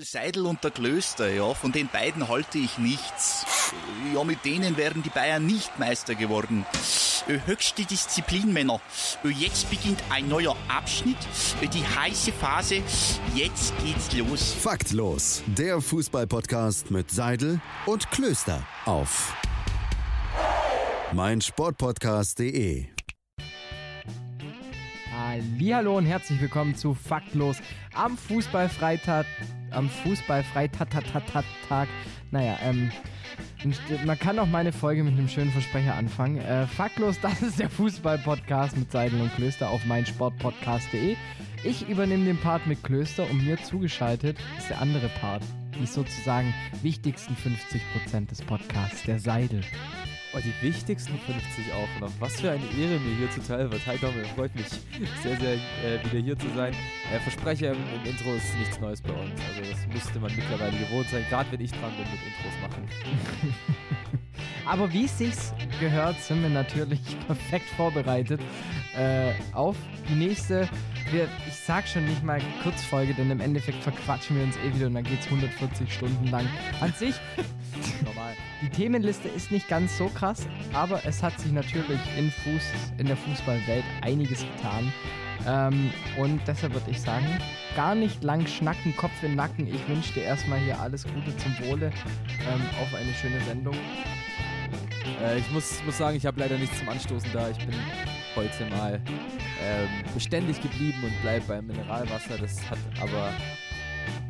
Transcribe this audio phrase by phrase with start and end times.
[0.00, 3.44] Seidel und der Klöster, ja, von den beiden halte ich nichts.
[4.14, 6.64] Ja, mit denen wären die Bayern nicht Meister geworden.
[7.46, 8.80] Höchste Disziplin, Männer.
[9.22, 11.18] Jetzt beginnt ein neuer Abschnitt,
[11.74, 12.82] die heiße Phase.
[13.34, 14.54] Jetzt geht's los.
[14.54, 19.34] Faktlos, der Fußballpodcast mit Seidel und Klöster auf
[21.12, 22.97] meinsportpodcast.de.
[25.72, 27.58] Hallo und herzlich willkommen zu Faktlos
[27.94, 29.26] am Fußballfreitag.
[29.70, 31.88] Am Fußballfreitag.
[32.30, 32.90] Naja, ähm,
[34.04, 36.38] man kann auch meine Folge mit einem schönen Versprecher anfangen.
[36.38, 41.16] Äh, Faktlos, das ist der Fußballpodcast mit Seidel und Klöster auf meinsportpodcast.de.
[41.64, 45.42] Ich übernehme den Part mit Klöster und mir zugeschaltet ist der andere Part.
[45.80, 46.52] Die sozusagen
[46.82, 49.62] wichtigsten 50% des Podcasts, der Seidel.
[50.34, 52.12] Oh, die wichtigsten 50 auch noch.
[52.18, 53.86] Was für eine Ehre mir hier zuteil wird.
[53.86, 54.66] Hi Dommel, freut mich
[55.22, 56.74] sehr, sehr äh, wieder hier zu sein.
[57.12, 59.40] Äh, Verspreche, im, im, Intro ist nichts Neues bei uns.
[59.48, 62.88] Also das müsste man mittlerweile gewohnt sein, gerade wenn ich dran bin mit Intros machen.
[64.66, 65.34] Aber wie es sich
[65.80, 68.40] gehört, sind wir natürlich perfekt vorbereitet
[68.94, 69.76] äh, auf
[70.10, 70.68] die nächste
[71.10, 74.88] wir, ich sag schon nicht mal Kurzfolge, denn im Endeffekt verquatschen wir uns eh wieder
[74.88, 76.46] und dann geht's 140 Stunden lang.
[76.80, 77.14] An sich
[78.04, 78.34] normal.
[78.60, 82.62] Die Themenliste ist nicht ganz so krass, aber es hat sich natürlich in, Fuß,
[82.98, 84.92] in der Fußballwelt einiges getan.
[85.46, 87.26] Ähm, und deshalb würde ich sagen,
[87.76, 89.68] gar nicht lang schnacken, Kopf in Nacken.
[89.68, 91.92] Ich wünsche dir erstmal hier alles Gute zum Wohle
[92.40, 93.76] ähm, auf eine schöne Sendung.
[95.22, 97.50] Äh, ich muss, muss sagen, ich habe leider nichts zum Anstoßen da.
[97.50, 97.74] Ich bin
[98.34, 99.00] heute mal
[99.62, 102.38] ähm, beständig geblieben und bleibe beim Mineralwasser.
[102.38, 103.32] Das hat aber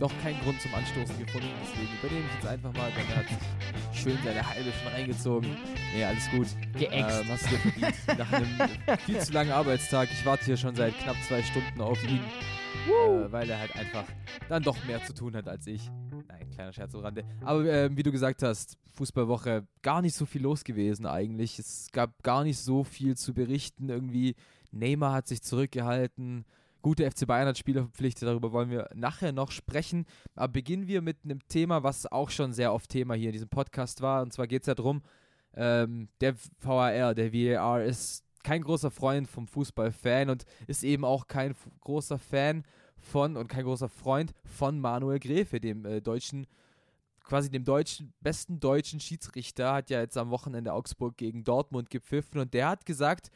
[0.00, 1.48] noch keinen Grund zum Anstoßen gefunden.
[1.62, 2.90] Deswegen übernehme ich jetzt einfach mal.
[2.90, 5.56] Dann hat sich schön seine halbe schon reingezogen.
[5.94, 6.46] Nee, alles gut.
[6.78, 7.20] Geäxt.
[7.20, 8.18] Ähm, hast du dir verdient.
[8.18, 10.08] Nach einem viel zu langen Arbeitstag.
[10.12, 12.20] Ich warte hier schon seit knapp zwei Stunden auf ihn.
[12.86, 14.04] Äh, weil er halt einfach
[14.48, 15.90] dann doch mehr zu tun hat als ich.
[16.28, 17.24] Nein, kleiner Scherz am Rande.
[17.42, 21.58] Aber äh, wie du gesagt hast, Fußballwoche gar nicht so viel los gewesen eigentlich.
[21.58, 23.88] Es gab gar nicht so viel zu berichten.
[23.88, 24.36] Irgendwie
[24.70, 26.44] Neymar hat sich zurückgehalten
[26.88, 30.06] gute FC Bayern hat Spieler verpflichtet, darüber wollen wir nachher noch sprechen.
[30.34, 33.50] Aber beginnen wir mit einem Thema, was auch schon sehr oft Thema hier in diesem
[33.50, 34.22] Podcast war.
[34.22, 35.02] Und zwar geht es ja darum,
[35.54, 41.26] ähm, der VAR, der VAR ist kein großer Freund vom Fußballfan und ist eben auch
[41.26, 42.64] kein großer Fan
[42.96, 46.46] von und kein großer Freund von Manuel Gräfe, dem äh, deutschen
[47.22, 52.40] quasi dem deutschen, besten deutschen Schiedsrichter, hat ja jetzt am Wochenende Augsburg gegen Dortmund gepfiffen
[52.40, 53.30] und der hat gesagt,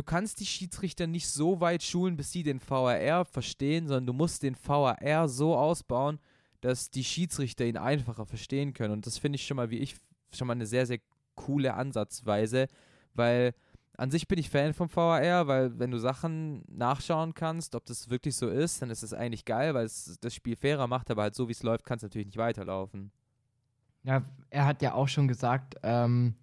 [0.00, 4.12] du kannst die Schiedsrichter nicht so weit schulen, bis sie den VAR verstehen, sondern du
[4.14, 6.18] musst den VAR so ausbauen,
[6.62, 8.94] dass die Schiedsrichter ihn einfacher verstehen können.
[8.94, 9.96] Und das finde ich schon mal, wie ich,
[10.32, 11.00] schon mal eine sehr, sehr
[11.34, 12.68] coole Ansatzweise,
[13.12, 13.52] weil
[13.98, 18.08] an sich bin ich Fan vom VAR, weil wenn du Sachen nachschauen kannst, ob das
[18.08, 21.24] wirklich so ist, dann ist es eigentlich geil, weil es das Spiel fairer macht, aber
[21.24, 23.12] halt so wie es läuft, kann es natürlich nicht weiterlaufen.
[24.02, 26.36] Ja, er hat ja auch schon gesagt, ähm,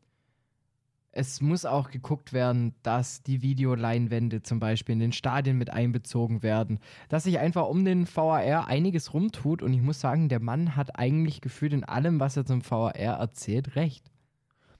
[1.18, 6.44] es muss auch geguckt werden, dass die Videoleinwände zum Beispiel in den Stadien mit einbezogen
[6.44, 6.80] werden.
[7.10, 11.00] Dass sich einfach um den VAR einiges rumtut und ich muss sagen, der Mann hat
[11.00, 14.12] eigentlich gefühlt in allem, was er zum VAR erzählt, recht.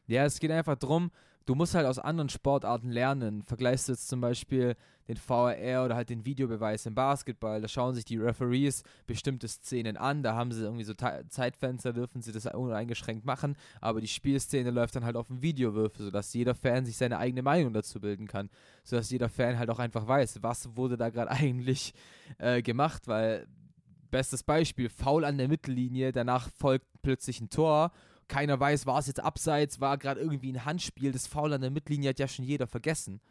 [0.06, 1.10] Ja, es geht einfach darum,
[1.48, 3.42] du musst halt aus anderen Sportarten lernen.
[3.42, 4.76] Vergleichst du jetzt zum Beispiel
[5.08, 9.96] den VAR oder halt den Videobeweis im Basketball, da schauen sich die Referees bestimmte Szenen
[9.96, 14.70] an, da haben sie irgendwie so Zeitfenster, dürfen sie das uneingeschränkt machen, aber die Spielszene
[14.70, 18.28] läuft dann halt auf dem Videowürfel, sodass jeder Fan sich seine eigene Meinung dazu bilden
[18.28, 18.50] kann,
[18.84, 21.94] sodass jeder Fan halt auch einfach weiß, was wurde da gerade eigentlich
[22.38, 23.48] äh, gemacht, weil
[24.12, 27.92] bestes Beispiel, Foul an der Mittellinie, danach folgt plötzlich ein Tor
[28.28, 31.72] keiner weiß, war es jetzt abseits, war gerade irgendwie ein Handspiel, das Foul an der
[31.72, 33.22] Mittellinie hat ja schon jeder vergessen.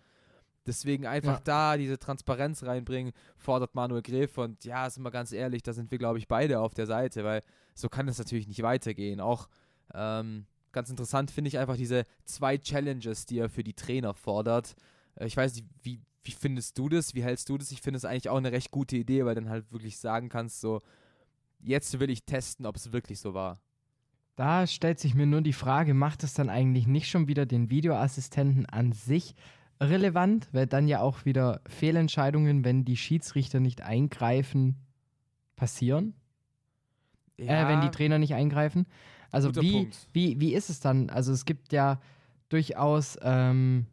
[0.67, 1.43] Deswegen einfach ja.
[1.45, 5.91] da diese Transparenz reinbringen, fordert Manuel Gräf und ja, sind wir ganz ehrlich, da sind
[5.91, 7.43] wir, glaube ich, beide auf der Seite, weil
[7.75, 9.21] so kann es natürlich nicht weitergehen.
[9.21, 9.49] Auch
[9.95, 14.75] ähm, ganz interessant finde ich einfach diese zwei Challenges, die er für die Trainer fordert.
[15.15, 17.15] Äh, ich weiß nicht, wie, wie findest du das?
[17.15, 17.71] Wie hältst du das?
[17.71, 20.61] Ich finde es eigentlich auch eine recht gute Idee, weil dann halt wirklich sagen kannst,
[20.61, 20.83] so,
[21.61, 23.61] jetzt will ich testen, ob es wirklich so war.
[24.37, 27.71] Da stellt sich mir nur die Frage, macht es dann eigentlich nicht schon wieder den
[27.71, 29.35] Videoassistenten an sich
[29.81, 34.77] relevant, weil dann ja auch wieder Fehlentscheidungen, wenn die Schiedsrichter nicht eingreifen,
[35.57, 36.15] passieren?
[37.39, 38.87] Ja, äh, wenn die Trainer nicht eingreifen.
[39.31, 41.11] Also wie, wie, wie ist es dann?
[41.11, 42.01] Also es gibt ja
[42.49, 43.87] durchaus ähm,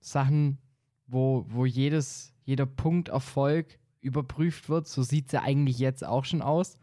[0.00, 0.58] Sachen,
[1.06, 4.88] wo, wo jedes, jeder Punkt Erfolg überprüft wird.
[4.88, 6.78] So sieht es ja eigentlich jetzt auch schon aus.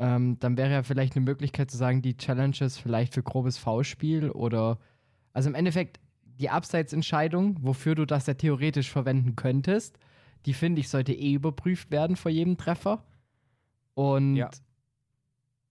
[0.00, 4.30] Ähm, dann wäre ja vielleicht eine Möglichkeit zu sagen, die Challenges vielleicht für grobes V-Spiel
[4.30, 4.78] oder
[5.34, 9.98] also im Endeffekt die Abseitsentscheidung, wofür du das ja theoretisch verwenden könntest,
[10.46, 13.04] die finde ich sollte eh überprüft werden vor jedem Treffer.
[13.92, 14.48] Und Ja.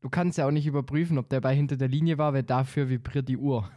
[0.02, 2.88] du kannst ja auch nicht überprüfen, ob der Ball hinter der Linie war, weil dafür
[2.88, 3.68] vibriert die Uhr.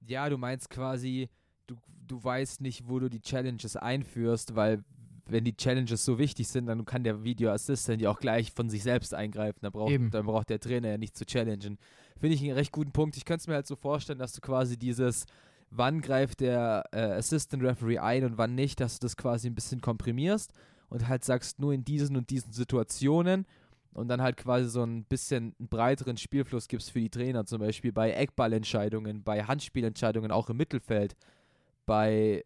[0.00, 1.28] Ja, du meinst quasi,
[1.66, 1.76] du,
[2.06, 4.82] du weißt nicht, wo du die Challenges einführst, weil
[5.26, 8.68] wenn die Challenges so wichtig sind, dann kann der Video Assistant ja auch gleich von
[8.68, 9.60] sich selbst eingreifen.
[9.62, 10.10] Dann braucht, Eben.
[10.10, 11.78] dann braucht der Trainer ja nicht zu challengen.
[12.18, 13.16] Finde ich einen recht guten Punkt.
[13.16, 15.26] Ich könnte es mir halt so vorstellen, dass du quasi dieses,
[15.70, 19.54] wann greift der äh, Assistant Referee ein und wann nicht, dass du das quasi ein
[19.54, 20.52] bisschen komprimierst
[20.88, 23.46] und halt sagst, nur in diesen und diesen Situationen
[23.92, 27.60] und dann halt quasi so ein bisschen einen breiteren Spielfluss gibst für die Trainer, zum
[27.60, 31.14] Beispiel bei Eckballentscheidungen, bei Handspielentscheidungen auch im Mittelfeld,
[31.86, 32.42] bei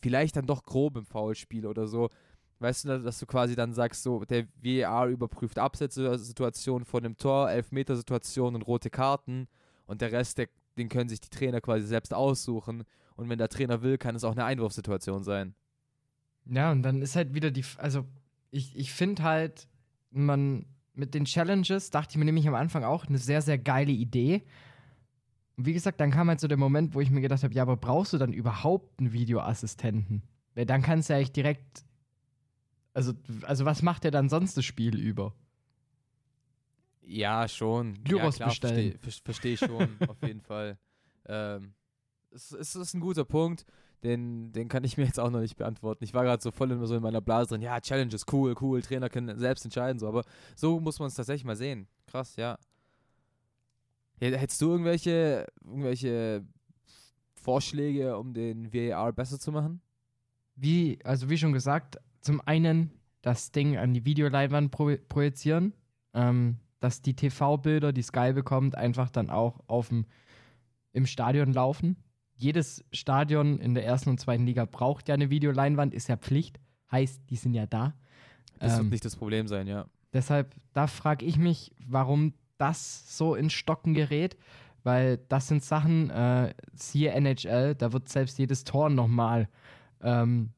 [0.00, 2.10] vielleicht dann doch grob im Foulspiel oder so.
[2.58, 7.50] Weißt du, dass du quasi dann sagst, so, der VAR überprüft Absetzsituationen von dem Tor,
[7.50, 9.48] Elfmetersituationen und rote Karten
[9.86, 12.84] und der Rest, der, den können sich die Trainer quasi selbst aussuchen.
[13.16, 15.54] Und wenn der Trainer will, kann es auch eine Einwurfsituation sein.
[16.46, 18.04] Ja, und dann ist halt wieder die, also
[18.50, 19.68] ich, ich finde halt,
[20.10, 23.92] man mit den Challenges dachte ich mir nämlich am Anfang auch eine sehr, sehr geile
[23.92, 24.42] Idee.
[25.60, 27.60] Und wie gesagt, dann kam halt so der Moment, wo ich mir gedacht habe, ja,
[27.60, 30.22] aber brauchst du dann überhaupt einen Videoassistenten?
[30.54, 31.84] Weil dann kannst du ja eigentlich direkt,
[32.94, 33.12] also,
[33.42, 35.34] also was macht der dann sonst das Spiel über?
[37.02, 38.02] Ja, schon.
[38.04, 38.98] Gyros ja, bestellen.
[39.00, 40.78] Verstehe versteh ich schon, auf jeden Fall.
[41.26, 41.74] Ähm,
[42.30, 43.66] es, es ist ein guter Punkt,
[44.02, 46.04] den, den kann ich mir jetzt auch noch nicht beantworten.
[46.04, 47.60] Ich war gerade so voll in, so in meiner Blase drin.
[47.60, 50.24] Ja, Challenge ist cool, cool, Trainer können selbst entscheiden, so, aber
[50.56, 51.86] so muss man es tatsächlich mal sehen.
[52.06, 52.56] Krass, ja.
[54.20, 56.44] Hättest du irgendwelche, irgendwelche
[57.34, 59.80] Vorschläge, um den VAR besser zu machen?
[60.56, 62.90] Wie, also wie schon gesagt, zum einen
[63.22, 65.72] das Ding an die Videoleinwand pro projizieren,
[66.14, 70.06] ähm, dass die TV-Bilder, die Sky bekommt, einfach dann auch aufm,
[70.92, 71.96] im Stadion laufen.
[72.34, 76.58] Jedes Stadion in der ersten und zweiten Liga braucht ja eine Videoleinwand, ist ja Pflicht,
[76.90, 77.94] heißt, die sind ja da.
[78.58, 79.86] Das Ähm, wird nicht das Problem sein, ja.
[80.12, 84.36] Deshalb, da frage ich mich, warum das so ins Stocken gerät,
[84.82, 89.48] weil das sind Sachen, äh, siehe NHL, da wird selbst jedes Tor nochmal
[90.02, 90.50] ähm,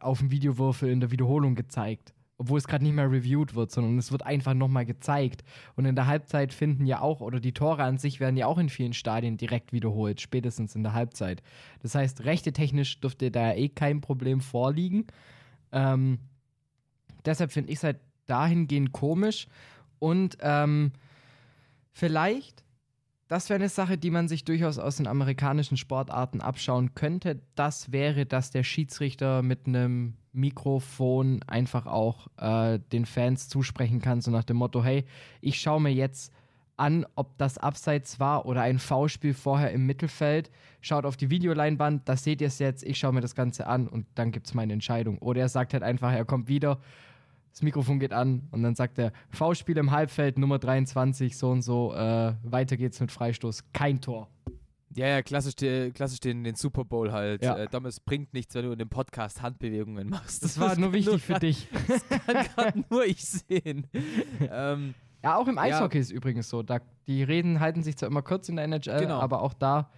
[0.00, 2.12] auf dem Videowürfel in der Wiederholung gezeigt.
[2.38, 5.42] Obwohl es gerade nicht mehr reviewed wird, sondern es wird einfach nochmal gezeigt.
[5.74, 8.58] Und in der Halbzeit finden ja auch, oder die Tore an sich werden ja auch
[8.58, 11.42] in vielen Stadien direkt wiederholt, spätestens in der Halbzeit.
[11.80, 15.06] Das heißt, rechte technisch dürfte da eh kein Problem vorliegen.
[15.72, 16.18] Ähm,
[17.24, 19.46] deshalb finde ich es halt dahingehend komisch.
[19.98, 20.92] Und ähm,
[21.96, 22.62] vielleicht,
[23.26, 27.40] das wäre eine Sache, die man sich durchaus aus den amerikanischen Sportarten abschauen könnte.
[27.54, 34.20] Das wäre, dass der Schiedsrichter mit einem Mikrofon einfach auch äh, den Fans zusprechen kann,
[34.20, 35.06] so nach dem Motto, hey,
[35.40, 36.32] ich schaue mir jetzt
[36.76, 40.50] an, ob das Abseits war oder ein Foulspiel vorher im Mittelfeld.
[40.82, 43.88] Schaut auf die Videoleinwand, da seht ihr es jetzt, ich schaue mir das Ganze an
[43.88, 45.18] und dann gibt es meine Entscheidung.
[45.18, 46.78] Oder er sagt halt einfach, er kommt wieder,
[47.56, 51.62] das Mikrofon geht an und dann sagt er, V-Spiel im Halbfeld, Nummer 23, so und
[51.62, 54.28] so, äh, weiter geht's mit Freistoß, kein Tor.
[54.94, 55.54] Ja, ja, klassisch,
[55.94, 57.42] klassisch den, den Super Bowl halt.
[57.42, 57.56] Ja.
[57.56, 60.44] Äh, Dom, es bringt nichts, wenn du in dem Podcast Handbewegungen machst.
[60.44, 61.66] Das war nur wichtig für dich.
[61.88, 63.86] Das kann gerade nur ich sehen.
[64.50, 65.62] ähm, Ja, auch im Ja.
[65.62, 66.62] Eishockey ist übrigens so.
[66.62, 69.18] Da, die Reden halten sich zwar immer kurz in der NHL, Genau.
[69.20, 69.90] aber auch da,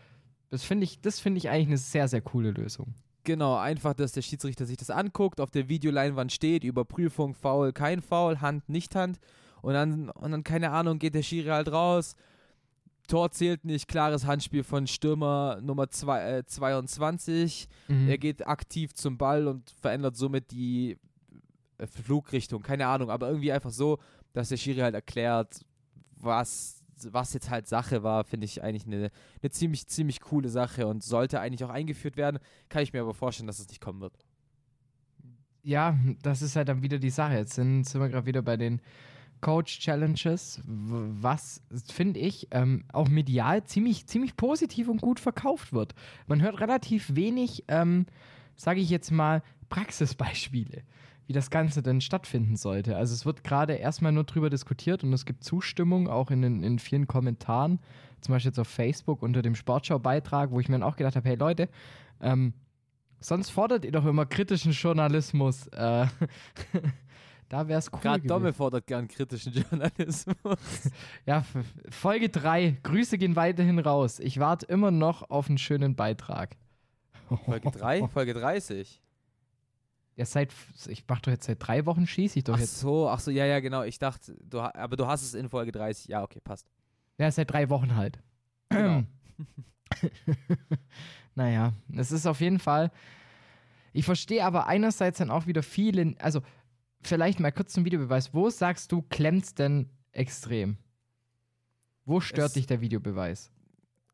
[0.50, 2.94] das finde ich, das finde ich eigentlich eine sehr, sehr coole Lösung.
[3.28, 8.00] Genau, einfach, dass der Schiedsrichter sich das anguckt, auf der Videoleinwand steht, Überprüfung, Foul, kein
[8.00, 9.18] Foul, Hand, nicht Hand.
[9.60, 12.16] Und dann, und dann, keine Ahnung, geht der Schiri halt raus.
[13.06, 17.68] Tor zählt nicht, klares Handspiel von Stürmer Nummer zwei, äh, 22.
[17.88, 18.08] Mhm.
[18.08, 20.96] Er geht aktiv zum Ball und verändert somit die
[21.76, 23.98] äh, Flugrichtung, keine Ahnung, aber irgendwie einfach so,
[24.32, 25.60] dass der Schiri halt erklärt,
[26.16, 26.77] was,
[27.10, 29.10] was jetzt halt Sache war, finde ich eigentlich eine,
[29.42, 32.38] eine ziemlich, ziemlich coole Sache und sollte eigentlich auch eingeführt werden.
[32.68, 34.14] Kann ich mir aber vorstellen, dass es nicht kommen wird.
[35.62, 37.34] Ja, das ist halt dann wieder die Sache.
[37.34, 38.80] Jetzt sind, sind wir gerade wieder bei den
[39.40, 41.62] Coach Challenges, w- was
[41.92, 45.94] finde ich ähm, auch medial ziemlich, ziemlich positiv und gut verkauft wird.
[46.26, 48.06] Man hört relativ wenig, ähm,
[48.56, 50.82] sage ich jetzt mal, Praxisbeispiele,
[51.28, 52.96] wie das Ganze denn stattfinden sollte.
[52.96, 56.62] Also es wird gerade erstmal nur drüber diskutiert und es gibt Zustimmung auch in, den,
[56.62, 57.80] in vielen Kommentaren,
[58.22, 61.28] zum Beispiel jetzt auf Facebook unter dem Sportschau-Beitrag, wo ich mir dann auch gedacht habe,
[61.28, 61.68] hey Leute,
[62.22, 62.54] ähm,
[63.20, 65.66] sonst fordert ihr doch immer kritischen Journalismus.
[65.66, 66.06] Äh,
[67.50, 68.26] da wäre es cool Gerade.
[68.26, 70.90] Domme fordert gern kritischen Journalismus.
[71.26, 71.44] Ja,
[71.90, 72.78] Folge 3.
[72.82, 74.18] Grüße gehen weiterhin raus.
[74.18, 76.56] Ich warte immer noch auf einen schönen Beitrag.
[77.44, 78.08] Folge 3?
[78.14, 79.02] Folge 30.
[80.18, 80.52] Ja, seit,
[80.88, 82.80] ich mach doch jetzt seit drei Wochen, schieße ich doch Ach jetzt.
[82.80, 83.84] so, ach so, ja, ja, genau.
[83.84, 86.08] Ich dachte, du, aber du hast es in Folge 30.
[86.08, 86.66] Ja, okay, passt.
[87.18, 88.18] Ja, seit drei Wochen halt.
[88.68, 89.04] Genau.
[91.34, 92.90] naja, es ist auf jeden Fall.
[93.92, 96.42] Ich verstehe aber einerseits dann auch wieder viele, also
[97.00, 98.34] vielleicht mal kurz zum Videobeweis.
[98.34, 100.78] Wo sagst du, klemmt's denn extrem?
[102.04, 103.50] Wo stört Es- dich der Videobeweis?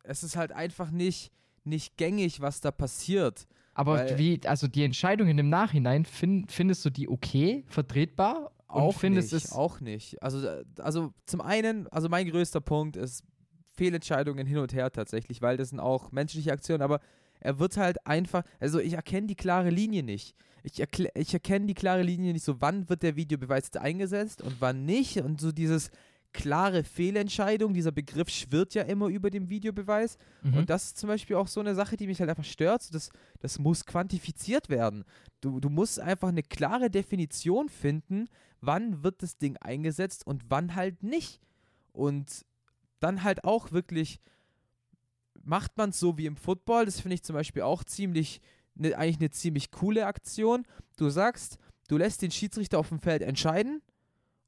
[0.02, 1.32] Es ist halt einfach nicht,
[1.64, 3.46] nicht gängig, was da passiert.
[3.74, 8.52] Aber Weil- wie, also die Entscheidungen im Nachhinein, fin, findest du die okay, vertretbar?
[8.68, 10.22] Auch findest nicht, es auch nicht.
[10.22, 13.24] Also, äh, also zum einen, also mein größter Punkt ist
[13.72, 17.00] Fehlentscheidungen hin und her tatsächlich, weil das sind auch menschliche Aktionen, aber
[17.40, 20.34] er wird halt einfach, also ich erkenne die klare Linie nicht.
[20.62, 20.82] Ich,
[21.14, 25.18] ich erkenne die klare Linie nicht so, wann wird der Videobeweis eingesetzt und wann nicht.
[25.18, 25.90] Und so dieses
[26.34, 30.18] klare Fehlentscheidung, dieser Begriff schwirrt ja immer über dem Videobeweis.
[30.42, 30.54] Mhm.
[30.58, 32.92] Und das ist zum Beispiel auch so eine Sache, die mich halt einfach stört.
[32.92, 33.10] Das,
[33.40, 35.04] das muss quantifiziert werden.
[35.40, 38.26] Du, du musst einfach eine klare Definition finden,
[38.60, 41.40] wann wird das Ding eingesetzt und wann halt nicht.
[41.92, 42.44] Und
[42.98, 44.20] dann halt auch wirklich,
[45.40, 48.40] macht man es so wie im Football, das finde ich zum Beispiel auch ziemlich,
[48.74, 50.64] ne, eigentlich eine ziemlich coole Aktion.
[50.96, 53.82] Du sagst, du lässt den Schiedsrichter auf dem Feld entscheiden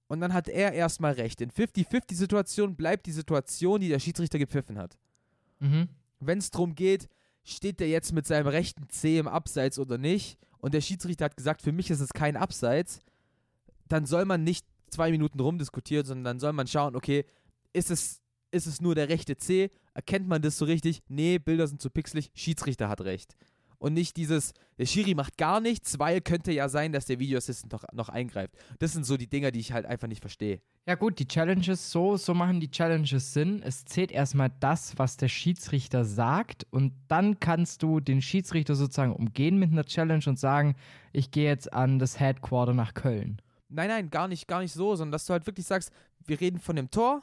[0.09, 1.41] und dann hat er erstmal recht.
[1.41, 4.97] In 50-50-Situationen bleibt die Situation, die der Schiedsrichter gepfiffen hat
[5.59, 5.89] Mhm.
[6.21, 7.09] wenn es darum geht,
[7.43, 11.37] steht der jetzt mit seinem rechten Zeh im Abseits oder nicht, und der Schiedsrichter hat
[11.37, 13.01] gesagt, für mich ist es kein Abseits,
[13.89, 17.25] dann soll man nicht zwei Minuten rumdiskutieren, sondern dann soll man schauen, okay,
[17.73, 18.21] ist es,
[18.51, 19.71] ist es nur der rechte Zeh?
[19.95, 21.03] Erkennt man das so richtig?
[21.09, 23.37] Nee, Bilder sind zu pixelig, Schiedsrichter hat recht.
[23.78, 27.73] Und nicht dieses, der Schiri macht gar nichts, weil könnte ja sein, dass der Videoassistent
[27.73, 28.54] noch, noch eingreift.
[28.78, 30.61] Das sind so die Dinger, die ich halt einfach nicht verstehe.
[30.87, 33.61] Ja gut, die Challenges, so, so machen die Challenges Sinn.
[33.62, 39.14] Es zählt erstmal das, was der Schiedsrichter sagt und dann kannst du den Schiedsrichter sozusagen
[39.14, 40.76] umgehen mit einer Challenge und sagen,
[41.12, 43.42] ich gehe jetzt an das Headquarter nach Köln.
[43.68, 45.90] Nein, nein, gar nicht, gar nicht so, sondern dass du halt wirklich sagst,
[46.25, 47.23] wir reden von dem Tor,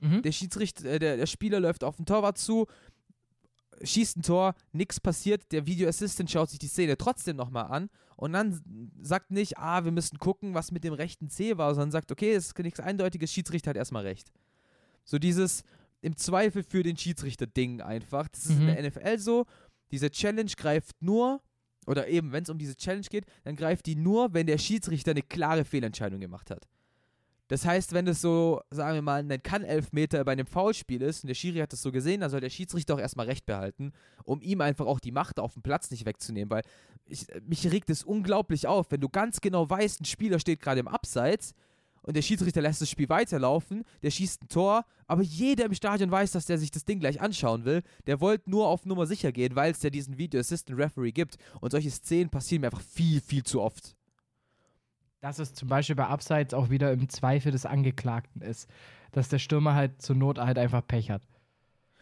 [0.00, 0.22] Mhm.
[0.22, 2.66] der Schiedsrichter, äh, der, der Spieler läuft auf den Torwart zu,
[3.82, 7.88] schießt ein Tor, nichts passiert, der Video Assistant schaut sich die Szene trotzdem nochmal an
[8.16, 11.90] und dann sagt nicht, ah, wir müssen gucken, was mit dem rechten C war, sondern
[11.90, 14.32] sagt, okay, es ist nichts Eindeutiges, Schiedsrichter hat erstmal recht.
[15.04, 15.62] So dieses
[16.00, 18.28] im Zweifel für den Schiedsrichter-Ding einfach.
[18.28, 18.66] Das ist in Mhm.
[18.66, 19.46] der NFL so.
[19.92, 21.40] Diese Challenge greift nur,
[21.86, 25.12] oder eben, wenn es um diese Challenge geht, dann greift die nur, wenn der Schiedsrichter
[25.12, 26.66] eine klare Fehlentscheidung gemacht hat.
[27.52, 31.28] Das heißt, wenn es so, sagen wir mal, ein Kann-Elfmeter bei einem Foulspiel ist und
[31.28, 33.92] der Schiri hat das so gesehen, dann soll der Schiedsrichter auch erstmal recht behalten,
[34.24, 36.62] um ihm einfach auch die Macht auf dem Platz nicht wegzunehmen, weil
[37.04, 40.80] ich, mich regt es unglaublich auf, wenn du ganz genau weißt, ein Spieler steht gerade
[40.80, 41.52] im Abseits
[42.00, 46.10] und der Schiedsrichter lässt das Spiel weiterlaufen, der schießt ein Tor, aber jeder im Stadion
[46.10, 47.82] weiß, dass der sich das Ding gleich anschauen will.
[48.06, 51.36] Der wollte nur auf Nummer sicher gehen, weil es ja diesen Video Assistant Referee gibt
[51.60, 53.94] und solche Szenen passieren mir einfach viel, viel zu oft.
[55.22, 58.68] Dass es zum Beispiel bei Abseits auch wieder im Zweifel des Angeklagten ist.
[59.12, 61.22] Dass der Stürmer halt zur Not halt einfach Pech hat.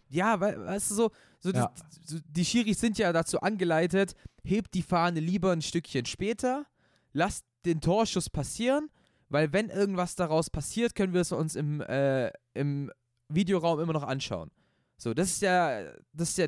[0.09, 1.71] Ja, weil, weißt du, so, so, Ja.
[2.05, 6.67] so die Schiris sind ja dazu angeleitet, hebt die Fahne lieber ein Stückchen später,
[7.13, 8.89] lasst den Torschuss passieren,
[9.29, 12.91] weil wenn irgendwas daraus passiert, können wir es uns im, äh, im
[13.29, 14.51] Videoraum immer noch anschauen.
[14.97, 16.47] So, das ist ja, das ist ja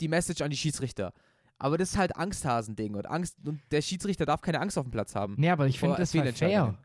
[0.00, 1.12] die Message an die Schiedsrichter.
[1.60, 4.90] Aber das ist halt Angsthasending und Angst und der Schiedsrichter darf keine Angst auf dem
[4.90, 5.34] Platz haben.
[5.36, 6.72] Nee, aber ich finde Vor das Fehlentscheidungen.
[6.72, 6.84] fair.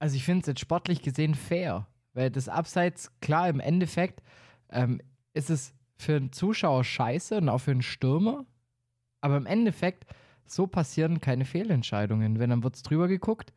[0.00, 1.86] Also ich finde es jetzt sportlich gesehen fair.
[2.12, 4.20] Weil das Abseits, klar, im Endeffekt
[4.70, 5.00] ähm,
[5.32, 8.44] ist es für einen Zuschauer scheiße und auch für einen Stürmer.
[9.20, 10.06] Aber im Endeffekt,
[10.44, 12.38] so passieren keine Fehlentscheidungen.
[12.38, 13.52] Wenn dann wird es drüber geguckt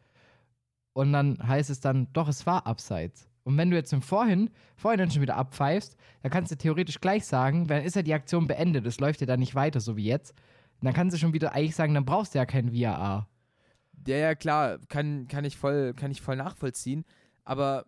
[0.93, 3.27] und dann heißt es dann, doch, es war Abseits.
[3.47, 6.99] Und wenn du jetzt im Vorhin, vorhin dann schon wieder abpfeifst, dann kannst du theoretisch
[6.99, 9.95] gleich sagen, dann ist ja die Aktion beendet, es läuft ja dann nicht weiter, so
[9.95, 10.31] wie jetzt.
[10.81, 13.29] Und dann kannst du schon wieder eigentlich sagen, dann brauchst du ja kein VAR.
[14.05, 17.05] Ja, ja, klar, kann, kann, ich voll, kann ich voll nachvollziehen.
[17.45, 17.85] Aber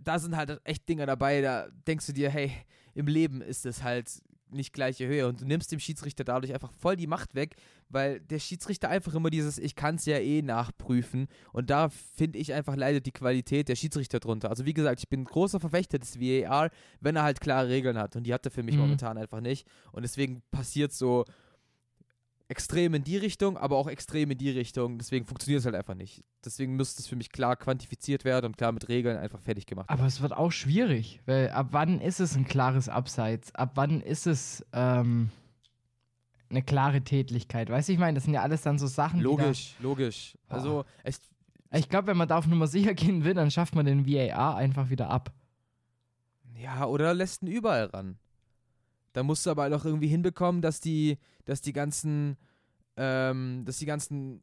[0.00, 2.50] da sind halt echt Dinger dabei, da denkst du dir, hey,
[2.94, 6.72] im Leben ist es halt nicht gleiche Höhe und du nimmst dem Schiedsrichter dadurch einfach
[6.72, 7.56] voll die Macht weg,
[7.88, 12.38] weil der Schiedsrichter einfach immer dieses, ich kann es ja eh nachprüfen und da finde
[12.38, 14.50] ich einfach leidet die Qualität der Schiedsrichter drunter.
[14.50, 16.70] Also wie gesagt, ich bin großer Verfechter des VAR,
[17.00, 18.82] wenn er halt klare Regeln hat und die hat er für mich Mhm.
[18.82, 21.24] momentan einfach nicht und deswegen passiert so
[22.54, 24.96] extrem in die Richtung, aber auch extrem in die Richtung.
[24.96, 26.22] Deswegen funktioniert es halt einfach nicht.
[26.44, 29.88] Deswegen müsste es für mich klar quantifiziert werden und klar mit Regeln einfach fertig gemacht
[29.88, 29.98] werden.
[29.98, 33.52] Aber es wird auch schwierig, weil ab wann ist es ein klares Abseits?
[33.56, 35.30] Ab wann ist es ähm,
[36.48, 37.70] eine klare Tätlichkeit?
[37.70, 39.18] Weißt du, ich meine, das sind ja alles dann so Sachen.
[39.18, 40.38] Logisch, logisch.
[40.48, 40.54] Boah.
[40.54, 41.16] Also, ich,
[41.72, 44.54] ich glaube, wenn man da auf Nummer sicher gehen will, dann schafft man den VAR
[44.54, 45.32] einfach wieder ab.
[46.56, 48.16] ja, oder lässt ihn überall ran.
[49.14, 51.16] Da musst du aber halt auch irgendwie hinbekommen, dass die,
[51.46, 52.36] dass die ganzen,
[52.98, 54.42] ähm, dass die ganzen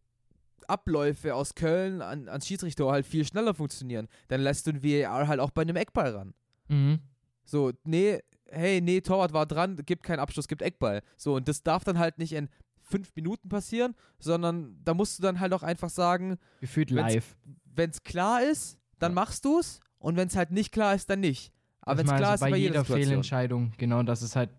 [0.67, 4.07] Abläufe aus Köln an, ans Schiedsrichter halt viel schneller funktionieren.
[4.29, 6.33] Dann lässt du den VAR halt auch bei einem Eckball ran.
[6.69, 6.99] Mhm.
[7.43, 11.01] So, nee, hey, nee, Torwart war dran, gibt keinen Abschluss, gibt Eckball.
[11.17, 12.47] So, und das darf dann halt nicht in
[12.79, 17.35] fünf Minuten passieren, sondern da musst du dann halt auch einfach sagen, Gefühlt Wenn's- live.
[17.65, 19.15] wenn es klar ist, dann Ja.
[19.15, 21.51] machst du es und wenn es halt nicht klar ist, dann nicht.
[21.81, 22.85] Aber wenn es klar so ist, bei bei jeder.
[22.85, 24.51] Fehlentscheidung, genau, dass es halt,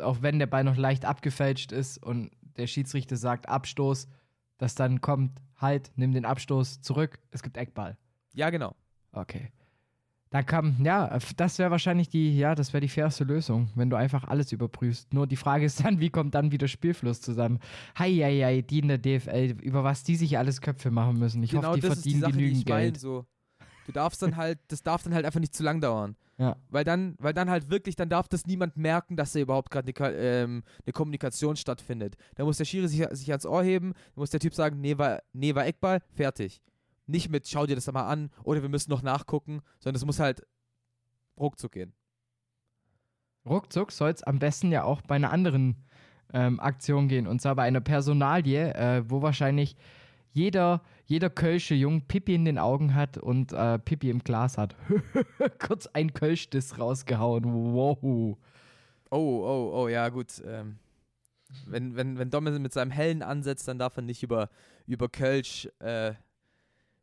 [0.00, 4.08] auch wenn der Ball noch leicht abgefälscht ist und der Schiedsrichter sagt Abstoß,
[4.58, 7.96] dass dann kommt, halt, nimm den Abstoß zurück, es gibt Eckball.
[8.34, 8.74] Ja, genau.
[9.12, 9.50] Okay.
[10.30, 13.96] Da kam, ja, das wäre wahrscheinlich die, ja, das wäre die fairste Lösung, wenn du
[13.96, 15.14] einfach alles überprüfst.
[15.14, 17.60] Nur die Frage ist dann, wie kommt dann wieder Spielfluss zusammen?
[17.98, 21.42] Heieiei, die in der DFL, über was die sich alles Köpfe machen müssen.
[21.42, 22.82] Ich genau hoffe, die das ist die verdienen Sache, die genügend ich meine.
[22.82, 23.00] Geld.
[23.00, 23.24] So.
[23.86, 26.16] Du darfst dann halt, das darf dann halt einfach nicht zu lang dauern.
[26.38, 26.56] Ja.
[26.68, 29.92] Weil dann, weil dann halt wirklich, dann darf das niemand merken, dass da überhaupt gerade
[29.96, 32.16] eine, ähm, eine Kommunikation stattfindet.
[32.34, 35.22] Da muss der Schiri sich, sich ans Ohr heben, muss der Typ sagen, nee, war,
[35.32, 36.60] nee, war Eckball, fertig.
[37.06, 40.20] Nicht mit, schau dir das mal an oder wir müssen noch nachgucken, sondern es muss
[40.20, 40.42] halt
[41.38, 41.94] ruckzuck gehen.
[43.48, 45.86] Ruckzuck soll es am besten ja auch bei einer anderen
[46.32, 47.26] ähm, Aktion gehen.
[47.26, 49.76] Und zwar bei einer Personalie, äh, wo wahrscheinlich
[50.32, 54.76] jeder, jeder Kölsche Jung Pipi in den Augen hat und äh, Pipi im Glas hat.
[55.60, 57.44] Kurz ein Kölschdiss rausgehauen.
[57.44, 57.98] Wow.
[58.02, 58.36] Oh,
[59.10, 60.42] oh, oh, ja, gut.
[60.44, 60.78] Ähm,
[61.64, 64.50] wenn, wenn, wenn Dommel mit seinem Hellen ansetzt, dann darf er nicht über,
[64.88, 66.14] über Kölsch äh,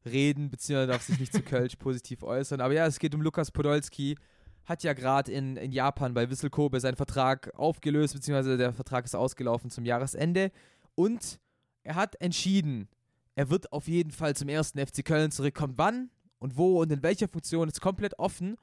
[0.05, 2.59] reden, beziehungsweise darf sich nicht zu Kölsch positiv äußern.
[2.59, 4.17] Aber ja, es geht um Lukas Podolski.
[4.65, 9.05] Hat ja gerade in, in Japan bei Wissel Kobe seinen Vertrag aufgelöst, beziehungsweise der Vertrag
[9.05, 10.51] ist ausgelaufen zum Jahresende.
[10.95, 11.39] Und
[11.83, 12.89] er hat entschieden,
[13.35, 15.73] er wird auf jeden Fall zum ersten FC Köln zurückkommen.
[15.77, 16.09] Wann
[16.39, 18.57] und wo und in welcher Funktion ist komplett offen,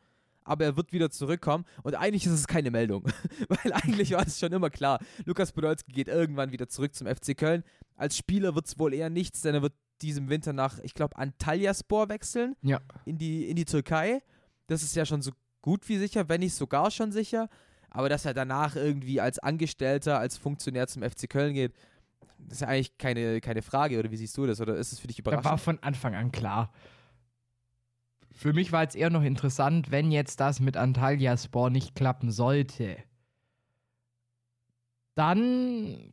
[0.45, 1.65] aber er wird wieder zurückkommen.
[1.83, 3.05] Und eigentlich ist es keine Meldung,
[3.49, 4.99] weil eigentlich war es schon immer klar.
[5.25, 7.65] Lukas Podolski geht irgendwann wieder zurück zum FC Köln.
[7.97, 11.17] Als Spieler wird es wohl eher nichts, denn er wird diesem Winter nach, ich glaube,
[11.19, 12.81] Antalyaspor wechseln Ja.
[13.05, 14.23] in die, in die Türkei.
[14.67, 17.49] Das ist ja schon so gut wie sicher, wenn nicht sogar schon sicher.
[17.91, 21.75] Aber dass er danach irgendwie als Angestellter, als Funktionär zum FC Köln geht,
[22.47, 23.99] das ist ja eigentlich keine, keine Frage.
[23.99, 24.61] Oder wie siehst du das?
[24.61, 25.61] Oder ist es für dich Da war überraschend?
[25.61, 26.73] von Anfang an klar.
[28.33, 32.97] Für mich war es eher noch interessant, wenn jetzt das mit Antalyaspor nicht klappen sollte.
[35.15, 36.13] Dann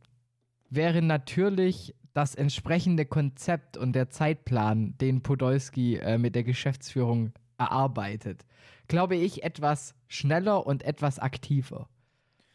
[0.70, 8.44] wäre natürlich das entsprechende Konzept und der Zeitplan, den Podolski äh, mit der Geschäftsführung erarbeitet,
[8.88, 11.88] glaube ich, etwas schneller und etwas aktiver.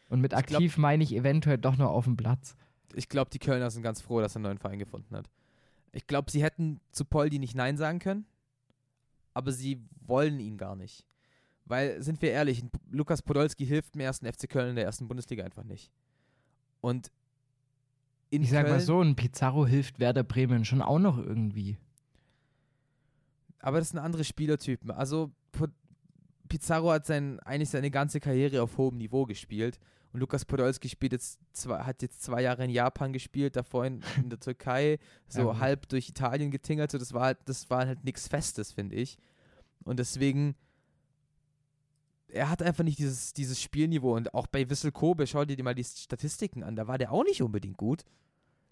[0.09, 2.55] Und mit Ich glaub- aktiv meine ich eventuell doch noch auf dem Platz.
[2.93, 5.29] Ich glaube, die Kölner sind ganz froh, dass er einen neuen Verein gefunden hat.
[5.91, 8.25] Ich glaube, sie hätten zu Poldi nicht Nein sagen können,
[9.33, 11.05] aber sie wollen ihn gar nicht.
[11.65, 15.43] Weil, sind wir ehrlich, Lukas Podolski hilft dem ersten FC Köln in der ersten Bundesliga
[15.43, 15.91] einfach nicht.
[16.81, 17.11] Und
[18.29, 21.77] in Ich sag Köln, mal so, ein Pizarro hilft Werder Bremen schon auch noch irgendwie.
[23.59, 24.91] Aber das sind andere Spielertypen.
[24.91, 25.31] Also
[26.49, 29.79] Pizarro hat sein, eigentlich seine ganze Karriere auf hohem Niveau gespielt.
[30.13, 34.01] Und Lukas Podolski spielt jetzt zwei, hat jetzt zwei Jahre in Japan gespielt, davor in,
[34.17, 36.91] in der Türkei, so Ja, halb durch Italien getingert.
[36.91, 39.17] So, das war halt, das war halt nichts Festes, finde ich.
[39.83, 40.55] Und deswegen,
[42.27, 44.15] er hat einfach nicht dieses, dieses Spielniveau.
[44.15, 47.23] Und auch bei Wissel Kobe, schau dir mal die Statistiken an, da war der auch
[47.23, 48.05] nicht unbedingt gut.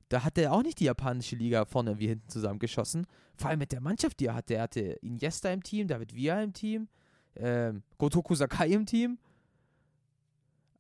[0.10, 3.08] Da hat er auch nicht die japanische Liga vorne wie hinten zusammengeschossen.
[3.36, 4.56] Vor allem mit der Mannschaft, die er hatte.
[4.56, 6.88] Er hatte Iniesta im Team, David Villa im Team,
[7.36, 9.18] ähm, Gotoku Sakai im Team.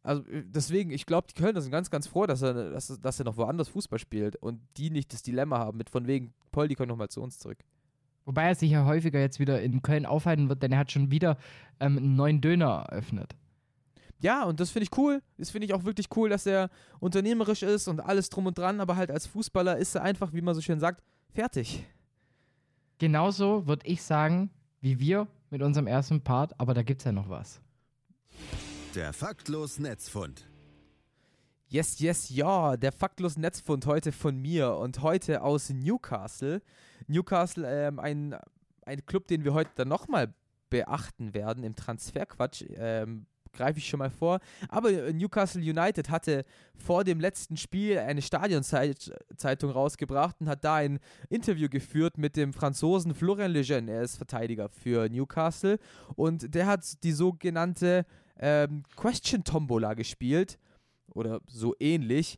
[0.04, 3.20] Also äh, deswegen, ich glaube, die Kölner sind ganz, ganz froh, dass er, dass, dass
[3.20, 6.76] er noch woanders Fußball spielt und die nicht das Dilemma haben mit von wegen, Poldi
[6.76, 7.60] kommt nochmal zu uns zurück.
[8.26, 11.12] Wobei er sich ja häufiger jetzt wieder in Köln aufhalten wird, denn er hat schon
[11.12, 11.38] wieder
[11.80, 13.36] ähm, einen neuen Döner eröffnet.
[14.20, 15.24] Ja, und das finde ich cool.
[15.38, 18.80] Das finde ich auch wirklich cool, dass er unternehmerisch ist und alles drum und dran,
[18.80, 21.02] aber halt als Fußballer ist er einfach, wie man so schön sagt,
[21.34, 21.84] fertig.
[23.00, 27.12] Genauso würde ich sagen, wie wir mit unserem ersten Part, aber da gibt es ja
[27.12, 27.60] noch was.
[28.96, 30.50] Der faktlos Netzfund.
[31.70, 36.62] Yes, yes, ja, der faktlos Netzfund heute von mir und heute aus Newcastle.
[37.08, 38.36] Newcastle, ähm, ein,
[38.82, 40.34] ein Club, den wir heute dann nochmal
[40.70, 44.40] beachten werden im Transferquatsch, ähm, greife ich schon mal vor.
[44.68, 46.44] Aber äh, Newcastle United hatte
[46.76, 51.00] vor dem letzten Spiel eine Stadionzeitung rausgebracht und hat da ein
[51.30, 53.92] Interview geführt mit dem Franzosen Florian Lejeune.
[53.92, 55.80] Er ist Verteidiger für Newcastle
[56.16, 58.06] und der hat die sogenannte
[58.42, 60.60] ähm, Question Tombola gespielt
[61.14, 62.38] oder so ähnlich.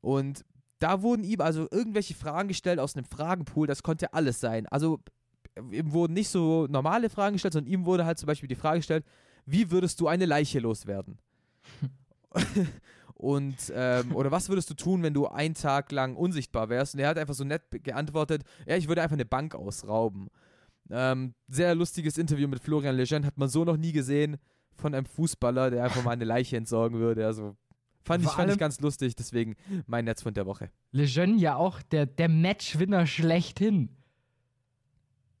[0.00, 0.44] Und
[0.80, 4.66] da wurden ihm also irgendwelche Fragen gestellt aus einem Fragenpool, das konnte alles sein.
[4.66, 5.00] Also
[5.70, 8.80] ihm wurden nicht so normale Fragen gestellt, sondern ihm wurde halt zum Beispiel die Frage
[8.80, 9.06] gestellt,
[9.46, 11.18] wie würdest du eine Leiche loswerden?
[13.14, 16.94] Und, ähm, oder was würdest du tun, wenn du einen Tag lang unsichtbar wärst?
[16.94, 20.28] Und er hat einfach so nett geantwortet, ja, ich würde einfach eine Bank ausrauben.
[20.90, 24.38] Ähm, sehr lustiges Interview mit Florian Lejeune, hat man so noch nie gesehen
[24.76, 27.26] von einem Fußballer, der einfach mal eine Leiche entsorgen würde.
[27.26, 27.56] Also
[28.04, 29.56] Fand ich, fand ich ganz lustig, deswegen
[29.86, 30.70] mein Netzfund der Woche.
[30.92, 33.88] Lejeune ja auch der, der Matchwinner schlechthin.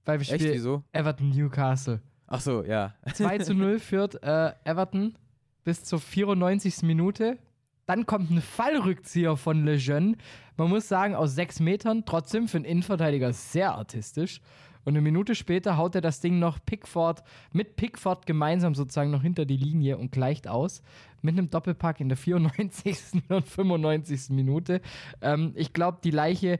[0.06, 0.82] Beim Echt, Spiel wieso?
[0.92, 2.00] Everton Newcastle.
[2.26, 2.94] Ach so, ja.
[3.12, 5.14] 2 zu 0 führt äh, Everton
[5.62, 6.82] bis zur 94.
[6.82, 7.38] Minute.
[7.86, 10.16] Dann kommt ein Fallrückzieher von Lejeune.
[10.56, 14.40] Man muss sagen, aus sechs Metern, trotzdem für einen Innenverteidiger sehr artistisch.
[14.84, 19.22] Und eine Minute später haut er das Ding noch Pickford mit Pickford gemeinsam sozusagen noch
[19.22, 20.82] hinter die Linie und gleicht aus.
[21.22, 22.98] Mit einem Doppelpack in der 94.
[23.28, 24.30] und 95.
[24.30, 24.80] Minute.
[25.22, 26.58] Ähm, ich glaube, die Leiche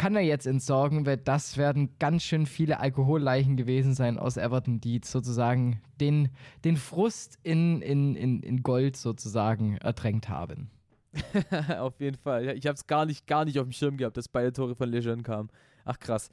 [0.00, 4.80] kann er jetzt entsorgen, weil das werden ganz schön viele Alkoholleichen gewesen sein aus Everton,
[4.80, 6.30] die sozusagen den,
[6.64, 10.70] den Frust in, in, in, in Gold sozusagen ertränkt haben.
[11.78, 12.56] auf jeden Fall.
[12.56, 14.88] Ich habe es gar nicht, gar nicht auf dem Schirm gehabt, dass beide Tore von
[14.88, 15.50] Lejeune kamen.
[15.84, 16.30] Ach krass.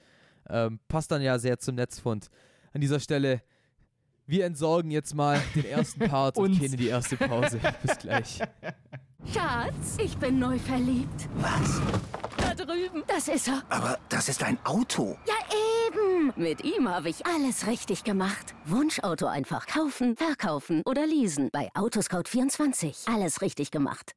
[0.50, 2.30] Ähm, passt dann ja sehr zum Netzfund.
[2.74, 3.42] An dieser Stelle,
[4.26, 7.60] wir entsorgen jetzt mal den ersten Part und gehen in die erste Pause.
[7.82, 8.40] Bis gleich.
[9.34, 11.30] Schatz, ich bin neu verliebt.
[11.36, 11.82] Was?
[12.38, 13.04] Da drüben.
[13.08, 13.64] Das ist er.
[13.70, 15.18] Aber das ist ein Auto.
[15.26, 15.34] Ja,
[15.88, 16.34] eben.
[16.36, 18.54] Mit ihm habe ich alles richtig gemacht.
[18.66, 21.50] Wunschauto einfach kaufen, verkaufen oder leasen.
[21.52, 23.14] Bei Autoscout24.
[23.14, 24.17] Alles richtig gemacht.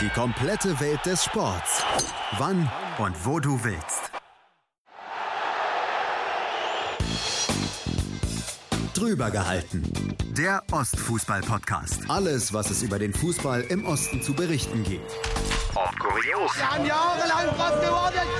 [0.00, 1.82] Die komplette Welt des Sports.
[2.38, 4.07] Wann und wo du willst.
[8.98, 9.84] Drüber gehalten.
[10.36, 12.00] Der Ostfußball-Podcast.
[12.08, 15.08] Alles, was es über den Fußball im Osten zu berichten gibt.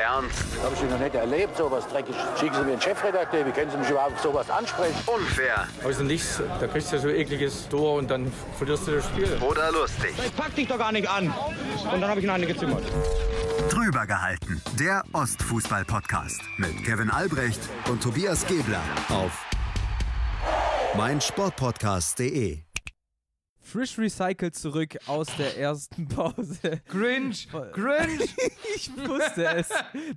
[0.00, 2.20] Ernst, Habe ich noch nicht erlebt, sowas Dreckiges.
[2.40, 4.96] Schicken Sie mir einen Chefredakteur, wie können Sie mich überhaupt auf sowas ansprechen?
[5.06, 9.28] unfair Also nichts, da kriegst du so ekliges Tor und dann verlierst du das Spiel.
[9.40, 10.12] oder lustig.
[10.36, 11.32] Pack dich doch gar nicht an.
[11.92, 12.82] Und dann habe ich ihn eine gezimmert.
[13.70, 14.60] Drüber gehalten.
[14.76, 16.40] Der Ostfußball-Podcast.
[16.56, 18.80] Mit Kevin Albrecht und Tobias Gebler.
[19.08, 19.47] Auf
[20.96, 22.58] meinsportpodcast.de.
[23.60, 26.80] Frisch recycelt zurück aus der ersten Pause.
[26.88, 27.34] Cringe!
[27.72, 28.24] Cringe!
[28.74, 29.68] Ich wusste es.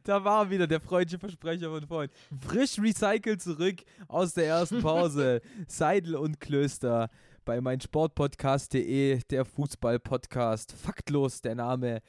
[0.03, 2.11] Da war wieder der freundliche Versprecher von vorhin.
[2.39, 5.41] Frisch recycelt zurück aus der ersten Pause.
[5.67, 7.09] Seidel und Klöster
[7.43, 10.71] bei meinsportpodcast.de, der Fußball-Podcast.
[10.71, 12.01] Faktlos, der Name.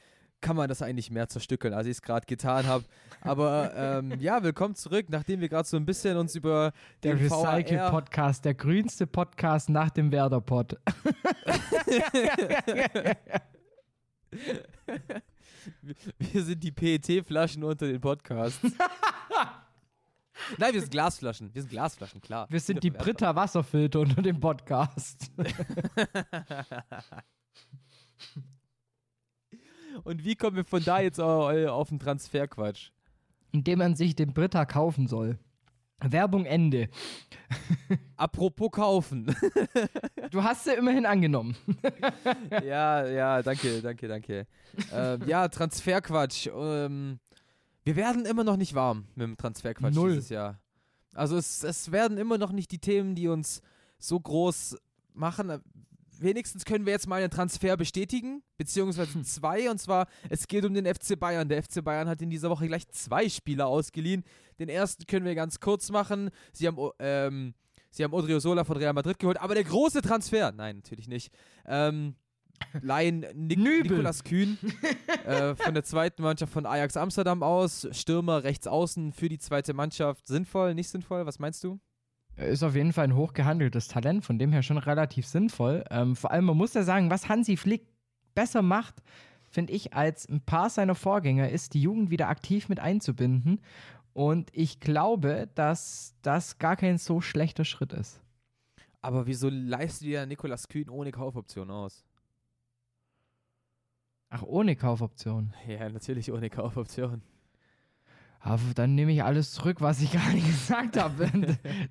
[0.43, 2.83] Kann man das eigentlich mehr zerstückeln, als ich es gerade getan habe.
[3.21, 7.31] Aber ähm, ja, willkommen zurück, nachdem wir gerade so ein bisschen uns über Der den
[7.31, 10.77] VAR Recycle-Podcast, der grünste Podcast nach dem Werder-Pod.
[16.17, 18.59] Wir sind die PET-Flaschen unter den Podcasts.
[20.57, 21.53] Nein, wir sind Glasflaschen.
[21.53, 22.47] Wir sind Glasflaschen, klar.
[22.49, 22.89] Wir sind die.
[22.91, 25.31] Britta Wasserfilter unter dem Podcast.
[30.03, 32.89] Und wie kommen wir von da jetzt au- auf den Transferquatsch?
[33.51, 35.37] Indem man sich den Britta kaufen soll.
[35.99, 36.89] Werbung Ende.
[38.17, 39.35] Apropos kaufen.
[40.31, 41.55] Du hast sie immerhin angenommen.
[42.65, 44.47] ja, ja, danke, danke, danke.
[44.91, 46.47] ähm, ja, Transferquatsch.
[46.51, 47.19] Ähm,
[47.83, 50.13] wir werden immer noch nicht warm mit dem Transferquatsch Null.
[50.13, 50.59] dieses Jahr.
[51.13, 53.61] Also es, es werden immer noch nicht die Themen, die uns
[53.99, 54.75] so groß
[55.13, 55.61] machen.
[56.23, 60.73] Wenigstens können wir jetzt mal einen Transfer bestätigen, beziehungsweise zwei, und zwar, es geht um
[60.73, 61.49] den FC Bayern.
[61.49, 64.23] Der FC Bayern hat in dieser Woche gleich zwei Spieler ausgeliehen.
[64.57, 66.29] Den ersten können wir ganz kurz machen.
[66.53, 67.53] Sie haben, ähm,
[67.91, 71.29] sie haben Odriozola von Real Madrid geholt, aber der große Transfer, nein, natürlich nicht.
[71.65, 72.15] Ähm,
[72.81, 73.91] Leihen Nik Nübel.
[73.91, 74.57] Nikolas Kühn
[75.25, 77.85] äh, von der zweiten Mannschaft von Ajax Amsterdam aus.
[77.91, 80.25] Stürmer rechts außen für die zweite Mannschaft.
[80.27, 81.25] Sinnvoll, nicht sinnvoll?
[81.25, 81.81] Was meinst du?
[82.35, 85.83] Ist auf jeden Fall ein hochgehandeltes Talent, von dem her schon relativ sinnvoll.
[85.91, 87.85] Ähm, vor allem, man muss ja sagen, was Hansi Flick
[88.33, 88.95] besser macht,
[89.49, 93.61] finde ich, als ein paar seiner Vorgänger, ist, die Jugend wieder aktiv mit einzubinden.
[94.13, 98.19] Und ich glaube, dass das gar kein so schlechter Schritt ist.
[99.01, 102.03] Aber wieso leihst du dir Nikolas Kühn ohne Kaufoption aus?
[104.29, 105.53] Ach, ohne Kaufoption.
[105.67, 107.21] Ja, natürlich ohne Kaufoption.
[108.45, 111.29] Aber dann nehme ich alles zurück, was ich gerade gesagt habe.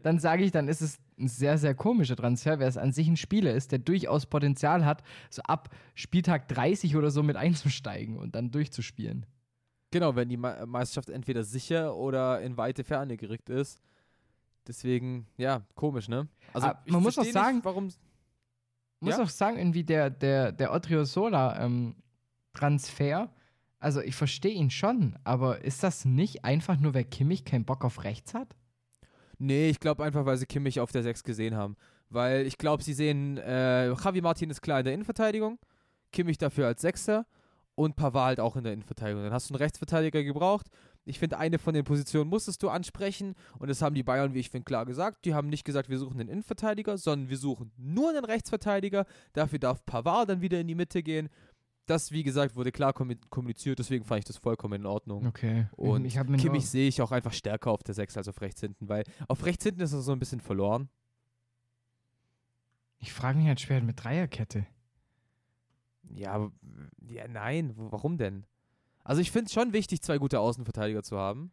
[0.02, 3.08] Dann sage ich, dann ist es ein sehr, sehr komischer Transfer, wer es an sich
[3.08, 8.18] ein Spieler ist, der durchaus Potenzial hat, so ab Spieltag 30 oder so mit einzusteigen
[8.18, 9.24] und dann durchzuspielen.
[9.92, 13.80] Genau, wenn die Me Meisterschaft entweder sicher oder in weite Ferne gerückt ist.
[14.66, 16.28] Deswegen, ja, komisch, ne?
[16.52, 17.84] Also, Ah, ich man muss auch sagen- nicht, warum.
[19.00, 19.22] muss Ja?
[19.22, 23.30] auch sagen, irgendwie der, der, der Odriozola-Transfer,
[23.82, 27.84] also ich verstehe ihn schon, aber ist das nicht einfach nur, weil Kimmich keinen Bock
[27.84, 28.54] auf rechts hat?
[29.38, 31.76] Nee, ich glaube einfach, weil sie Kimmich auf der 6 gesehen haben.
[32.08, 35.58] Weil ich glaube, sie sehen, äh, Javi Martin ist klar in der Innenverteidigung,
[36.12, 37.26] Kimmich dafür als Sechster
[37.74, 39.24] und Pavard halt auch in der Innenverteidigung.
[39.24, 40.68] Dann hast du einen Rechtsverteidiger gebraucht.
[41.04, 44.40] Ich finde, eine von den Positionen musstest du ansprechen und das haben die Bayern, wie
[44.40, 45.24] ich finde, klar gesagt.
[45.24, 49.06] Die haben nicht gesagt, wir suchen einen Innenverteidiger, sondern wir suchen nur einen Rechtsverteidiger.
[49.32, 51.28] Dafür darf Pavard dann wieder in die Mitte gehen.
[51.86, 55.26] Das, wie gesagt, wurde klar kommu- kommuniziert, deswegen fand ich das vollkommen in Ordnung.
[55.26, 55.66] Okay.
[55.72, 58.88] Und ich Kimmich sehe ich auch einfach stärker auf der 6 als auf rechts hinten,
[58.88, 60.88] weil auf rechts hinten ist er so ein bisschen verloren.
[62.98, 64.64] ich frage mich halt schwer mit Dreierkette.
[66.14, 66.50] Ja,
[67.08, 68.46] ja nein, warum denn?
[69.02, 71.50] Also ich finde es schon wichtig, zwei gute Außenverteidiger zu haben.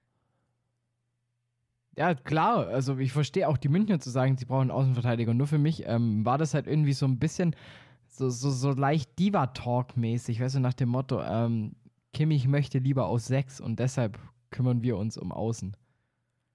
[1.97, 5.33] Ja, klar, also ich verstehe auch die Münchner zu sagen, sie brauchen einen Außenverteidiger.
[5.33, 7.55] Nur für mich ähm, war das halt irgendwie so ein bisschen
[8.19, 11.75] so, so, so leicht Diva-Talk-mäßig, weißt du, nach dem Motto, ähm,
[12.13, 14.19] Kimmich möchte lieber aus sechs und deshalb
[14.51, 15.75] kümmern wir uns um Außen.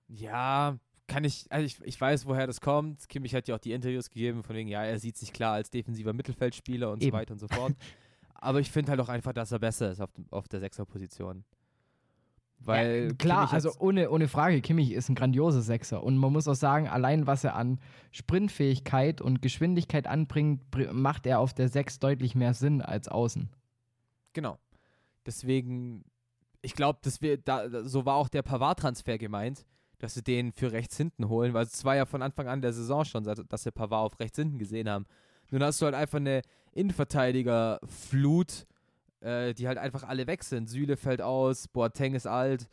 [0.09, 3.09] Ja, kann ich, also ich, ich weiß, woher das kommt.
[3.09, 5.71] Kimmich hat ja auch die Interviews gegeben, von wegen, ja, er sieht sich klar als
[5.71, 7.13] defensiver Mittelfeldspieler und Eben.
[7.13, 7.75] so weiter und so fort.
[8.35, 11.45] Aber ich finde halt auch einfach, dass er besser ist auf, auf der Sechser-Position.
[12.59, 16.03] Weil ja, klar, also ohne, ohne Frage, Kimmich ist ein grandioser Sechser.
[16.03, 17.79] Und man muss auch sagen, allein was er an
[18.11, 23.51] Sprintfähigkeit und Geschwindigkeit anbringt, br- macht er auf der Sechs deutlich mehr Sinn als außen.
[24.33, 24.59] Genau.
[25.27, 26.05] Deswegen,
[26.63, 29.67] ich glaube, dass wir da, so war auch der Pavard-Transfer gemeint,
[29.99, 32.73] dass sie den für rechts hinten holen, weil es war ja von Anfang an der
[32.73, 35.07] Saison schon, dass dass wir Pavard auf rechts hinten gesehen haben.
[35.51, 38.67] Nun hast du halt einfach eine Innenverteidiger-Flut,
[39.25, 40.69] äh, die halt einfach alle weg sind.
[40.69, 42.69] Süle fällt aus, Boateng ist alt,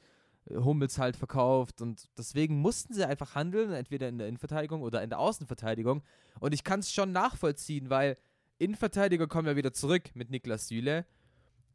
[0.45, 5.01] äh, Hummels halt verkauft und deswegen mussten sie einfach handeln, entweder in der Innenverteidigung oder
[5.01, 6.03] in der Außenverteidigung.
[6.39, 8.17] Und ich kann es schon nachvollziehen, weil
[8.57, 11.05] Innenverteidiger kommen ja wieder zurück mit Niklas Süle.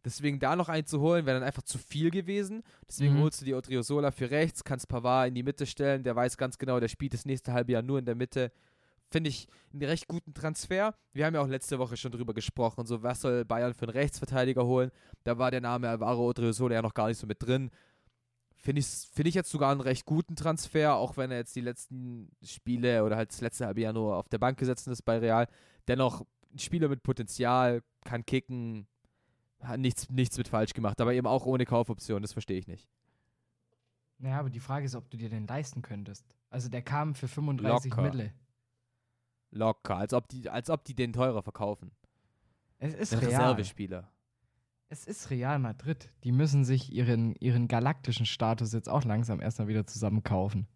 [0.05, 2.63] Deswegen da noch einen zu holen, wäre dann einfach zu viel gewesen.
[2.89, 3.23] Deswegen Mhm.
[3.23, 6.05] holst du die Odriozola für rechts, kannst Pavard in die Mitte stellen.
[6.05, 8.53] Der weiß ganz genau, der spielt das nächste halbe Jahr nur in der Mitte.
[9.11, 10.95] Finde ich einen recht guten Transfer.
[11.13, 12.87] Wir haben ja auch letzte Woche schon drüber gesprochen.
[12.87, 14.91] So, was soll Bayern für einen Rechtsverteidiger holen?
[15.25, 17.71] Da war der Name Alvaro Odriozola ja noch gar nicht so mit drin.
[18.57, 21.61] Finde ich, find ich jetzt sogar einen recht guten Transfer, auch wenn er jetzt die
[21.61, 25.19] letzten Spiele oder halt das letzte halbe Jahr nur auf der Bank gesessen ist bei
[25.19, 25.47] Real.
[25.87, 28.89] Dennoch ein Spieler mit Potenzial, kann kicken,
[29.61, 32.89] hat nichts, nichts mit falsch gemacht, aber eben auch ohne Kaufoption, das verstehe ich nicht.
[34.19, 36.25] Naja, aber die Frage ist, ob du dir den leisten könntest.
[36.51, 38.03] Also der kam für 35 Locker.
[38.03, 38.33] Mille.
[39.57, 41.91] Locker, als ob die, als ob die den teurer verkaufen.
[42.79, 43.41] Es ist Ein real.
[43.43, 44.11] Reservespieler.
[44.89, 46.11] Es ist Real Madrid.
[46.23, 50.69] Die müssen sich ihren, ihren galaktischen Status jetzt auch langsam erstmal wieder zusammenkaufen.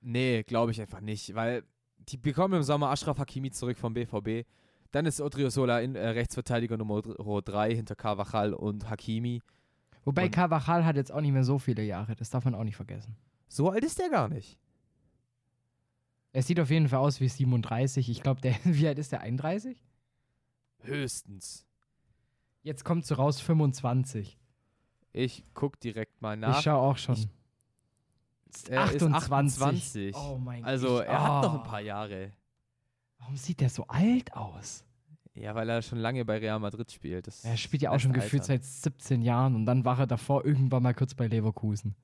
[0.00, 1.62] Nee, glaube ich einfach nicht, weil
[2.08, 4.44] die bekommen im Sommer Ashraf Hakimi zurück vom BVB.
[4.90, 9.40] Dann ist Odriozola in, äh, Rechtsverteidiger Nummer 3 hinter Carvajal und Hakimi.
[10.04, 12.16] Wobei Und- Carvajal hat jetzt auch nicht mehr so viele Jahre.
[12.16, 13.16] Das darf man auch nicht vergessen.
[13.46, 14.58] So alt ist der gar nicht.
[16.32, 18.08] Er sieht auf jeden Fall aus wie 37.
[18.08, 19.20] Ich glaube, der, wie alt ist der?
[19.20, 19.82] 31?
[20.80, 21.66] Höchstens.
[22.62, 24.38] Jetzt kommt so raus 25.
[25.12, 26.58] Ich guck direkt mal nach.
[26.58, 27.16] ich schaue auch schon.
[27.16, 27.28] Ich-
[28.70, 29.62] Er ist 28.
[29.62, 30.16] 28.
[30.16, 31.64] Oh mein Also ich- er hat noch ein oh.
[31.64, 32.32] paar Jahre.
[33.18, 34.84] Warum sieht der so alt aus?
[35.34, 37.26] Ja, weil er schon lange bei Real Madrid spielt.
[37.26, 40.44] Das Er spielt ja auch schon gefühlt seit 17 Jahren und dann war er davor
[40.44, 41.94] irgendwann mal kurz bei Leverkusen.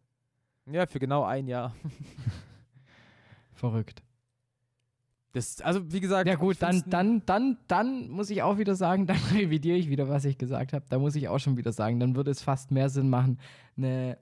[0.66, 1.74] Ja, für genau ein Jahr.
[3.52, 4.02] Verrückt.
[5.32, 9.06] Das, also wie gesagt, Ja gut, dann, dann, dann, dann muss ich auch wieder sagen,
[9.06, 10.84] dann revidiere ich wieder, was ich gesagt habe.
[10.88, 13.38] Da muss ich auch schon wieder sagen, dann würde es fast mehr Sinn machen,
[13.76, 14.18] eine,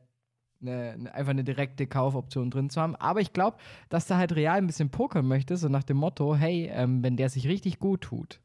[0.60, 2.96] eine, eine, einfach eine direkte Kaufoption drin zu haben.
[2.96, 6.34] Aber ich glaube, dass da halt real ein bisschen pokern möchte, so nach dem Motto,
[6.34, 8.40] hey, ähm, wenn der sich richtig gut tut,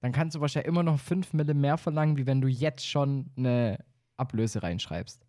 [0.00, 3.30] dann kannst du wahrscheinlich immer noch 5 Mille mehr verlangen, wie wenn du jetzt schon
[3.36, 3.84] eine
[4.16, 5.24] Ablöse reinschreibst.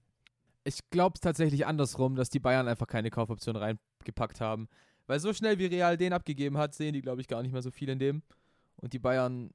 [0.64, 4.70] Ich glaube es tatsächlich andersrum, dass die Bayern einfach keine Kaufoption reingepackt haben.
[5.12, 7.62] Weil so schnell wie Real den abgegeben hat, sehen die, glaube ich, gar nicht mehr
[7.62, 8.24] so viel in dem.
[8.78, 9.50] Und die Bayern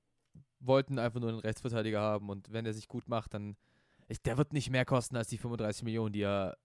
[0.60, 2.28] wollten einfach nur einen Rechtsverteidiger haben.
[2.28, 3.56] Und wenn er sich gut macht, dann.
[4.06, 6.58] Ich, der wird nicht mehr kosten als die 35 Millionen, die er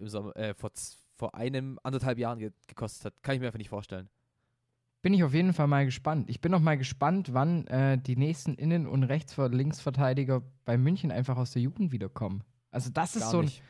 [0.00, 0.70] Sommer, äh, vor,
[1.14, 3.22] vor einem, anderthalb Jahren ge gekostet hat.
[3.22, 4.08] Kann ich mir einfach nicht vorstellen.
[5.02, 6.30] Bin ich auf jeden Fall mal gespannt.
[6.30, 11.12] Ich bin auch mal gespannt, wann äh, die nächsten Innen- und Rechts- Linksverteidiger bei München
[11.12, 12.44] einfach aus der Jugend wiederkommen.
[12.70, 13.62] Also das ist Gar so ein, nicht.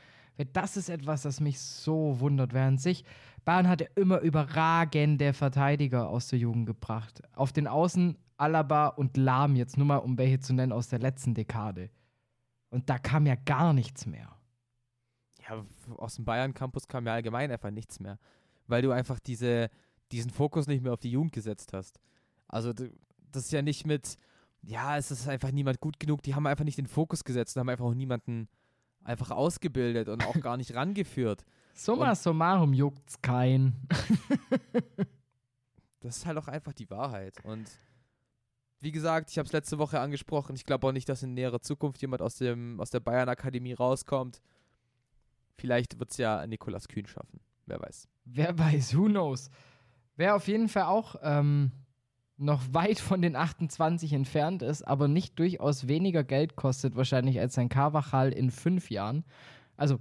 [0.44, 2.52] Das ist etwas, das mich so wundert.
[2.52, 3.04] Während sich
[3.44, 7.22] Bayern hat ja immer überragende Verteidiger aus der Jugend gebracht.
[7.34, 10.98] Auf den Außen Alaba und Lahm jetzt nur mal, um welche zu nennen aus der
[10.98, 11.90] letzten Dekade.
[12.70, 14.36] Und da kam ja gar nichts mehr.
[15.48, 15.64] Ja,
[15.96, 18.18] aus dem Bayern-Campus kam ja allgemein einfach nichts mehr.
[18.66, 19.70] Weil du einfach diese,
[20.12, 21.98] diesen Fokus nicht mehr auf die Jugend gesetzt hast.
[22.48, 24.16] Also das ist ja nicht mit,
[24.62, 26.22] ja, es ist einfach niemand gut genug.
[26.22, 28.48] Die haben einfach nicht den Fokus gesetzt und haben einfach auch niemanden
[29.04, 31.44] einfach ausgebildet und auch gar nicht rangeführt.
[31.74, 33.74] Summa summarum juckt's kein.
[36.00, 37.34] das ist halt auch einfach die Wahrheit.
[37.44, 37.68] Und
[38.80, 40.56] wie gesagt, ich habe es letzte Woche angesprochen.
[40.56, 44.40] Ich glaube auch nicht, dass in näherer Zukunft jemand aus, dem, aus der Bayern-Akademie rauskommt.
[45.56, 47.40] Vielleicht wird es ja Nikolas Kühn schaffen.
[47.66, 48.08] Wer weiß.
[48.24, 49.50] Wer weiß, who knows.
[50.16, 51.72] Wer auf jeden Fall auch ähm,
[52.38, 57.58] noch weit von den 28 entfernt ist, aber nicht durchaus weniger Geld kostet, wahrscheinlich als
[57.58, 59.24] ein Carvajal in fünf Jahren.
[59.76, 59.98] Also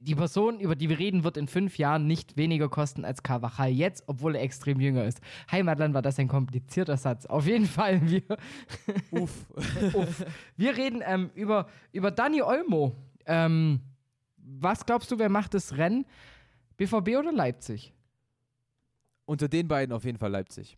[0.00, 3.70] die Person, über die wir reden, wird in fünf Jahren nicht weniger kosten als Carvajal
[3.70, 5.20] jetzt, obwohl er extrem jünger ist.
[5.50, 7.26] Heimatland war das ein komplizierter Satz.
[7.26, 8.22] Auf jeden Fall, wir.
[9.10, 9.46] Uff.
[9.94, 10.24] Uff.
[10.56, 12.94] Wir reden ähm, über, über Dani Olmo.
[13.24, 13.80] Ähm,
[14.36, 16.04] was glaubst du, wer macht das Rennen?
[16.76, 17.94] BVB oder Leipzig?
[19.24, 20.76] Unter den beiden auf jeden Fall Leipzig.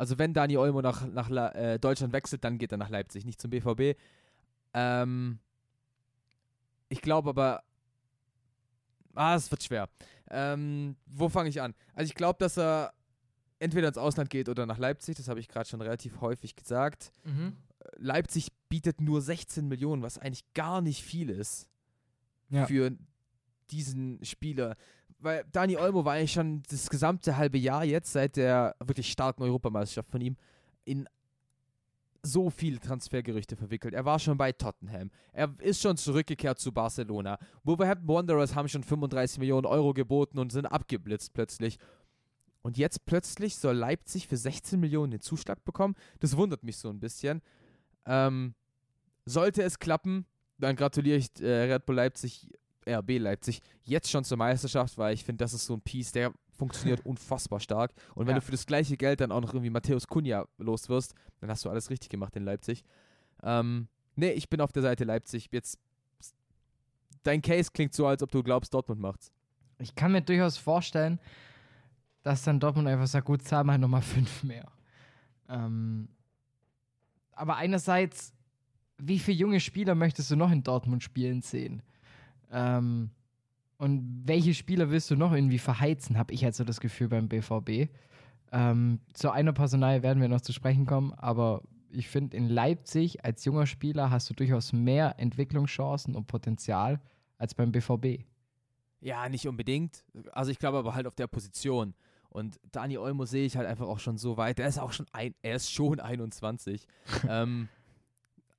[0.00, 3.40] Also wenn Dani Olmo nach, nach äh, Deutschland wechselt, dann geht er nach Leipzig, nicht
[3.40, 3.98] zum BVB.
[4.72, 5.38] Ähm,
[6.88, 7.62] ich glaube aber,
[9.14, 9.88] Ah, es wird schwer.
[10.30, 11.74] Ähm, wo fange ich an?
[11.94, 12.92] Also ich glaube, dass er
[13.58, 15.16] entweder ins Ausland geht oder nach Leipzig.
[15.16, 17.12] Das habe ich gerade schon relativ häufig gesagt.
[17.24, 17.56] Mhm.
[17.96, 21.68] Leipzig bietet nur 16 Millionen, was eigentlich gar nicht viel ist
[22.50, 22.66] ja.
[22.66, 22.96] für
[23.70, 24.76] diesen Spieler.
[25.20, 29.42] Weil Dani Olmo war eigentlich schon das gesamte halbe Jahr jetzt, seit der wirklich starken
[29.42, 30.36] Europameisterschaft von ihm,
[30.84, 31.06] in
[32.22, 33.94] so viele Transfergerüchte verwickelt.
[33.94, 35.10] Er war schon bei Tottenham.
[35.32, 37.38] Er ist schon zurückgekehrt zu Barcelona.
[37.64, 41.78] Wolverhampton Wanderers haben schon 35 Millionen Euro geboten und sind abgeblitzt plötzlich.
[42.62, 45.94] Und jetzt plötzlich soll Leipzig für 16 Millionen den Zuschlag bekommen.
[46.18, 47.40] Das wundert mich so ein bisschen.
[48.04, 48.54] Ähm,
[49.24, 50.26] sollte es klappen,
[50.58, 52.50] dann gratuliere ich äh, Red Bull Leipzig,
[52.88, 56.32] RB Leipzig, jetzt schon zur Meisterschaft, weil ich finde, das ist so ein Piece, der
[56.56, 57.92] funktioniert unfassbar stark.
[58.14, 58.40] Und wenn ja.
[58.40, 61.64] du für das gleiche Geld dann auch noch irgendwie Matthäus Kunja los wirst, dann hast
[61.64, 62.84] du alles richtig gemacht in Leipzig.
[63.42, 65.48] Ähm, nee, ich bin auf der Seite Leipzig.
[65.52, 65.78] Jetzt,
[67.22, 69.32] dein Case klingt so, als ob du glaubst, Dortmund macht's.
[69.78, 71.18] Ich kann mir durchaus vorstellen,
[72.22, 74.70] dass dann Dortmund einfach sagt, gut, zahl mal nochmal fünf mehr.
[75.48, 76.08] Ähm,
[77.32, 78.34] aber einerseits,
[78.98, 81.82] wie viele junge Spieler möchtest du noch in Dortmund spielen sehen?
[82.50, 83.10] Ähm,
[83.78, 87.28] und welche Spieler willst du noch irgendwie verheizen, habe ich jetzt so das Gefühl beim
[87.28, 87.90] BVB.
[88.52, 93.24] Ähm, zu einer Personal werden wir noch zu sprechen kommen, aber ich finde, in Leipzig
[93.24, 97.00] als junger Spieler hast du durchaus mehr Entwicklungschancen und Potenzial
[97.38, 98.24] als beim BVB.
[99.00, 100.04] Ja, nicht unbedingt.
[100.32, 101.94] Also ich glaube aber halt auf der Position.
[102.28, 104.60] Und Dani Olmo sehe ich halt einfach auch schon so weit.
[104.60, 106.86] Er ist auch schon ein, er ist schon 21.
[107.28, 107.68] ähm,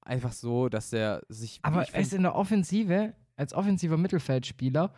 [0.01, 1.60] einfach so, dass er sich.
[1.62, 4.93] Aber er ist in der Offensive als offensiver Mittelfeldspieler,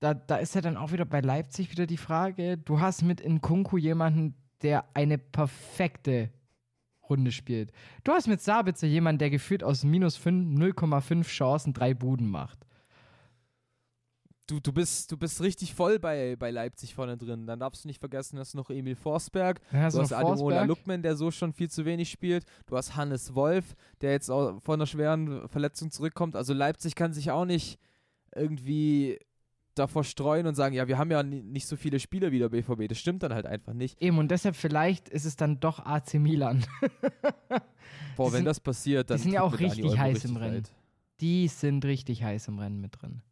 [0.00, 3.24] da, da ist ja dann auch wieder bei Leipzig wieder die Frage, du hast mit
[3.24, 6.30] Nkunku jemanden, der eine perfekte
[7.08, 7.72] Runde spielt.
[8.02, 12.66] Du hast mit Sabitzer jemanden, der gefühlt aus minus 0,5 Chancen drei Buden macht
[14.52, 17.46] du, du, bist, du bist richtig voll bei, bei Leipzig vorne drin.
[17.46, 21.16] Dann darfst du nicht vergessen, dass noch Emil Forsberg, ja, du hast Ademola Lukman, der
[21.16, 24.86] so schon viel zu wenig spielt, du hast Hannes Wolf, der jetzt auch von einer
[24.86, 26.36] schweren Verletzung zurückkommt.
[26.36, 27.78] Also Leipzig kann sich auch nicht
[28.34, 29.18] irgendwie
[29.74, 32.88] davor streuen und sagen, ja, wir haben ja nicht so viele Spieler wie der BVB.
[32.88, 34.00] Das stimmt dann halt einfach nicht.
[34.02, 36.62] Eben, und deshalb vielleicht ist es dann doch AC Milan.
[38.16, 39.16] Boah, die wenn sind, das passiert, dann.
[39.16, 40.56] Die sind ja auch richtig heiß richtig im Rennen.
[40.56, 40.72] Weit.
[41.20, 43.22] Die sind richtig heiß im Rennen mit drin.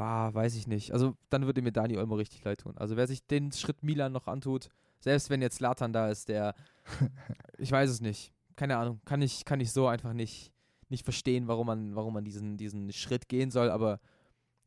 [0.00, 0.94] Bah, weiß ich nicht.
[0.94, 2.72] Also dann würde mir Dani Olmo richtig leid tun.
[2.78, 6.54] Also wer sich den Schritt Milan noch antut, selbst wenn jetzt Latan da ist, der,
[7.58, 8.32] ich weiß es nicht.
[8.56, 9.02] Keine Ahnung.
[9.04, 10.52] Kann ich, kann ich so einfach nicht,
[10.88, 14.00] nicht verstehen, warum man, warum man diesen, diesen Schritt gehen soll, aber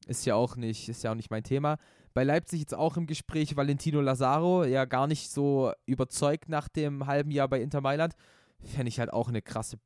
[0.06, 1.80] ist ja auch nicht, ist ja auch nicht mein Thema.
[2.14, 7.08] Bei Leipzig jetzt auch im Gespräch Valentino Lazaro, ja gar nicht so überzeugt nach dem
[7.08, 8.14] halben Jahr bei Inter Mailand.
[8.60, 9.80] Fände ich halt auch eine krasse,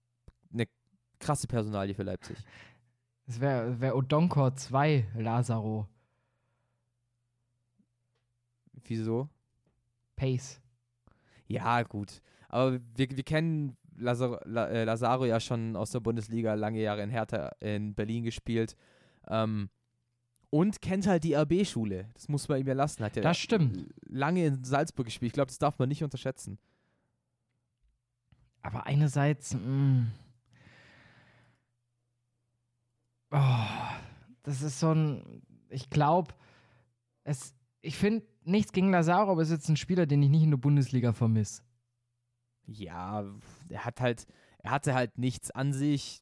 [0.51, 0.65] eine
[1.19, 2.35] krasse Personalie für Leipzig.
[3.27, 5.87] Es wäre wär Odonkor 2, Lazaro.
[8.85, 9.29] Wieso?
[10.15, 10.61] Pace.
[11.47, 12.21] Ja, gut.
[12.47, 17.09] Aber wir, wir kennen Lazaro, äh, Lazaro ja schon aus der Bundesliga, lange Jahre in
[17.09, 18.75] Hertha in Berlin gespielt.
[19.27, 19.69] Ähm,
[20.49, 22.09] und kennt halt die RB-Schule.
[22.13, 23.03] Das muss man ihm ja lassen.
[23.03, 23.93] Hat ja das stimmt.
[24.05, 25.29] lange in Salzburg gespielt.
[25.31, 26.57] Ich glaube, das darf man nicht unterschätzen.
[28.61, 30.05] Aber einerseits, mh,
[33.31, 33.65] Oh,
[34.43, 35.41] das ist so ein.
[35.69, 36.33] Ich glaube,
[37.23, 37.53] es.
[37.81, 40.51] Ich finde nichts gegen Lazaro, aber es ist jetzt ein Spieler, den ich nicht in
[40.51, 41.61] der Bundesliga vermisse.
[42.65, 43.23] Ja,
[43.69, 44.25] er hat halt,
[44.59, 46.21] er hatte halt nichts an sich,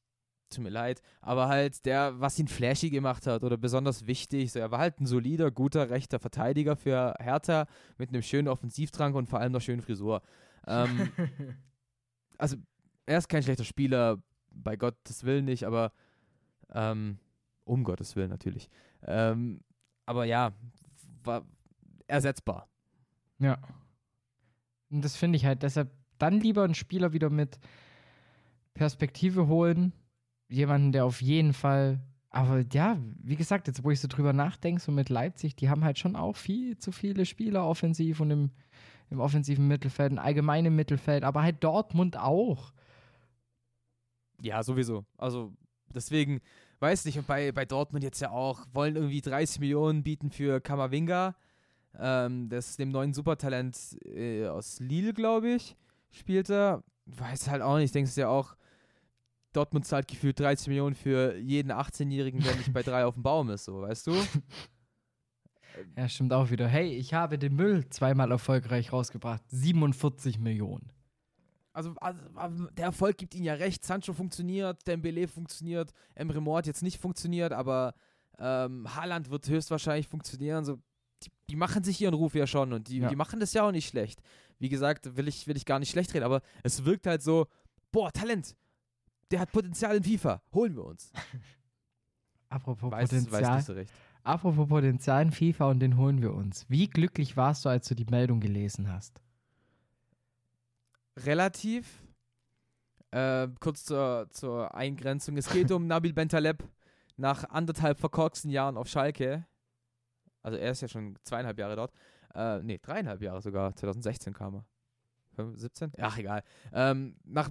[0.49, 4.59] tut mir leid, aber halt der, was ihn flashy gemacht hat oder besonders wichtig, so,
[4.59, 7.65] er war halt ein solider, guter, rechter Verteidiger für Hertha
[7.97, 10.21] mit einem schönen Offensivtrank und vor allem einer schönen Frisur.
[10.67, 11.09] Ähm,
[12.37, 12.57] also,
[13.07, 15.91] er ist kein schlechter Spieler, bei Gottes Willen nicht, aber
[16.73, 17.19] ähm,
[17.63, 18.69] um Gottes Willen natürlich.
[19.03, 19.61] Ähm,
[20.05, 20.53] aber ja,
[21.23, 21.45] war
[22.07, 22.67] ersetzbar.
[23.39, 23.57] Ja.
[24.89, 27.59] Und das finde ich halt, deshalb dann lieber einen Spieler wieder mit
[28.73, 29.93] Perspektive holen.
[30.47, 31.99] Jemanden, der auf jeden Fall.
[32.29, 35.83] Aber ja, wie gesagt, jetzt wo ich so drüber nachdenke, so mit Leipzig, die haben
[35.83, 38.51] halt schon auch viel zu viele Spieler offensiv und im,
[39.09, 42.73] im offensiven Mittelfeld, im allgemeinen Mittelfeld, aber halt Dortmund auch.
[44.41, 45.05] Ja, sowieso.
[45.17, 45.53] Also
[45.95, 46.41] deswegen,
[46.79, 50.59] weiß nicht, und bei, bei Dortmund jetzt ja auch, wollen irgendwie 30 Millionen bieten für
[50.61, 51.35] Kamavinga.
[51.97, 55.75] Ähm, das ist dem neuen Supertalent äh, aus Lille, glaube ich,
[56.11, 56.83] spielt er.
[57.05, 58.55] Weiß halt auch nicht, denkst du ja auch,
[59.53, 63.49] Dortmund zahlt gefühlt 30 Millionen für jeden 18-Jährigen, der nicht bei drei auf dem Baum
[63.49, 64.13] ist, so, weißt du?
[65.97, 66.69] Ja, stimmt auch wieder.
[66.69, 69.43] Hey, ich habe den Müll zweimal erfolgreich rausgebracht.
[69.49, 70.89] 47 Millionen.
[71.75, 71.93] Also,
[72.35, 73.83] also, der Erfolg gibt ihnen ja recht.
[73.83, 77.93] Sancho funktioniert, Dembele funktioniert, Emre Mort jetzt nicht funktioniert, aber
[78.39, 80.63] ähm, Haaland wird höchstwahrscheinlich funktionieren.
[80.63, 80.79] So,
[81.21, 83.09] die, die, machen sich ihren Ruf ja schon und die, ja.
[83.09, 84.21] die machen das ja auch nicht schlecht.
[84.57, 87.47] Wie gesagt, will ich, will ich gar nicht schlecht reden, aber es wirkt halt so,
[87.91, 88.55] boah, Talent,
[89.29, 91.11] der hat Potenzial in FIFA, holen wir uns.
[92.47, 93.67] Apropos weiß, Potenzial.
[93.67, 93.87] Weiß
[94.23, 96.69] Apropos Potenzial in FIFA und den holen wir uns.
[96.69, 99.24] Wie glücklich warst du, als du die Meldung gelesen hast?
[101.17, 102.03] Relativ.
[103.11, 105.37] Äh, kurz zur, zur Eingrenzung.
[105.37, 106.63] Es geht um Nabil Bentaleb
[107.17, 109.45] nach anderthalb verkorksten Jahren auf Schalke.
[110.41, 111.91] Also er ist ja schon zweieinhalb Jahre dort.
[112.33, 113.75] Äh, nee, dreieinhalb Jahre sogar.
[113.75, 114.65] 2016 kam er.
[115.55, 115.93] 17?
[115.99, 116.43] Ach, egal.
[116.73, 117.49] Ähm, nach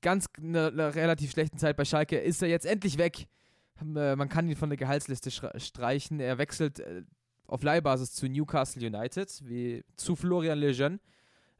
[0.00, 3.26] ganz einer ne relativ schlechten Zeit bei Schalke ist er jetzt endlich weg.
[3.80, 6.20] Äh, man kann ihn von der Gehaltsliste streichen.
[6.20, 7.02] Er wechselt äh,
[7.46, 11.00] auf Leihbasis zu Newcastle United, wie zu Florian Lejeune.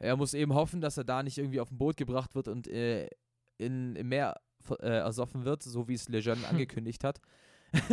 [0.04, 2.68] Er muss eben hoffen, dass er da nicht irgendwie auf ein Boot gebracht wird und
[2.68, 3.08] äh,
[3.58, 4.40] in, im Meer
[4.80, 7.20] äh, ersoffen wird, so wie es Lejeune angekündigt hat.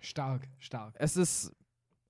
[0.00, 0.94] stark, stark.
[0.98, 1.52] Es ist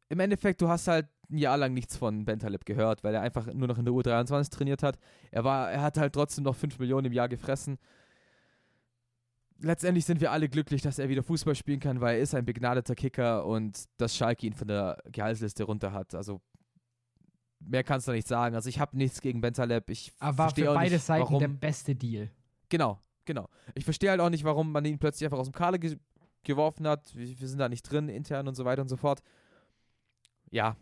[0.09, 3.47] im Endeffekt, du hast halt ein Jahr lang nichts von Bentaleb gehört, weil er einfach
[3.53, 4.99] nur noch in der U23 trainiert hat.
[5.31, 7.79] Er war, er hat halt trotzdem noch 5 Millionen im Jahr gefressen.
[9.61, 12.45] Letztendlich sind wir alle glücklich, dass er wieder Fußball spielen kann, weil er ist ein
[12.45, 16.15] begnadeter Kicker und dass Schalke ihn von der Gehaltsliste runter hat.
[16.15, 16.41] Also
[17.61, 18.55] mehr kannst du nicht sagen.
[18.55, 19.91] Also ich habe nichts gegen Bentaleb.
[19.91, 22.31] Ich Aber war für beide nicht, Seiten warum, der beste Deal.
[22.69, 23.49] Genau, genau.
[23.75, 25.97] Ich verstehe halt auch nicht, warum man ihn plötzlich einfach aus dem Kader ge
[26.45, 27.15] geworfen hat.
[27.15, 29.21] Wir, wir sind da nicht drin, intern und so weiter und so fort.
[30.51, 30.77] Ja.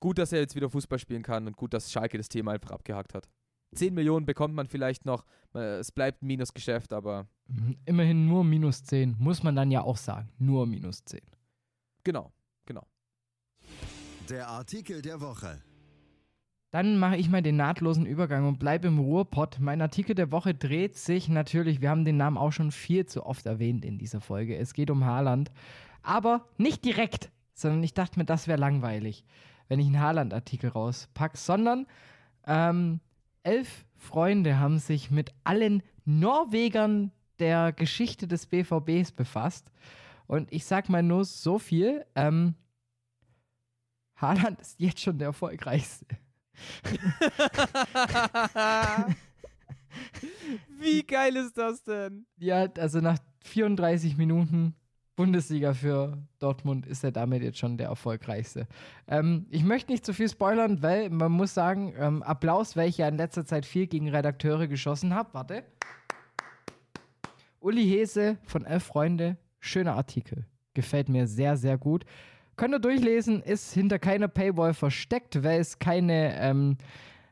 [0.00, 2.72] Gut, dass er jetzt wieder Fußball spielen kann und gut, dass Schalke das Thema einfach
[2.72, 3.28] abgehakt hat.
[3.74, 5.24] 10 Millionen bekommt man vielleicht noch.
[5.54, 7.26] Es bleibt ein Minusgeschäft, aber.
[7.46, 7.76] Mhm.
[7.86, 10.28] Immerhin nur minus 10, muss man dann ja auch sagen.
[10.38, 11.20] Nur minus 10.
[12.04, 12.32] Genau, genau.
[14.32, 15.60] Der Artikel der Woche.
[16.70, 19.58] Dann mache ich mal den nahtlosen Übergang und bleibe im Ruhrpott.
[19.60, 23.26] Mein Artikel der Woche dreht sich natürlich, wir haben den Namen auch schon viel zu
[23.26, 24.56] oft erwähnt in dieser Folge.
[24.56, 25.52] Es geht um Haaland.
[26.02, 29.26] Aber nicht direkt, sondern ich dachte mir, das wäre langweilig,
[29.68, 31.86] wenn ich einen Haaland-Artikel rauspacke, sondern
[32.46, 33.00] ähm,
[33.42, 39.70] elf Freunde haben sich mit allen Norwegern der Geschichte des BVBs befasst.
[40.26, 42.06] Und ich sag mal nur so viel.
[42.14, 42.54] Ähm,
[44.22, 46.06] Haaland ist jetzt schon der erfolgreichste.
[50.80, 52.24] Wie geil ist das denn?
[52.38, 54.74] Ja, also nach 34 Minuten
[55.14, 58.66] Bundesliga für Dortmund ist er damit jetzt schon der erfolgreichste.
[59.06, 62.98] Ähm, ich möchte nicht zu viel spoilern, weil man muss sagen, ähm, Applaus, weil ich
[62.98, 65.34] ja in letzter Zeit viel gegen Redakteure geschossen habe.
[65.34, 65.64] Warte.
[67.60, 70.46] Uli Hese von Elf Freunde, schöner Artikel.
[70.74, 72.04] Gefällt mir sehr, sehr gut.
[72.62, 76.76] Könnt ihr durchlesen, ist hinter keiner Paywall versteckt, weil es keine, ähm,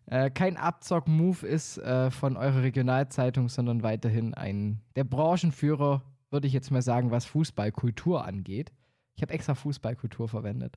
[0.07, 6.53] äh, kein Abzock-Move ist äh, von eurer Regionalzeitung, sondern weiterhin ein der Branchenführer, würde ich
[6.53, 8.73] jetzt mal sagen, was Fußballkultur angeht.
[9.15, 10.77] Ich habe extra Fußballkultur verwendet.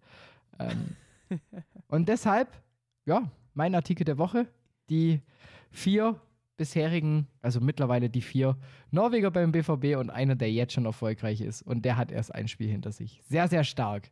[0.60, 0.98] Ähm,
[1.88, 2.50] und deshalb,
[3.08, 4.46] ja, mein Artikel der Woche,
[4.88, 5.24] die
[5.72, 6.22] vier
[6.58, 8.56] bisherigen, also mittlerweile die vier
[8.92, 11.64] Norweger beim BVB und einer, der jetzt schon erfolgreich ist.
[11.64, 13.20] Und der hat erst ein Spiel hinter sich.
[13.24, 14.12] Sehr, sehr stark.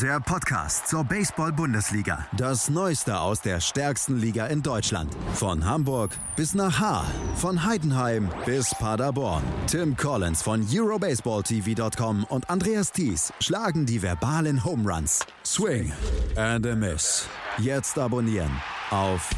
[0.00, 2.26] Der Podcast zur Baseball-Bundesliga.
[2.36, 5.14] Das Neueste aus der stärksten Liga in Deutschland.
[5.34, 7.06] Von Hamburg bis nach Haar.
[7.36, 9.44] Von Heidenheim bis Paderborn.
[9.68, 15.24] Tim Collins von EuroBaseballTV.com und Andreas Thies schlagen die verbalen Home Runs.
[15.46, 15.92] Swing
[16.34, 17.28] and a Miss.
[17.58, 18.50] Jetzt abonnieren
[18.90, 19.30] auf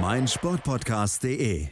[0.00, 1.68] meinsportpodcast.de.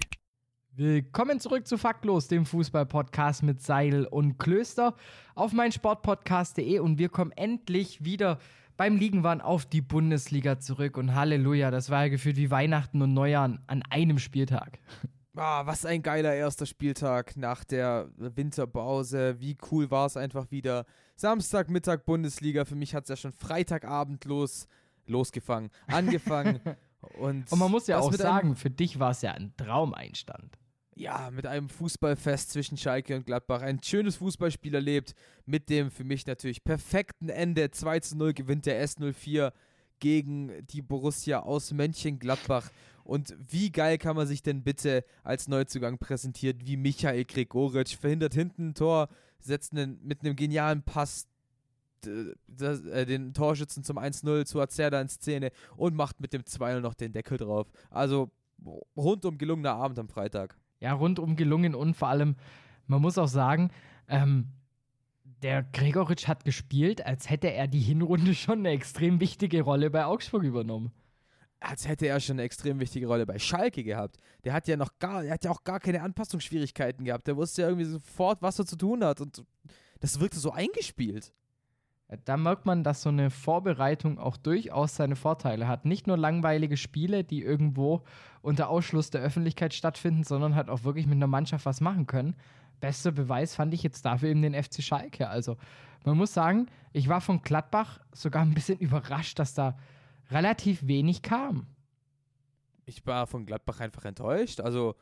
[0.83, 4.95] Willkommen zurück zu Faktlos, dem Fußball-Podcast mit Seil und Klöster
[5.35, 8.39] auf meinsportpodcast.de und wir kommen endlich wieder
[8.78, 13.12] beim Liegenwahn auf die Bundesliga zurück und Halleluja, das war ja gefühlt wie Weihnachten und
[13.12, 14.78] Neujahr an einem Spieltag.
[15.37, 19.37] Ah, was ein geiler erster Spieltag nach der Winterpause.
[19.39, 20.87] Wie cool war es einfach wieder.
[21.14, 22.64] Samstagmittag Bundesliga.
[22.64, 24.66] Für mich hat es ja schon Freitagabend los,
[25.07, 26.61] losgefangen, angefangen.
[27.20, 30.57] und, und man muss ja auch sagen, für dich war es ja ein Traumeinstand
[31.01, 35.15] ja, mit einem Fußballfest zwischen Schalke und Gladbach ein schönes Fußballspiel erlebt,
[35.47, 37.71] mit dem für mich natürlich perfekten Ende.
[37.71, 39.53] 2 zu 0 gewinnt der S04
[39.99, 42.71] gegen die Borussia aus Mönchengladbach.
[43.03, 48.35] Und wie geil kann man sich denn bitte als Neuzugang präsentieren, wie Michael Gregoritsch, verhindert
[48.35, 51.27] hinten ein Tor, setzt einen, mit einem genialen Pass
[52.47, 56.81] das, äh, den Torschützen zum 1-0 zu Azerda in Szene und macht mit dem 2-0
[56.81, 57.71] noch den Deckel drauf.
[57.91, 58.31] Also
[58.97, 62.37] rundum gelungener Abend am Freitag ja, rundum gelungen und vor allem,
[62.87, 63.70] man muss auch sagen,
[64.09, 64.49] ähm,
[65.43, 70.05] der Gregoritsch hat gespielt, als hätte er die Hinrunde schon eine extrem wichtige Rolle bei
[70.05, 70.93] Augsburg übernommen.
[71.62, 74.16] Als hätte er schon eine extrem wichtige Rolle bei Schalke gehabt.
[74.45, 77.26] Der hat ja noch gar, er hat ja auch gar keine Anpassungsschwierigkeiten gehabt.
[77.26, 79.20] Der wusste ja irgendwie sofort, was er zu tun hat.
[79.20, 79.45] Und
[80.01, 81.35] das wirkte so eingespielt.
[82.25, 85.85] Da merkt man, dass so eine Vorbereitung auch durchaus seine Vorteile hat.
[85.85, 88.03] Nicht nur langweilige Spiele, die irgendwo
[88.43, 92.35] unter Ausschluss der Öffentlichkeit stattfinden, sondern halt auch wirklich mit einer Mannschaft was machen können.
[92.81, 95.29] Bester Beweis fand ich jetzt dafür eben den FC Schalke.
[95.29, 95.57] Also
[96.05, 99.79] man muss sagen, ich war von Gladbach sogar ein bisschen überrascht, dass da
[100.31, 101.67] relativ wenig kam.
[102.87, 104.61] Ich war von Gladbach einfach enttäuscht.
[104.61, 104.97] Also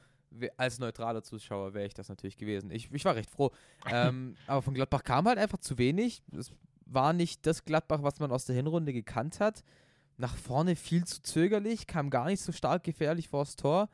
[0.58, 2.70] als neutraler Zuschauer wäre ich das natürlich gewesen.
[2.70, 3.50] Ich, ich war recht froh.
[3.90, 6.22] ähm, aber von Gladbach kam halt einfach zu wenig.
[6.36, 6.52] Es
[6.88, 9.64] war nicht das Gladbach, was man aus der Hinrunde gekannt hat.
[10.16, 13.88] Nach vorne viel zu zögerlich, kam gar nicht so stark gefährlich vors Tor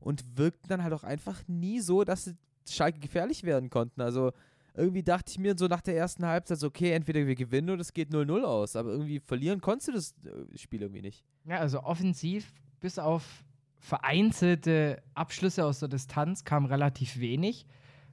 [0.00, 2.36] und wirkten dann halt auch einfach nie so, dass sie
[2.68, 4.00] Schalke gefährlich werden konnten.
[4.00, 4.32] Also
[4.74, 7.80] irgendwie dachte ich mir so nach der ersten Halbzeit, so, okay, entweder wir gewinnen oder
[7.80, 8.76] es geht 0-0 aus.
[8.76, 11.24] Aber irgendwie verlieren konntest du das äh, Spiel irgendwie nicht.
[11.44, 13.44] Ja, also offensiv bis auf
[13.78, 17.66] vereinzelte Abschlüsse aus der Distanz kam relativ wenig.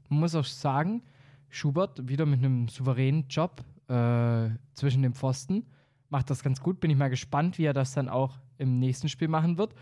[0.10, 1.04] Man muss auch sagen,
[1.50, 5.66] Schubert wieder mit einem souveränen Job äh, zwischen dem Pfosten.
[6.10, 6.80] Macht das ganz gut.
[6.80, 9.74] Bin ich mal gespannt, wie er das dann auch im nächsten Spiel machen wird.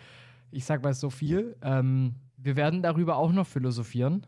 [0.51, 1.55] Ich sag mal so viel.
[1.61, 4.25] Ähm, wir werden darüber auch noch philosophieren.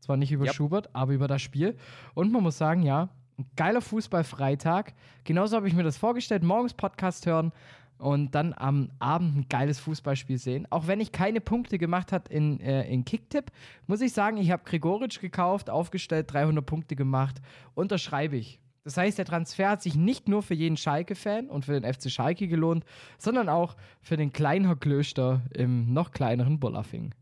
[0.00, 0.54] Zwar nicht über yep.
[0.54, 1.76] Schubert, aber über das Spiel.
[2.14, 3.08] Und man muss sagen, ja,
[3.38, 4.94] ein geiler Fußballfreitag.
[5.24, 6.42] Genauso habe ich mir das vorgestellt.
[6.42, 7.52] Morgens Podcast hören,
[7.98, 10.66] und dann am Abend ein geiles Fußballspiel sehen.
[10.70, 13.50] Auch wenn ich keine Punkte gemacht habe in, äh, in Kicktipp,
[13.86, 17.40] muss ich sagen, ich habe Gregoritsch gekauft, aufgestellt, 300 Punkte gemacht,
[17.74, 18.60] unterschreibe ich.
[18.86, 22.08] Das heißt, der Transfer hat sich nicht nur für jeden Schalke-Fan und für den FC
[22.08, 22.84] Schalke gelohnt,
[23.18, 27.12] sondern auch für den kleinen Klöster im noch kleineren Bullafing.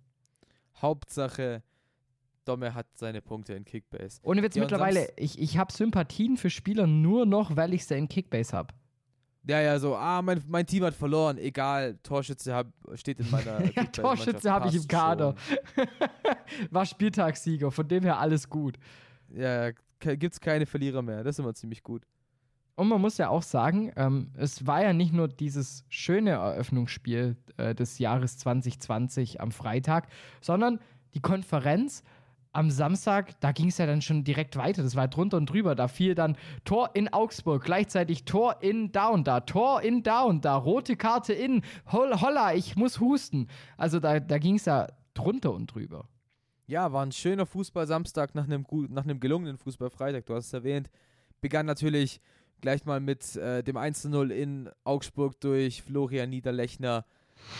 [0.83, 1.62] Hauptsache,
[2.45, 4.21] Domme hat seine Punkte in Kickbase.
[4.25, 7.97] Ohne Witz, ja, mittlerweile, ich, ich habe Sympathien für Spieler nur noch, weil ich sie
[7.97, 8.75] in Kickbase habe.
[9.49, 13.65] Ja, ja, so, ah, mein, mein Team hat verloren, egal, Torschütze hab, steht in meiner
[13.75, 15.35] ja, Torschütze habe ich im Kader.
[16.71, 18.77] War Spieltagssieger, von dem her alles gut.
[19.35, 22.07] Ja, gibt es keine Verlierer mehr, das ist immer ziemlich gut.
[22.76, 27.36] Und man muss ja auch sagen, ähm, es war ja nicht nur dieses schöne Eröffnungsspiel
[27.57, 30.09] äh, des Jahres 2020 am Freitag,
[30.40, 30.80] sondern
[31.14, 32.03] die Konferenz
[32.55, 34.82] am Samstag, da ging es ja dann schon direkt weiter.
[34.82, 35.74] Das war drunter und drüber.
[35.74, 40.22] Da fiel dann Tor in Augsburg, gleichzeitig Tor in da und da, Tor in da
[40.22, 43.49] und da, rote Karte in, holla, ich muss husten.
[43.76, 46.09] Also da, da ging es ja drunter und drüber.
[46.67, 50.27] Ja, war ein schöner Fußball-Samstag nach einem, nach einem gelungenen Fußball-Freitag.
[50.27, 50.91] Du hast es erwähnt.
[51.41, 52.21] Begann natürlich
[52.61, 57.05] gleich mal mit äh, dem 1-0 in Augsburg durch Florian Niederlechner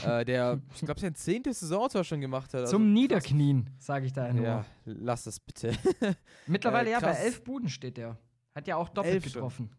[0.05, 2.63] äh, der, ich glaube, sein zehntes Saisontor schon gemacht hat.
[2.63, 4.45] Also Zum Niederknien, sage ich da nur.
[4.45, 5.73] Ja, lass das bitte.
[6.47, 8.17] Mittlerweile äh, ja, bei elf Buden steht der.
[8.55, 9.71] Hat ja auch doppelt elf getroffen.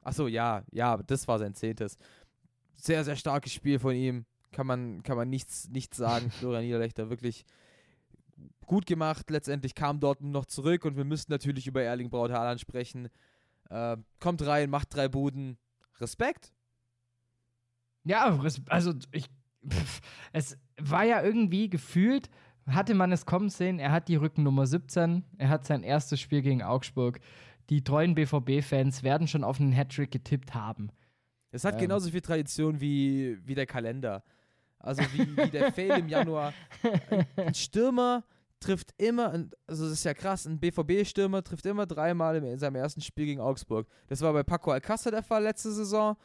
[0.00, 1.96] Achso, ja, ja, das war sein zehntes.
[2.76, 4.24] Sehr, sehr starkes Spiel von ihm.
[4.52, 6.30] Kann man, kann man nichts, nichts sagen.
[6.38, 7.44] Florian Niederlechner wirklich
[8.72, 9.28] gut gemacht.
[9.28, 13.10] Letztendlich kam Dortmund noch zurück und wir müssen natürlich über Erling Braut Haaland sprechen.
[13.68, 15.58] Äh, kommt rein, macht drei Buden.
[16.00, 16.54] Respekt.
[18.04, 19.26] Ja, also ich
[19.68, 20.00] pff,
[20.32, 22.30] es war ja irgendwie gefühlt,
[22.66, 26.40] hatte man es kommen sehen, er hat die Rückennummer 17, er hat sein erstes Spiel
[26.40, 27.20] gegen Augsburg.
[27.68, 30.90] die treuen BVB-Fans werden schon auf einen Hattrick getippt haben.
[31.52, 31.80] Es hat Ähm.
[31.82, 34.24] genauso viel Tradition wie, wie der Kalender.
[34.78, 36.52] Also wie, wie der Fail im Januar.
[37.36, 38.24] Ein Stürmer
[38.62, 39.30] trifft immer,
[39.66, 43.26] also das ist ja krass, ein BVB-Stürmer trifft immer dreimal im- in seinem ersten Spiel
[43.26, 43.86] gegen Augsburg.
[44.06, 46.16] Das war bei Paco Alcázar der Fall letzte Saison,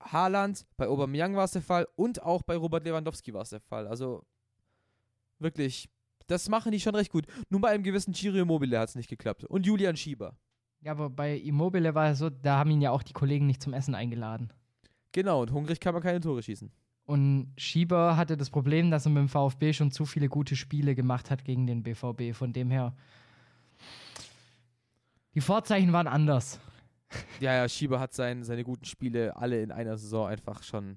[0.00, 3.60] Haaland, bei Aubameyang war es der Fall und auch bei Robert Lewandowski war es der
[3.60, 3.86] Fall.
[3.86, 4.24] Also
[5.38, 5.88] wirklich,
[6.26, 7.26] das machen die schon recht gut.
[7.48, 9.44] Nur bei einem gewissen Ciro Immobile hat es nicht geklappt.
[9.44, 10.36] Und Julian Schieber.
[10.80, 13.62] Ja, aber bei Immobile war es so, da haben ihn ja auch die Kollegen nicht
[13.62, 14.52] zum Essen eingeladen.
[15.12, 16.72] Genau, und hungrig kann man keine Tore schießen.
[17.12, 20.94] Und Schieber hatte das Problem, dass er mit dem VfB schon zu viele gute Spiele
[20.94, 22.34] gemacht hat gegen den BVB.
[22.34, 22.94] Von dem her.
[25.34, 26.58] Die Vorzeichen waren anders.
[27.38, 30.96] Ja, ja, Schieber hat sein, seine guten Spiele alle in einer Saison einfach schon.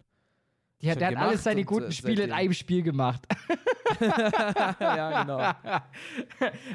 [0.82, 3.28] Die, schon der hat alles seine guten äh, Spiele in einem Spiel gemacht.
[4.00, 5.40] ja, genau.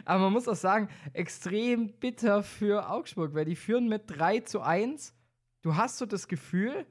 [0.05, 4.61] Aber man muss auch sagen, extrem bitter für Augsburg, weil die führen mit 3 zu
[4.61, 5.15] 1.
[5.63, 6.85] Du hast so das Gefühl,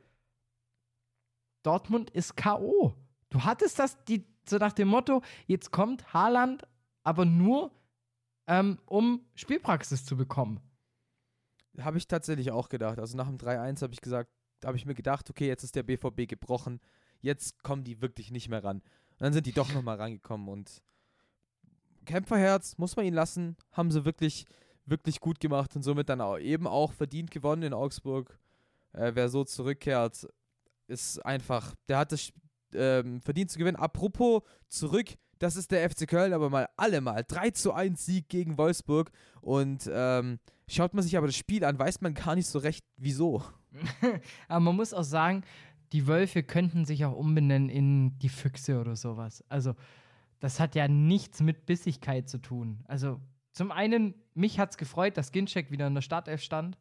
[1.63, 2.93] Dortmund ist K.O.
[3.29, 6.63] Du hattest das, die, so nach dem Motto, jetzt kommt Haaland,
[7.03, 7.71] aber nur,
[8.47, 10.59] ähm, um Spielpraxis zu bekommen.
[11.79, 12.99] Habe ich tatsächlich auch gedacht.
[12.99, 14.31] Also nach dem 3-1 habe ich gesagt,
[14.65, 16.79] habe ich mir gedacht, okay, jetzt ist der BVB gebrochen.
[17.21, 18.77] Jetzt kommen die wirklich nicht mehr ran.
[18.77, 20.81] Und dann sind die doch nochmal rangekommen und
[22.05, 24.45] Kämpferherz, muss man ihn lassen, haben sie wirklich,
[24.85, 28.39] wirklich gut gemacht und somit dann auch eben auch verdient gewonnen in Augsburg.
[28.93, 30.27] Äh, wer so zurückkehrt,
[30.89, 32.31] ist einfach, der hat es
[32.73, 33.77] ähm, verdient zu gewinnen.
[33.77, 35.07] Apropos zurück,
[35.39, 37.23] das ist der FC Köln, aber mal alle mal.
[37.25, 39.11] 3 zu 1 Sieg gegen Wolfsburg
[39.41, 42.85] und ähm, schaut man sich aber das Spiel an, weiß man gar nicht so recht,
[42.97, 43.43] wieso.
[44.47, 45.43] Aber man muss auch sagen,
[45.91, 49.43] die Wölfe könnten sich auch umbenennen in die Füchse oder sowas.
[49.49, 49.75] Also,
[50.39, 52.83] das hat ja nichts mit Bissigkeit zu tun.
[52.87, 53.19] Also,
[53.51, 56.77] zum einen, mich hat es gefreut, dass Ginczek wieder in der Startelf stand.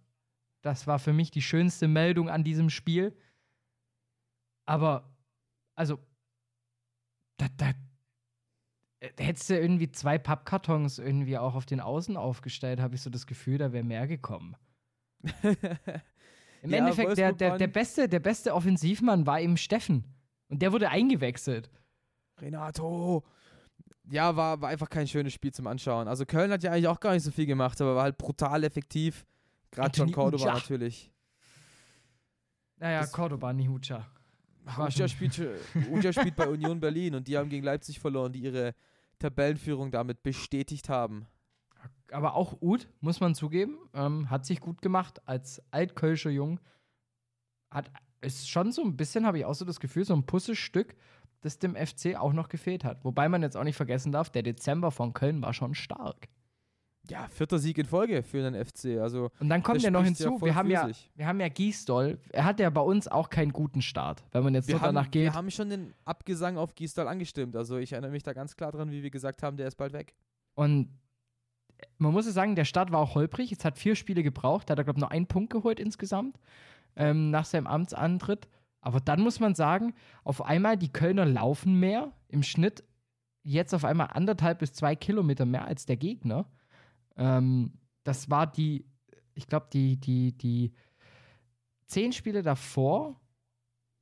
[0.63, 3.17] Das war für mich die schönste Meldung an diesem Spiel.
[4.69, 5.11] Aber,
[5.77, 5.99] also,
[7.39, 7.73] da, da,
[9.17, 13.09] da hättest du irgendwie zwei Pappkartons irgendwie auch auf den Außen aufgestellt, habe ich so
[13.09, 14.57] das Gefühl, da wäre mehr gekommen.
[16.63, 20.05] Im Ja, Endeffekt, der, der, der, beste, der beste Offensivmann war eben Steffen.
[20.49, 21.71] Und der wurde eingewechselt.
[22.41, 23.25] Renato!
[24.11, 26.09] Ja, war, war einfach kein schönes Spiel zum Anschauen.
[26.09, 28.65] Also Köln hat ja eigentlich auch gar nicht so viel gemacht, aber war halt brutal
[28.65, 29.25] effektiv.
[29.71, 30.55] Gerade Anthony Cordoba Uja.
[30.55, 31.13] natürlich.
[32.77, 33.69] Naja, Das- Cordoba, nicht
[34.91, 35.49] Schon- spielt, schon-
[35.91, 38.75] Uja spielt bei Union Berlin und die haben gegen Leipzig verloren, die ihre
[39.19, 41.27] Tabellenführung damit bestätigt haben.
[42.13, 46.61] Aber auch Uth, muss man zugeben, ähm, hat sich gut gemacht als altkölscher Jung.
[47.71, 47.91] Hat,
[48.21, 50.97] ist schon so ein bisschen, habe ich auch so das Gefühl, so ein Puzzlestück,
[51.41, 53.05] das dem FC auch noch gefehlt hat.
[53.05, 56.29] Wobei man jetzt auch nicht vergessen darf, der Dezember von Köln war schon stark.
[57.11, 59.01] Ja, vierter Sieg in Folge für den FC.
[59.01, 61.11] Also Und dann kommt ja noch ja hinzu, voll wir, haben ja, sich.
[61.15, 62.19] wir haben ja Gisdol.
[62.33, 64.95] Er hat ja bei uns auch keinen guten Start, wenn man jetzt wir so haben,
[64.95, 65.25] danach geht.
[65.25, 67.57] wir haben schon den Abgesang auf Gisdol angestimmt.
[67.57, 69.93] Also ich erinnere mich da ganz klar dran, wie wir gesagt haben, der ist bald
[69.93, 70.15] weg.
[70.55, 70.91] Und
[71.99, 73.53] man muss ja sagen, der Start war auch holprig.
[73.53, 74.69] Es hat vier Spiele gebraucht.
[74.69, 76.39] Da hat er, glaube ich, nur einen Punkt geholt insgesamt
[76.97, 78.49] ähm, nach seinem Amtsantritt.
[78.81, 79.95] Aber dann muss man sagen,
[80.25, 82.13] auf einmal die Kölner laufen mehr.
[82.29, 82.85] Im Schnitt
[83.43, 86.47] jetzt auf einmal anderthalb bis zwei Kilometer mehr als der Gegner.
[87.19, 87.73] Ähm,
[88.05, 88.87] das war die,
[89.35, 90.73] ich glaube, die, die, die
[91.87, 93.21] zehn Spiele davor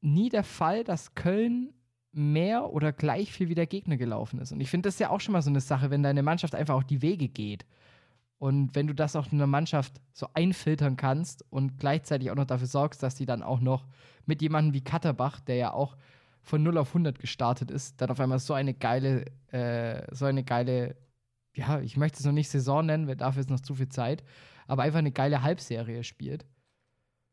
[0.01, 1.73] nie der Fall, dass Köln
[2.13, 4.53] mehr oder gleich viel wie der Gegner gelaufen ist.
[4.53, 6.75] Und ich finde das ja auch schon mal so eine Sache, wenn deine Mannschaft einfach
[6.75, 7.67] auch die Wege geht.
[8.39, 12.47] Und wenn du das auch in der Mannschaft so einfiltern kannst und gleichzeitig auch noch
[12.47, 13.87] dafür sorgst, dass die dann auch noch
[14.27, 15.97] mit jemandem wie Katterbach, der ja auch
[16.43, 20.45] von 0 auf 100 gestartet ist, dann auf einmal so eine geile, äh, so eine
[20.45, 20.97] geile,
[21.57, 24.23] ja, ich möchte es noch nicht Saison nennen, weil dafür ist noch zu viel Zeit,
[24.67, 26.47] aber einfach eine geile Halbserie spielt.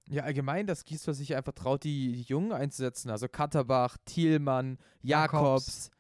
[0.09, 3.09] Ja, allgemein, dass Gisdol sich einfach traut, die, die Jungen einzusetzen.
[3.09, 5.91] Also Katterbach, Thielmann, Jakobs.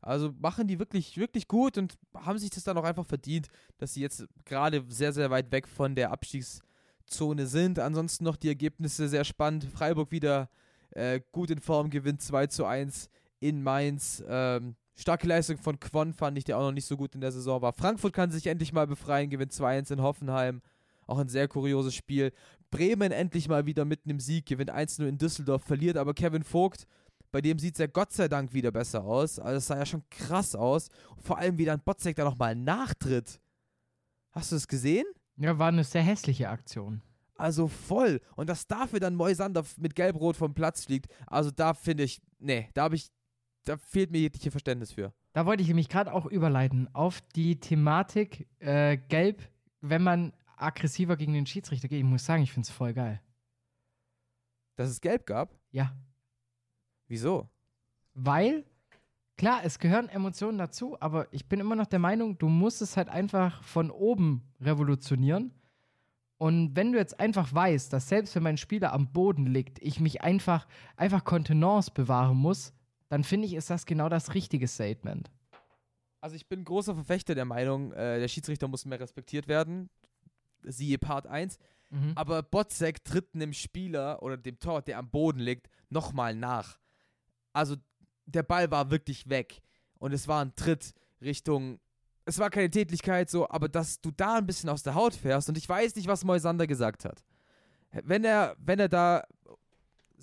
[0.00, 3.48] Also machen die wirklich, wirklich gut und haben sich das dann auch einfach verdient,
[3.78, 7.78] dass sie jetzt gerade sehr, sehr weit weg von der Abstiegszone sind.
[7.78, 9.64] Ansonsten noch die Ergebnisse sehr spannend.
[9.64, 10.48] Freiburg wieder
[10.90, 14.22] äh, gut in Form, gewinnt 2 zu 1 in Mainz.
[14.28, 17.32] Ähm, starke Leistung von Quon fand ich, der auch noch nicht so gut in der
[17.32, 17.72] Saison war.
[17.72, 20.60] Frankfurt kann sich endlich mal befreien, gewinnt 2-1 in Hoffenheim.
[21.06, 22.32] Auch ein sehr kurioses Spiel.
[22.70, 26.86] Bremen endlich mal wieder mit einem Sieg, gewinnt 1-0 in Düsseldorf, verliert aber Kevin Vogt.
[27.30, 29.38] Bei dem sieht es ja Gott sei Dank wieder besser aus.
[29.38, 30.88] Also es sah ja schon krass aus.
[31.10, 33.40] Und vor allem, wie dann Botzek da nochmal nachtritt.
[34.32, 35.04] Hast du es gesehen?
[35.36, 37.02] Ja, war eine sehr hässliche Aktion.
[37.36, 38.20] Also voll.
[38.34, 41.06] Und dass dafür dann Moisander mit Gelb-Rot vom Platz fliegt.
[41.26, 43.10] Also da finde ich, nee, da habe ich,
[43.68, 45.12] da fehlt mir jegliche Verständnis für.
[45.32, 49.42] Da wollte ich mich gerade auch überleiten auf die Thematik äh, Gelb,
[49.80, 51.98] wenn man aggressiver gegen den Schiedsrichter geht.
[51.98, 53.20] Ich muss sagen, ich finde es voll geil.
[54.76, 55.54] Dass es gelb gab?
[55.70, 55.94] Ja.
[57.08, 57.48] Wieso?
[58.14, 58.64] Weil,
[59.36, 62.96] klar, es gehören Emotionen dazu, aber ich bin immer noch der Meinung, du musst es
[62.96, 65.52] halt einfach von oben revolutionieren.
[66.36, 70.00] Und wenn du jetzt einfach weißt, dass selbst wenn mein Spieler am Boden liegt, ich
[70.00, 70.66] mich einfach,
[70.96, 72.72] einfach Kontenance bewahren muss,
[73.08, 75.30] dann finde ich, ist das genau das richtige Statement.
[76.20, 79.88] Also ich bin großer Verfechter der Meinung, äh, der Schiedsrichter muss mehr respektiert werden.
[80.62, 81.58] Siehe Part 1.
[81.90, 82.12] Mhm.
[82.16, 86.78] Aber Botzek tritt einem Spieler oder dem Tor, der am Boden liegt, nochmal nach.
[87.52, 87.76] Also
[88.26, 89.62] der Ball war wirklich weg.
[89.98, 91.80] Und es war ein Tritt Richtung.
[92.24, 95.48] Es war keine Tätigkeit so, aber dass du da ein bisschen aus der Haut fährst
[95.48, 97.24] und ich weiß nicht, was Moisander gesagt hat.
[97.90, 99.24] Wenn er, wenn er da,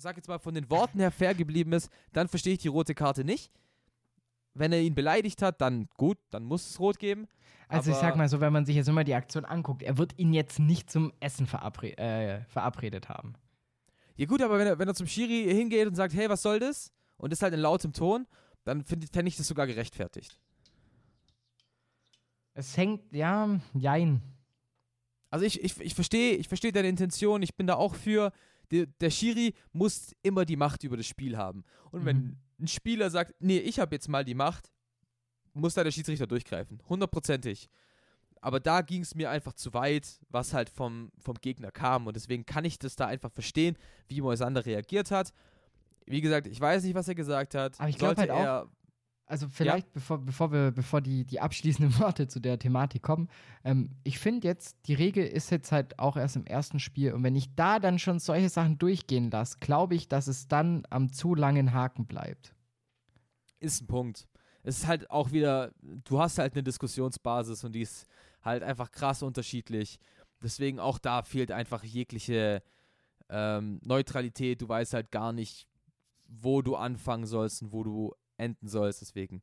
[0.02, 2.94] sag jetzt mal, von den Worten her fair geblieben ist, dann verstehe ich die rote
[2.94, 3.50] Karte nicht.
[4.54, 7.28] Wenn er ihn beleidigt hat, dann gut, dann muss es rot geben.
[7.68, 10.18] Also ich sag mal so, wenn man sich jetzt immer die Aktion anguckt, er wird
[10.18, 13.34] ihn jetzt nicht zum Essen verabre äh, verabredet haben.
[14.16, 16.60] Ja gut, aber wenn er, wenn er zum Schiri hingeht und sagt, hey, was soll
[16.60, 16.92] das?
[17.18, 18.26] Und das halt in lautem Ton,
[18.64, 20.38] dann finde fänd ich das sogar gerechtfertigt.
[22.54, 24.22] Es hängt, ja, jein.
[25.30, 28.32] Also ich, ich, ich verstehe ich versteh deine Intention, ich bin da auch für.
[28.70, 31.64] Der, der Schiri muss immer die Macht über das Spiel haben.
[31.90, 32.36] Und wenn Mhm.
[32.60, 34.70] ein Spieler sagt, nee, ich habe jetzt mal die Macht,
[35.52, 36.82] muss da der Schiedsrichter durchgreifen.
[36.88, 37.68] Hundertprozentig.
[38.42, 42.06] Aber da ging es mir einfach zu weit, was halt vom, vom Gegner kam.
[42.06, 43.76] Und deswegen kann ich das da einfach verstehen,
[44.08, 45.32] wie Moisander reagiert hat.
[46.04, 47.80] Wie gesagt, ich weiß nicht, was er gesagt hat.
[47.80, 48.68] Aber ich glaub Sollte halt auch-
[49.28, 53.28] Also vielleicht, bevor, bevor wir, bevor die, die abschließenden Worte zu der Thematik kommen,
[53.64, 57.12] ähm, ich finde jetzt, die Regel ist jetzt halt auch erst im ersten Spiel.
[57.12, 60.86] Und wenn ich da dann schon solche Sachen durchgehen lasse, glaube ich, dass es dann
[60.90, 62.54] am zu langen Haken bleibt.
[63.58, 64.28] ist ein Punkt.
[64.62, 68.06] Es ist halt auch wieder, du hast halt eine Diskussionsbasis und die ist
[68.42, 69.98] halt einfach krass unterschiedlich.
[70.40, 72.62] Deswegen auch da fehlt einfach jegliche
[73.28, 74.62] ähm, Neutralität.
[74.62, 75.66] Du weißt halt gar nicht,
[76.28, 79.00] wo du anfangen sollst und wo du enden sollst.
[79.00, 79.42] Deswegen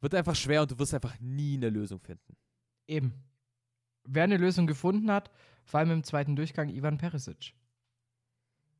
[0.00, 2.36] wird einfach schwer und du wirst einfach nie eine Lösung finden.
[2.86, 3.14] Eben.
[4.04, 5.30] Wer eine Lösung gefunden hat,
[5.64, 7.54] vor allem im zweiten Durchgang, Ivan Perisic.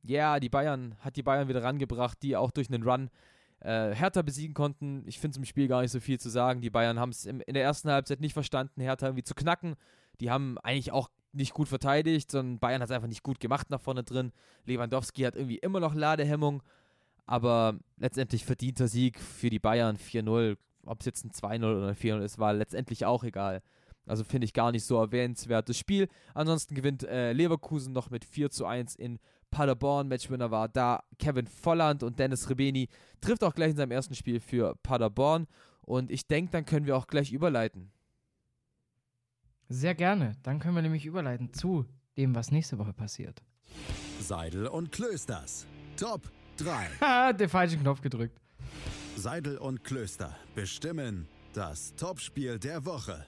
[0.03, 3.09] Ja, die Bayern hat die Bayern wieder rangebracht, die auch durch einen Run
[3.59, 5.03] äh, Hertha besiegen konnten.
[5.05, 6.61] Ich finde zum Spiel gar nicht so viel zu sagen.
[6.61, 9.75] Die Bayern haben es in der ersten Halbzeit nicht verstanden, Hertha irgendwie zu knacken.
[10.19, 13.69] Die haben eigentlich auch nicht gut verteidigt, sondern Bayern hat es einfach nicht gut gemacht
[13.69, 14.33] nach vorne drin.
[14.65, 16.63] Lewandowski hat irgendwie immer noch Ladehemmung,
[17.25, 20.57] aber letztendlich verdienter Sieg für die Bayern 4-0.
[20.85, 23.61] Ob es jetzt ein 2-0 oder ein 4-0 ist, war letztendlich auch egal.
[24.05, 26.07] Also finde ich gar nicht so erwähnenswertes Spiel.
[26.33, 29.19] Ansonsten gewinnt äh, Leverkusen noch mit 4 zu 1 in
[29.51, 30.07] Paderborn.
[30.07, 32.89] Matchwinner war da Kevin Volland und Dennis Rebeni
[33.21, 35.47] trifft auch gleich in seinem ersten Spiel für Paderborn.
[35.81, 37.91] Und ich denke, dann können wir auch gleich überleiten.
[39.69, 40.33] Sehr gerne.
[40.43, 41.85] Dann können wir nämlich überleiten zu
[42.17, 43.41] dem, was nächste Woche passiert.
[44.19, 45.65] Seidel und Klösters.
[45.95, 46.29] Top
[46.63, 46.87] 3.
[47.01, 48.39] Ha, den falschen Knopf gedrückt.
[49.15, 53.25] Seidel und Klöster bestimmen das Topspiel der Woche.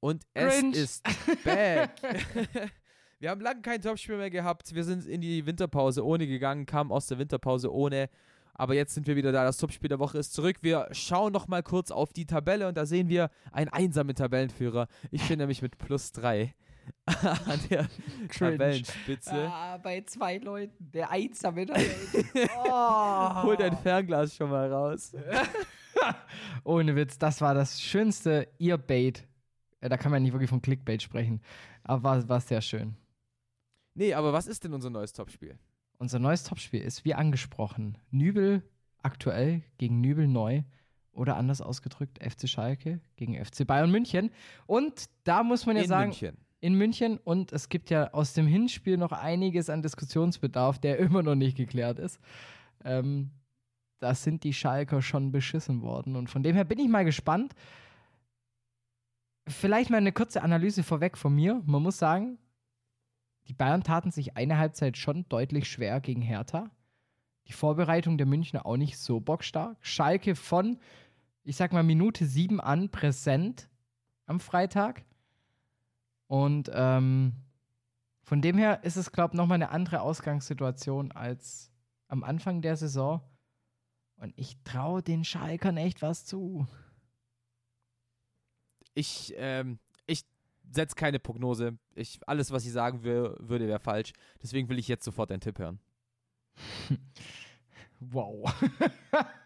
[0.00, 0.76] Und es Grinch.
[0.76, 1.04] ist
[1.44, 1.90] back.
[3.18, 4.74] wir haben lange kein Topspiel mehr gehabt.
[4.74, 8.08] Wir sind in die Winterpause ohne gegangen, kamen aus der Winterpause ohne.
[8.54, 9.44] Aber jetzt sind wir wieder da.
[9.44, 10.56] Das Topspiel der Woche ist zurück.
[10.62, 14.88] Wir schauen noch mal kurz auf die Tabelle und da sehen wir einen einsamen Tabellenführer.
[15.10, 16.54] Ich bin nämlich mit plus drei
[17.06, 17.88] an der
[18.28, 19.48] Tabellenspitze.
[19.48, 20.90] Ah, bei zwei Leuten.
[20.92, 21.66] Der einsame
[23.42, 25.14] Hol dein Fernglas schon mal raus.
[26.64, 29.26] Ohne Witz, das war das schönste Earbait.
[29.82, 31.40] Ja, da kann man nicht wirklich von Clickbait sprechen.
[31.84, 32.96] Aber war, war sehr schön.
[33.94, 35.58] Nee, aber was ist denn unser neues Topspiel?
[35.98, 38.62] Unser neues Topspiel ist, wie angesprochen, Nübel
[39.02, 40.62] aktuell gegen Nübel neu.
[41.12, 44.30] Oder anders ausgedrückt, FC Schalke gegen FC Bayern München.
[44.66, 46.36] Und da muss man ja In sagen, München.
[46.60, 47.18] In München.
[47.18, 51.56] Und es gibt ja aus dem Hinspiel noch einiges an Diskussionsbedarf, der immer noch nicht
[51.56, 52.20] geklärt ist.
[52.84, 53.30] Ähm,
[53.98, 56.16] da sind die Schalker schon beschissen worden.
[56.16, 57.54] Und von dem her bin ich mal gespannt.
[59.48, 61.62] Vielleicht mal eine kurze Analyse vorweg von mir.
[61.66, 62.38] Man muss sagen,
[63.48, 66.70] die Bayern taten sich eine Halbzeit schon deutlich schwer gegen Hertha.
[67.46, 69.78] Die Vorbereitung der Münchner auch nicht so bockstark.
[69.80, 70.78] Schalke von,
[71.44, 73.68] ich sag mal, Minute sieben an präsent
[74.26, 75.04] am Freitag.
[76.26, 77.32] Und ähm,
[78.22, 81.70] von dem her ist es, glaube ich, nochmal eine andere Ausgangssituation als
[82.08, 83.20] am Anfang der Saison.
[84.16, 86.66] Und ich traue den Schalkern echt was zu.
[88.94, 90.24] Ich, ähm, ich
[90.70, 91.78] setze keine Prognose.
[91.94, 94.12] Ich, alles, was ich sagen will, würde, wäre falsch.
[94.42, 95.80] Deswegen will ich jetzt sofort einen Tipp hören.
[98.00, 98.52] Wow.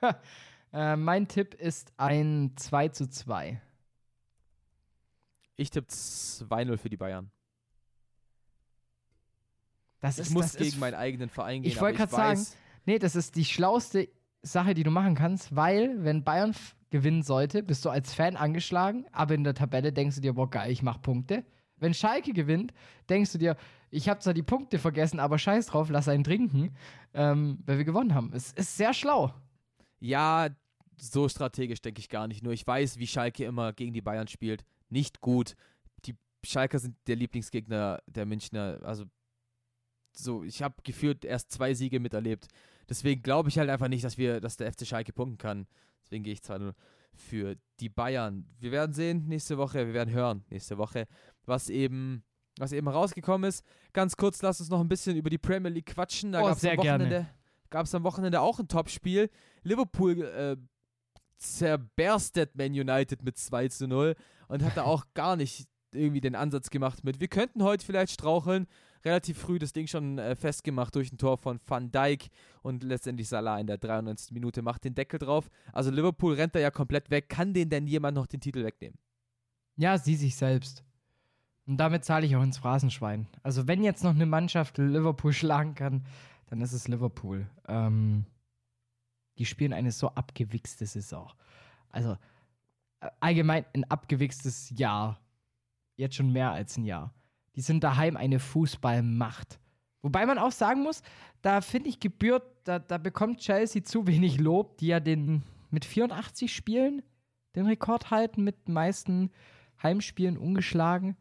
[0.73, 3.61] äh, mein Tipp ist ein 2 zu 2.
[5.61, 7.31] Ich tippe 2-0 für die Bayern.
[10.01, 11.71] Das ich ist, muss gegen ist, meinen eigenen Verein gehen.
[11.71, 12.47] Ich wollte gerade sagen,
[12.87, 14.09] nee, das ist die schlauste
[14.41, 16.55] Sache, die du machen kannst, weil, wenn Bayern
[16.89, 20.49] gewinnen sollte, bist du als Fan angeschlagen, aber in der Tabelle denkst du dir, boah,
[20.49, 21.45] geil, ich mach Punkte.
[21.77, 22.73] Wenn Schalke gewinnt,
[23.11, 23.55] denkst du dir,
[23.91, 26.75] ich habe zwar die Punkte vergessen, aber scheiß drauf, lass einen trinken,
[27.13, 28.33] ähm, weil wir gewonnen haben.
[28.33, 29.35] Es ist sehr schlau.
[29.99, 30.49] Ja,
[30.97, 32.43] so strategisch denke ich gar nicht.
[32.43, 34.65] Nur ich weiß, wie Schalke immer gegen die Bayern spielt.
[34.91, 35.55] Nicht gut.
[36.05, 38.79] Die Schalker sind der Lieblingsgegner der Münchner.
[38.83, 39.05] Also,
[40.13, 42.49] so, ich habe gefühlt erst zwei Siege miterlebt.
[42.89, 45.67] Deswegen glaube ich halt einfach nicht, dass wir, dass der FC Schalke punkten kann.
[46.03, 46.75] Deswegen gehe ich zwar nur
[47.15, 48.47] für die Bayern.
[48.59, 51.07] Wir werden sehen nächste Woche, wir werden hören nächste Woche,
[51.47, 52.25] was eben,
[52.59, 53.65] was eben rausgekommen ist.
[53.93, 56.33] Ganz kurz, lass uns noch ein bisschen über die Premier League quatschen.
[56.33, 57.35] Da Oh, gab es am Wochenende, gerne.
[57.71, 59.31] gab es am Wochenende auch ein Topspiel.
[59.63, 60.57] Liverpool äh,
[61.39, 64.15] zerberstet Man United mit 2 zu 0
[64.51, 68.13] und hat da auch gar nicht irgendwie den Ansatz gemacht mit, wir könnten heute vielleicht
[68.13, 68.67] straucheln.
[69.03, 72.29] Relativ früh das Ding schon äh, festgemacht durch ein Tor von Van Dijk
[72.63, 74.33] und letztendlich Salah in der 93.
[74.33, 75.49] Minute macht den Deckel drauf.
[75.73, 77.31] Also Liverpool rennt da ja komplett weg.
[77.31, 78.99] Kann den denn jemand noch den Titel wegnehmen?
[79.77, 80.85] Ja, sie sich selbst.
[81.67, 83.27] Und damit zahle ich auch ins Phrasenschwein.
[83.43, 86.05] Also, wenn jetzt noch eine Mannschaft Liverpool schlagen kann,
[86.49, 87.49] dann ist es Liverpool.
[87.69, 88.27] Ähm,
[89.39, 91.31] die spielen eine so abgewichste Saison.
[91.89, 92.19] Also,
[93.21, 95.21] allgemein ein abgewichstes Jahr.
[95.97, 97.15] Jetzt schon mehr als ein Jahr.
[97.57, 99.59] Die sind daheim eine Fußballmacht.
[100.03, 101.03] Wobei man auch sagen muss,
[101.43, 105.85] da finde ich gebührt, da, da bekommt Chelsea zu wenig Lob, die ja den mit
[105.85, 107.03] 84 Spielen
[107.55, 109.31] den Rekord halten, mit den meisten
[109.83, 111.17] Heimspielen ungeschlagen.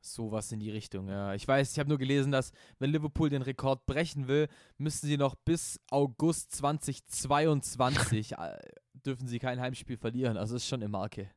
[0.00, 1.34] Sowas in die Richtung, ja.
[1.34, 5.16] Ich weiß, ich habe nur gelesen, dass wenn Liverpool den Rekord brechen will, müssen sie
[5.16, 8.58] noch bis August 2022 äh,
[9.04, 10.36] dürfen sie kein Heimspiel verlieren.
[10.36, 11.30] Also ist schon eine Marke.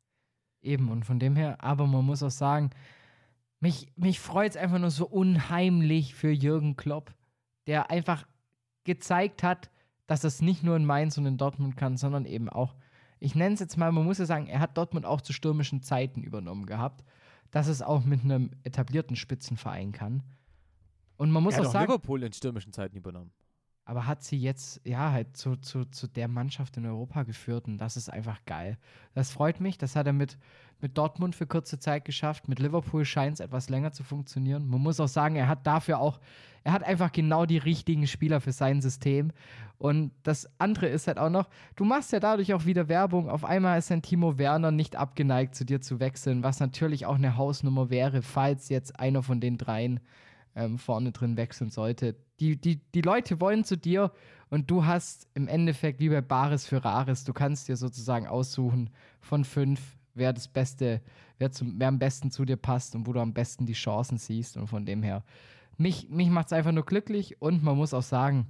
[0.61, 2.72] Eben, und von dem her, aber man muss auch sagen,
[3.59, 7.13] mich, mich freut es einfach nur so unheimlich für Jürgen Klopp,
[7.68, 8.28] der einfach
[8.84, 9.70] gezeigt hat,
[10.07, 12.76] dass es nicht nur in Mainz und in Dortmund kann, sondern eben auch,
[13.20, 15.82] ich nenne es jetzt mal, man muss ja sagen, er hat Dortmund auch zu stürmischen
[15.82, 17.03] Zeiten übernommen gehabt,
[17.51, 20.24] dass es auch mit einem etablierten Spitzenverein kann.
[21.18, 23.32] Und man muss er hat auch auch sagen, Liverpool in stürmischen Zeiten übernommen.
[23.86, 27.78] Aber hat sie jetzt, ja, halt zu, zu, zu der Mannschaft in Europa geführt und
[27.78, 28.80] das ist einfach geil.
[29.14, 30.40] Das freut mich, das hat er mit,
[30.82, 32.48] mit Dortmund für kurze Zeit geschafft.
[32.48, 34.68] Mit Liverpool scheint es etwas länger zu funktionieren.
[34.68, 36.20] Man muss auch sagen, er hat dafür auch,
[36.64, 39.32] er hat einfach genau die richtigen Spieler für sein System.
[39.78, 43.30] Und das andere ist halt auch noch, du machst ja dadurch auch wieder Werbung.
[43.30, 47.16] Auf einmal ist ein Timo Werner nicht abgeneigt, zu dir zu wechseln, was natürlich auch
[47.16, 50.00] eine Hausnummer wäre, falls jetzt einer von den dreien
[50.56, 52.16] ähm, vorne drin wechseln sollte.
[52.40, 54.12] Die, die, die Leute wollen zu dir
[54.50, 58.90] und du hast im Endeffekt wie bei Bares für Rares, du kannst dir sozusagen aussuchen
[59.22, 61.02] von fünf, wer das Beste,
[61.38, 64.18] wer, zum, wer am besten zu dir passt und wo du am besten die Chancen
[64.18, 64.58] siehst.
[64.58, 65.24] Und von dem her,
[65.78, 68.48] mich, mich macht es einfach nur glücklich und man muss auch sagen,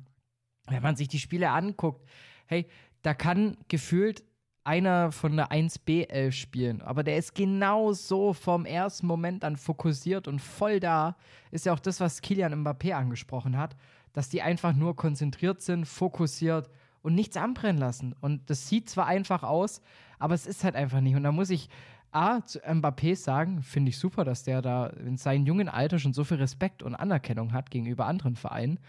[0.67, 2.07] wenn man sich die Spiele anguckt,
[2.47, 2.67] hey,
[3.01, 4.23] da kann gefühlt
[4.65, 10.27] einer von der 1B11 spielen, aber der ist genau so vom ersten Moment an fokussiert
[10.27, 11.15] und voll da.
[11.51, 13.75] Ist ja auch das, was Kilian Mbappé angesprochen hat,
[14.11, 16.69] dass die einfach nur konzentriert sind, fokussiert
[17.03, 18.15] und nichts anbrennen lassen.
[18.19, 19.81] Und das sieht zwar einfach aus,
[20.17, 21.15] aber es ist halt einfach nicht.
[21.15, 21.69] Und da muss ich
[22.11, 26.13] A, zu Mbappé sagen, finde ich super, dass der da in seinem jungen Alter schon
[26.13, 28.79] so viel Respekt und Anerkennung hat gegenüber anderen Vereinen.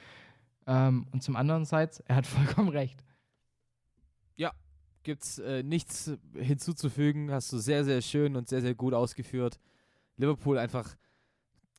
[0.67, 3.05] Ähm, und zum anderen er hat vollkommen recht.
[5.07, 7.31] Gibt's äh, nichts hinzuzufügen.
[7.31, 9.61] Hast du sehr, sehr schön und sehr, sehr gut ausgeführt.
[10.17, 10.97] Liverpool einfach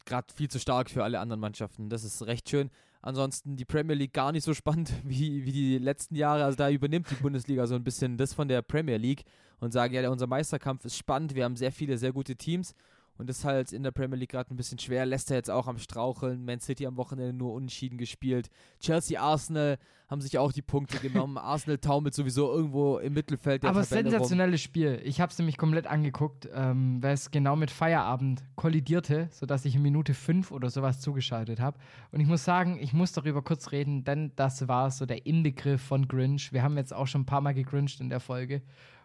[0.06, 1.90] gerade viel zu stark für alle anderen Mannschaften.
[1.90, 2.70] Das ist recht schön.
[3.02, 6.46] Ansonsten die Premier League gar nicht so spannend wie, wie die letzten Jahre.
[6.46, 9.26] Also da übernimmt die Bundesliga so ein bisschen das von der Premier League
[9.60, 11.36] und sagen, ja, unser Meisterkampf ist spannend.
[11.36, 12.76] Wir haben sehr viele, sehr gute Teams.
[13.18, 15.06] Und das ist halt in der Premier League gerade ein bisschen schwer.
[15.06, 16.46] Leicester jetzt auch am Straucheln.
[16.46, 18.50] Man City am Wochenende nur unentschieden gespielt.
[18.80, 19.78] Chelsea, Arsenal
[20.10, 21.38] haben sich auch die Punkte genommen.
[21.38, 24.12] Arsenal taumelt sowieso irgendwo im Mittelfeld der Aber Tabelle rum.
[24.12, 25.02] sensationelles Spiel.
[25.04, 29.76] Ich habe es nämlich komplett angeguckt, ähm, weil es genau mit Feierabend kollidierte, sodass ich
[29.76, 31.78] in Minute 5 oder sowas zugeschaltet habe.
[32.12, 35.82] Und ich muss sagen, ich muss darüber kurz reden, denn das war so der Inbegriff
[35.82, 36.54] von Grinch.
[36.54, 38.62] Wir haben jetzt auch schon ein paar Mal gegrincht in der Folge.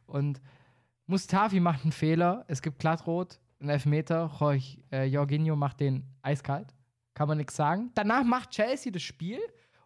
[0.06, 0.40] Und
[1.06, 2.44] Mustafi macht einen Fehler.
[2.48, 4.30] Es gibt glattrot, einen Elfmeter.
[4.38, 6.74] Jorge, äh, Jorginho macht den eiskalt.
[7.14, 7.90] Kann man nichts sagen.
[7.94, 9.38] Danach macht Chelsea das Spiel,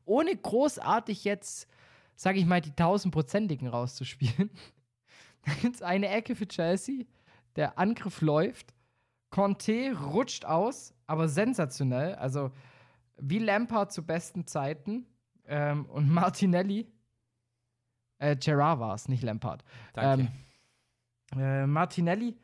[0.05, 1.69] ohne großartig jetzt,
[2.15, 4.51] sage ich mal, die tausendprozentigen rauszuspielen.
[5.45, 7.05] Da gibt es eine Ecke für Chelsea.
[7.55, 8.75] Der Angriff läuft.
[9.31, 12.17] Conte rutscht aus, aber sensationell.
[12.17, 12.51] Also
[13.17, 15.07] wie Lampard zu besten Zeiten.
[15.47, 16.93] Ähm, und Martinelli.
[18.19, 19.63] Äh, Gerard war es, nicht Lampard.
[19.93, 20.33] Danke.
[21.33, 22.37] Ähm, äh, Martinelli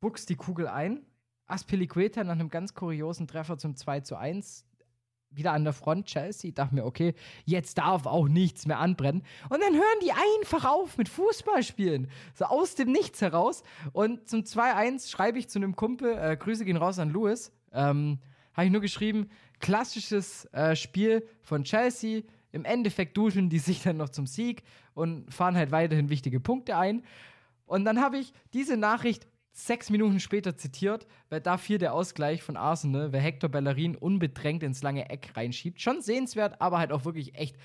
[0.00, 1.04] buchst die Kugel ein.
[1.46, 4.64] Aspilicueta nach einem ganz kuriosen Treffer zum 2 zu 1
[5.30, 6.52] wieder an der Front Chelsea.
[6.52, 9.22] Dachte mir, okay, jetzt darf auch nichts mehr anbrennen.
[9.48, 12.10] Und dann hören die einfach auf mit Fußballspielen.
[12.34, 13.62] So aus dem Nichts heraus.
[13.92, 17.52] Und zum 2-1 schreibe ich zu einem Kumpel, äh, Grüße gehen raus an Louis.
[17.72, 18.18] Ähm,
[18.54, 19.28] Habe ich nur geschrieben,
[19.60, 22.22] klassisches äh, Spiel von Chelsea.
[22.50, 24.62] Im Endeffekt duschen die sich dann noch zum Sieg
[24.94, 27.04] und fahren halt weiterhin wichtige Punkte ein.
[27.66, 29.26] Und dann habe ich diese Nachricht
[29.66, 34.62] sechs Minuten später zitiert, weil da fiel der Ausgleich von Arsenal, weil Hector Bellerin unbedrängt
[34.62, 35.80] ins lange Eck reinschiebt.
[35.80, 37.56] Schon sehenswert, aber halt auch wirklich echt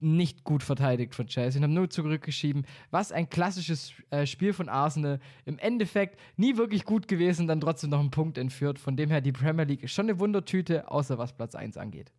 [0.00, 4.68] nicht gut verteidigt von Chelsea und haben nur zurückgeschrieben, was ein klassisches äh, Spiel von
[4.68, 5.20] Arsenal.
[5.44, 8.78] Im Endeffekt nie wirklich gut gewesen, dann trotzdem noch einen Punkt entführt.
[8.78, 12.12] Von dem her die Premier League ist schon eine Wundertüte, außer was Platz 1 angeht.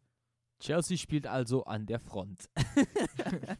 [0.60, 2.50] Chelsea spielt also an der Front.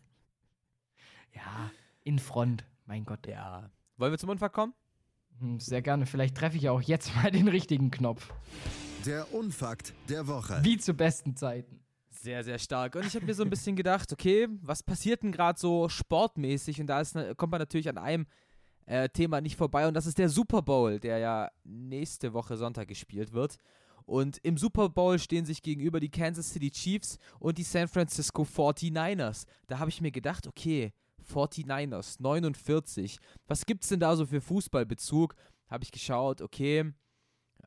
[1.36, 1.72] ja,
[2.04, 3.28] in Front, mein Gott.
[3.28, 3.70] Ja.
[3.98, 4.74] Wollen wir zum Unfall kommen?
[5.40, 6.06] Hm, sehr gerne.
[6.06, 8.34] Vielleicht treffe ich auch jetzt mal den richtigen Knopf.
[9.06, 10.60] Der Unfakt der Woche.
[10.64, 11.80] Wie zu besten Zeiten.
[12.10, 12.96] Sehr, sehr stark.
[12.96, 16.82] Und ich habe mir so ein bisschen gedacht, okay, was passiert denn gerade so sportmäßig?
[16.82, 18.26] Und da ist, kommt man natürlich an einem
[18.88, 19.88] äh, Thema nicht vorbei.
[19.88, 23.58] Und das ist der Super Bowl, der ja nächste Woche Sonntag gespielt wird.
[24.06, 28.44] Und im Super Bowl stehen sich gegenüber die Kansas City Chiefs und die San Francisco
[28.44, 29.46] 49ers.
[29.68, 30.94] Da habe ich mir gedacht, okay,
[31.26, 33.18] 49ers, 49.
[33.48, 35.36] Was gibt es denn da so für Fußballbezug?
[35.68, 36.94] Habe ich geschaut, okay.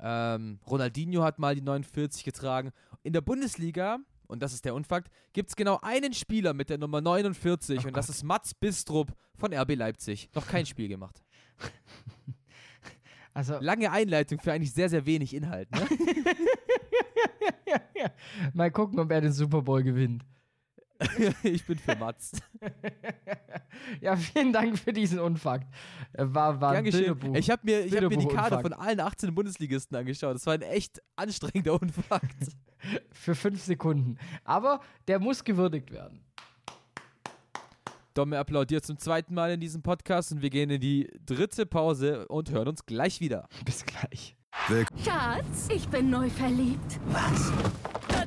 [0.00, 2.72] Ähm, Ronaldinho hat mal die 49 getragen.
[3.02, 6.78] In der Bundesliga, und das ist der Unfakt, gibt es genau einen Spieler mit der
[6.78, 10.28] Nummer 49 oh und das ist Mats Bistrup von RB Leipzig.
[10.34, 11.22] Noch kein Spiel gemacht.
[13.34, 15.70] Also, Lange Einleitung für eigentlich sehr, sehr wenig Inhalt.
[15.70, 15.86] Ne?
[18.52, 20.24] Mal gucken, ob er den Super Bowl gewinnt.
[21.42, 22.32] ich bin für Mats.
[24.01, 25.66] ja, vielen Dank für diesen Unfakt.
[26.12, 27.34] War, war ein Bilderbuch.
[27.34, 30.34] Ich habe mir, hab mir die Karte von allen 18 Bundesligisten angeschaut.
[30.34, 32.49] Das war ein echt anstrengender Unfakt.
[33.12, 34.18] für fünf Sekunden.
[34.44, 36.24] Aber der muss gewürdigt werden.
[38.14, 42.26] Domme applaudiert zum zweiten Mal in diesem Podcast und wir gehen in die dritte Pause
[42.28, 43.49] und hören uns gleich wieder.
[43.64, 44.36] Bis gleich.
[45.05, 46.99] Schatz, ich bin neu verliebt.
[47.07, 47.53] Was?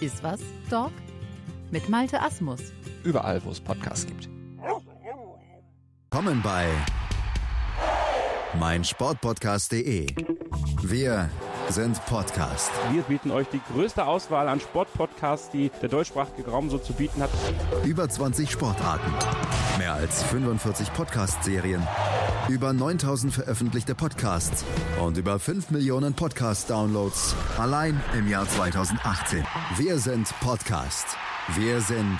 [0.00, 0.40] Iswas
[0.70, 0.92] Dog
[1.70, 2.60] mit Malte Asmus.
[3.04, 4.28] Überall, wo es Podcasts gibt.
[6.10, 6.66] Kommen bei
[8.58, 10.06] meinsportpodcast.de.
[10.82, 11.28] Wir
[11.68, 12.70] sind Podcast.
[12.92, 17.22] Wir bieten euch die größte Auswahl an Sportpodcasts, die der deutschsprachige Raum so zu bieten
[17.22, 17.30] hat.
[17.84, 19.12] Über 20 Sportarten,
[19.78, 21.86] mehr als 45 Podcast-Serien,
[22.48, 24.64] über 9000 veröffentlichte Podcasts
[25.02, 29.44] und über 5 Millionen Podcast-Downloads allein im Jahr 2018.
[29.76, 31.06] Wir sind Podcast.
[31.56, 32.18] Wir sind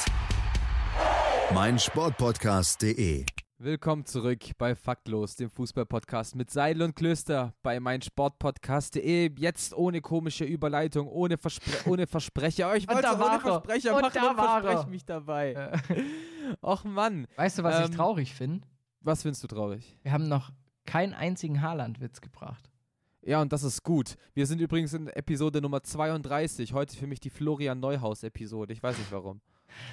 [1.55, 3.25] meinsportpodcast.de.
[3.61, 9.33] Willkommen zurück bei Faktlos, dem Fußballpodcast mit Seil und Klöster bei meinsportpodcast.de.
[9.37, 12.71] Jetzt ohne komische Überleitung, ohne, Verspre ohne Versprecher.
[12.71, 13.41] Oh, ich wollte ohne er.
[13.41, 15.73] Versprecher und machen da und verspreche mich dabei.
[16.63, 17.27] Och Mann.
[17.37, 18.67] Weißt du, was ähm, ich traurig finde?
[19.01, 19.97] Was findest du traurig?
[20.03, 20.51] Wir haben noch
[20.85, 22.71] keinen einzigen Haaland-Witz gebracht.
[23.23, 24.17] Ja, und das ist gut.
[24.35, 26.73] Wir sind übrigens in Episode Nummer 32.
[26.73, 28.73] Heute für mich die Florian Neuhaus-Episode.
[28.73, 29.41] Ich weiß nicht warum.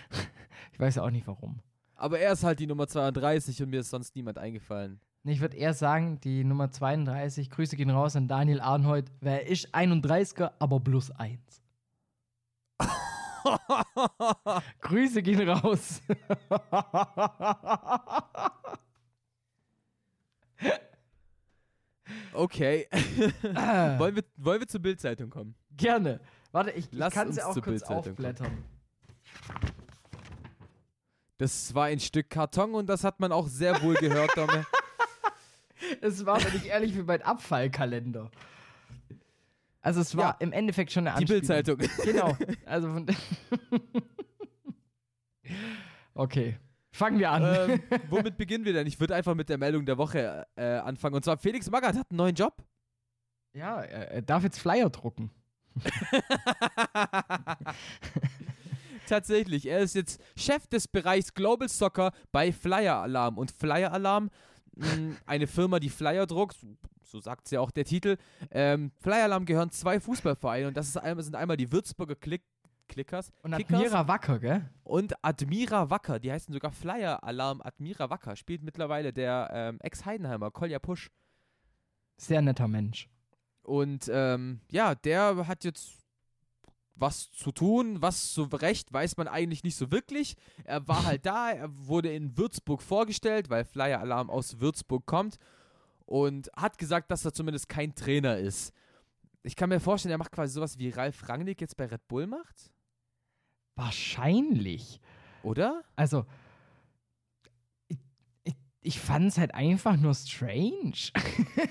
[0.73, 1.59] ich weiß auch nicht warum.
[1.95, 4.99] Aber er ist halt die Nummer 32 und mir ist sonst niemand eingefallen.
[5.23, 9.73] Ich würde eher sagen, die Nummer 32, Grüße gehen raus an Daniel Arnhold, wer ist
[9.73, 11.39] 31er, aber plus 1.
[14.81, 16.01] Grüße gehen raus.
[22.33, 22.87] okay.
[23.97, 25.55] wollen, wir, wollen wir zur Bildzeitung kommen?
[25.75, 26.19] Gerne.
[26.51, 28.47] Warte, ich, ich kann sie auch kurz aufblättern.
[28.47, 28.75] Kommen.
[31.37, 34.65] Das war ein Stück Karton und das hat man auch sehr wohl gehört, Domme.
[36.01, 38.31] es war, wenn ich ehrlich bin, mein Abfallkalender.
[39.81, 41.41] Also es war ja, im Endeffekt schon eine Anspielung.
[41.41, 42.05] Die Bildzeitung.
[42.05, 42.37] Genau.
[42.65, 43.05] Also von
[46.15, 46.57] okay.
[46.95, 47.43] Fangen wir an.
[47.43, 48.87] Ähm, womit beginnen wir denn?
[48.87, 51.15] Ich würde einfach mit der Meldung der Woche äh, anfangen.
[51.15, 52.63] Und zwar Felix Magath hat einen neuen Job.
[53.53, 55.29] Ja, er, darf jetzt Flyer drucken.
[59.07, 63.37] Tatsächlich, er ist jetzt Chef des Bereichs Global Soccer bei Flyer Alarm.
[63.37, 64.29] Und Flyer Alarm,
[64.77, 66.57] hm, eine Firma, die Flyer druckt,
[67.03, 68.15] so sagt ja auch der Titel.
[68.51, 72.41] Ähm, Flyer Alarm gehören zwei Fußballvereine und das ist einmal, sind einmal die Würzburger Kick,
[72.87, 73.31] Clickers.
[73.41, 74.69] Und Kickers Admira Wacker, gell?
[74.83, 76.19] und Admira Wacker.
[76.19, 78.35] Die heißen sogar Flyer Alarm Admira Wacker.
[78.35, 81.11] Spielt mittlerweile der ähm, Ex-Heidenheimer, Kolja Pusch.
[82.17, 83.09] Sehr netter Mensch.
[83.63, 86.05] Und ähm, ja, der hat jetzt
[86.95, 90.35] was zu tun, was so recht weiß man eigentlich nicht so wirklich.
[90.63, 95.37] Er war halt da, er wurde in Würzburg vorgestellt, weil Flyer Alarm aus Würzburg kommt
[96.05, 98.73] und hat gesagt, dass er zumindest kein Trainer ist.
[99.43, 102.27] Ich kann mir vorstellen, er macht quasi sowas wie Ralf Rangnick jetzt bei Red Bull
[102.27, 102.71] macht,
[103.75, 104.99] Wahrscheinlich.
[105.43, 105.83] oder?
[105.95, 106.25] Also,
[107.87, 107.97] ich,
[108.43, 111.11] ich, ich fand es halt einfach nur strange.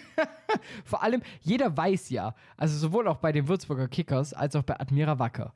[0.85, 4.79] Vor allem, jeder weiß ja, also sowohl auch bei den Würzburger Kickers als auch bei
[4.79, 5.53] Admira Wacker,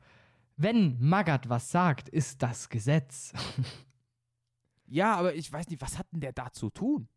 [0.57, 3.33] wenn Magath was sagt, ist das Gesetz.
[4.91, 7.09] Ja, aber ich weiß nicht, was hat denn der da zu tun?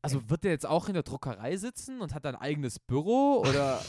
[0.00, 3.82] Also wird der jetzt auch in der Druckerei sitzen und hat ein eigenes Büro oder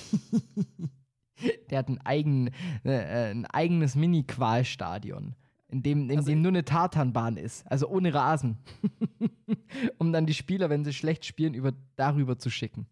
[1.70, 2.52] Der hat ein, eigen,
[2.84, 5.36] äh, ein eigenes Mini-Qualstadion,
[5.70, 8.58] in dem, in Also- dem nur eine Tartanbahn ist, also ohne Rasen.
[9.98, 12.88] um dann die Spieler, wenn sie schlecht spielen, über, darüber zu schicken.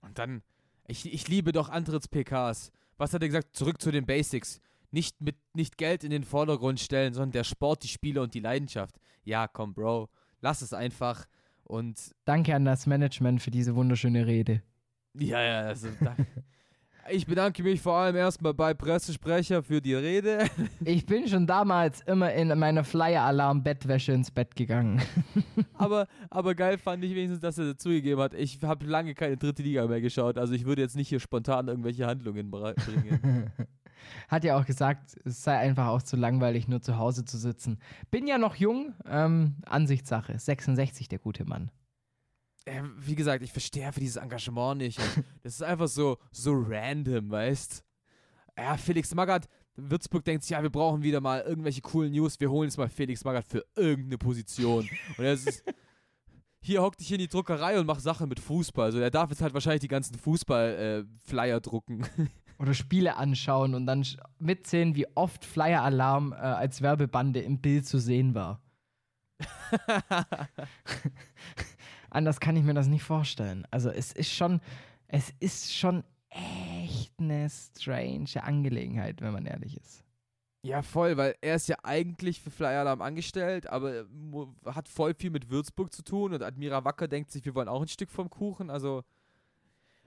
[0.00, 0.42] Und dann,
[0.86, 2.72] ich, ich liebe doch Antritts-PKs.
[2.96, 3.56] Was hat er gesagt?
[3.56, 4.60] Zurück zu den Basics.
[4.90, 8.40] Nicht mit nicht Geld in den Vordergrund stellen, sondern der Sport, die Spiele und die
[8.40, 8.96] Leidenschaft.
[9.24, 10.08] Ja, komm, Bro,
[10.40, 11.26] lass es einfach.
[11.64, 14.62] Und Danke an das Management für diese wunderschöne Rede.
[15.14, 16.16] ja, ja, also da,
[17.10, 20.46] ich bedanke mich vor allem erstmal bei Pressesprecher für die Rede.
[20.84, 25.02] Ich bin schon damals immer in meiner Flyer-Alarm-Bettwäsche ins Bett gegangen.
[25.74, 28.34] aber, aber geil fand ich wenigstens, dass er zugegeben hat.
[28.34, 31.68] Ich habe lange keine dritte Liga mehr geschaut, also ich würde jetzt nicht hier spontan
[31.68, 33.50] irgendwelche Handlungen bringen.
[34.28, 37.78] Hat ja auch gesagt, es sei einfach auch zu langweilig, nur zu Hause zu sitzen.
[38.10, 40.38] Bin ja noch jung, ähm, Ansichtssache.
[40.38, 41.70] 66, der gute Mann.
[42.66, 45.00] Äh, wie gesagt, ich verstehe für dieses Engagement nicht.
[45.42, 47.84] Das ist einfach so, so random, weißt
[48.58, 52.40] Ja, Felix Magath, Würzburg denkt sich, ja, wir brauchen wieder mal irgendwelche coolen News.
[52.40, 54.88] Wir holen jetzt mal Felix Magath für irgendeine Position.
[55.16, 55.64] Und er ist.
[56.60, 58.86] Hier hockt dich in die Druckerei und mach Sachen mit Fußball.
[58.86, 62.04] Also er darf jetzt halt wahrscheinlich die ganzen Fußball-Flyer drucken.
[62.58, 64.04] Oder Spiele anschauen und dann
[64.40, 68.60] mitzählen, wie oft Flyer-Alarm äh, als Werbebande im Bild zu sehen war.
[72.16, 73.66] Anders kann ich mir das nicht vorstellen.
[73.70, 74.62] Also es ist schon,
[75.06, 80.02] es ist schon echt eine strange Angelegenheit, wenn man ehrlich ist.
[80.62, 84.06] Ja, voll, weil er ist ja eigentlich für Flyer Alarm angestellt, aber
[84.64, 87.82] hat voll viel mit Würzburg zu tun und Admira Wacker denkt sich, wir wollen auch
[87.82, 88.70] ein Stück vom Kuchen.
[88.70, 89.02] Also,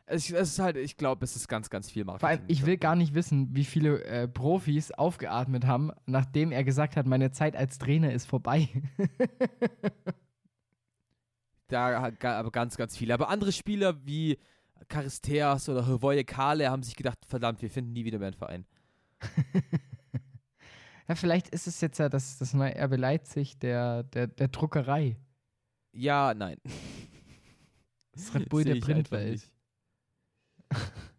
[0.08, 2.22] es, es ist halt, ich glaube, es ist ganz, ganz viel Marketing.
[2.22, 6.64] Vor allem, ich will gar nicht wissen, wie viele äh, Profis aufgeatmet haben, nachdem er
[6.64, 8.68] gesagt hat, meine Zeit als Trainer ist vorbei.
[11.70, 13.14] Da aber ganz, ganz viele.
[13.14, 14.38] Aber andere Spieler wie
[14.92, 18.66] Charisteas oder Hrvoje Kale haben sich gedacht, verdammt, wir finden nie wieder mehr einen Verein.
[21.08, 25.18] ja, vielleicht ist es jetzt ja das, das neue RB Leipzig der, der, der Druckerei.
[25.94, 26.58] Ja, nein.
[28.12, 29.50] Das Red Bull der Printwelt.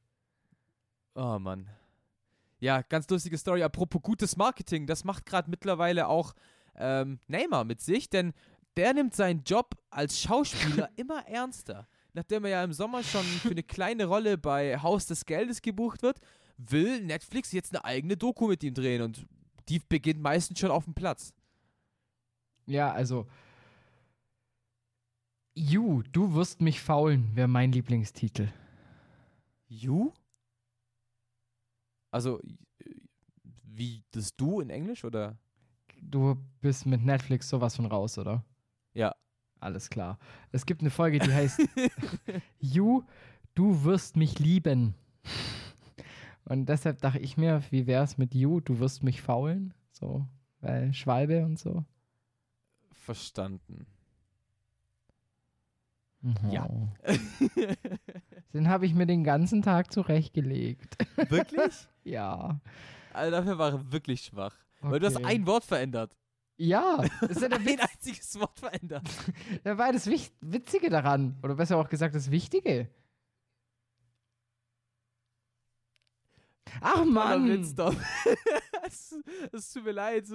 [1.15, 1.69] Oh Mann.
[2.61, 3.63] Ja, ganz lustige Story.
[3.63, 6.35] Apropos gutes Marketing, das macht gerade mittlerweile auch
[6.77, 8.33] ähm, Neymar mit sich, denn
[8.77, 11.89] der nimmt seinen Job als Schauspieler immer ernster.
[12.13, 16.03] Nachdem er ja im Sommer schon für eine kleine Rolle bei Haus des Geldes gebucht
[16.03, 16.21] wird,
[16.57, 19.27] will Netflix jetzt eine eigene Doku mit ihm drehen und
[19.69, 21.33] die beginnt meistens schon auf dem Platz.
[22.67, 23.27] Ja, also.
[25.55, 28.53] You, du wirst mich faulen, wäre mein Lieblingstitel.
[29.69, 30.13] You?
[32.11, 32.41] Also,
[33.65, 35.39] wie das Du in Englisch oder?
[36.01, 38.45] Du bist mit Netflix sowas von raus, oder?
[38.95, 39.15] Ja.
[39.61, 40.19] Alles klar.
[40.53, 41.61] Es gibt eine Folge, die heißt
[42.61, 43.03] You,
[43.55, 44.95] du wirst mich lieben.
[46.45, 49.75] Und deshalb dachte ich mir, wie wär's mit You, du wirst mich faulen?
[49.93, 50.27] So,
[50.61, 51.85] weil Schwalbe und so.
[52.93, 53.87] Verstanden.
[56.51, 56.69] Ja.
[58.53, 60.97] Den habe ich mir den ganzen Tag zurechtgelegt.
[61.31, 61.73] Wirklich?
[62.05, 62.61] ja.
[63.13, 64.55] Also dafür war er wirklich schwach.
[64.81, 65.27] Weil du hast Okay.
[65.27, 66.17] ein Wort verändert.
[66.63, 69.09] Ja, das ist ja der ein einziges Wort verändert.
[69.65, 71.39] Da war das Witzige daran.
[71.43, 72.91] Oder besser auch gesagt, das Wichtige.
[76.83, 77.49] Ach Mann!
[78.83, 79.15] Es,
[79.53, 80.27] es tut mir leid.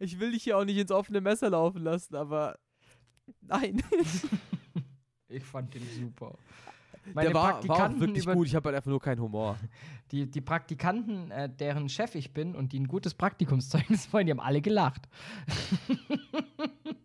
[0.00, 2.58] Ich will dich hier auch nicht ins offene Messer laufen lassen, aber
[3.42, 3.82] nein.
[5.28, 6.38] Ich fand den super.
[7.14, 8.46] Meine Der war, war auch wirklich über- gut.
[8.46, 9.58] Ich habe halt einfach nur keinen Humor.
[10.10, 14.32] Die, die Praktikanten, äh, deren Chef ich bin und die ein gutes Praktikumszeugnis wollen, die
[14.32, 15.08] haben alle gelacht.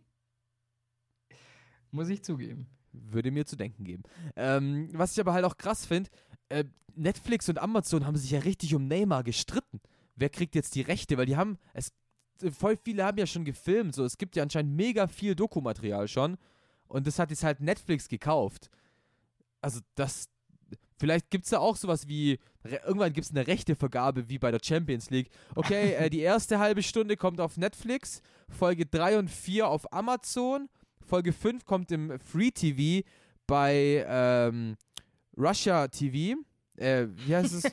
[1.92, 2.68] Muss ich zugeben.
[2.94, 4.04] Würde mir zu denken geben.
[4.36, 6.10] Ähm, was ich aber halt auch krass finde,
[6.50, 6.66] äh,
[6.96, 9.80] Netflix und Amazon haben sich ja richtig um Neymar gestritten.
[10.16, 11.18] Wer kriegt jetzt die Rechte?
[11.18, 11.94] Weil die haben, es,
[12.52, 16.38] voll viele haben ja schon gefilmt, so, es gibt ja anscheinend mega viel Dokumaterial schon
[16.88, 18.70] und das hat jetzt halt Netflix gekauft.
[19.62, 20.30] Also das,
[21.00, 24.60] vielleicht gibt es da auch sowas wie, irgendwann gibt es eine Rechtevergabe wie bei der
[24.64, 25.30] Champions League.
[25.56, 30.70] Okay, äh, die erste halbe Stunde kommt auf Netflix, Folge 3 und 4 auf Amazon,
[31.06, 33.08] Folge 5 kommt im Free TV
[33.48, 34.78] bei ähm,
[35.38, 36.40] Russia TV.
[36.78, 37.72] Äh, wie heißt es?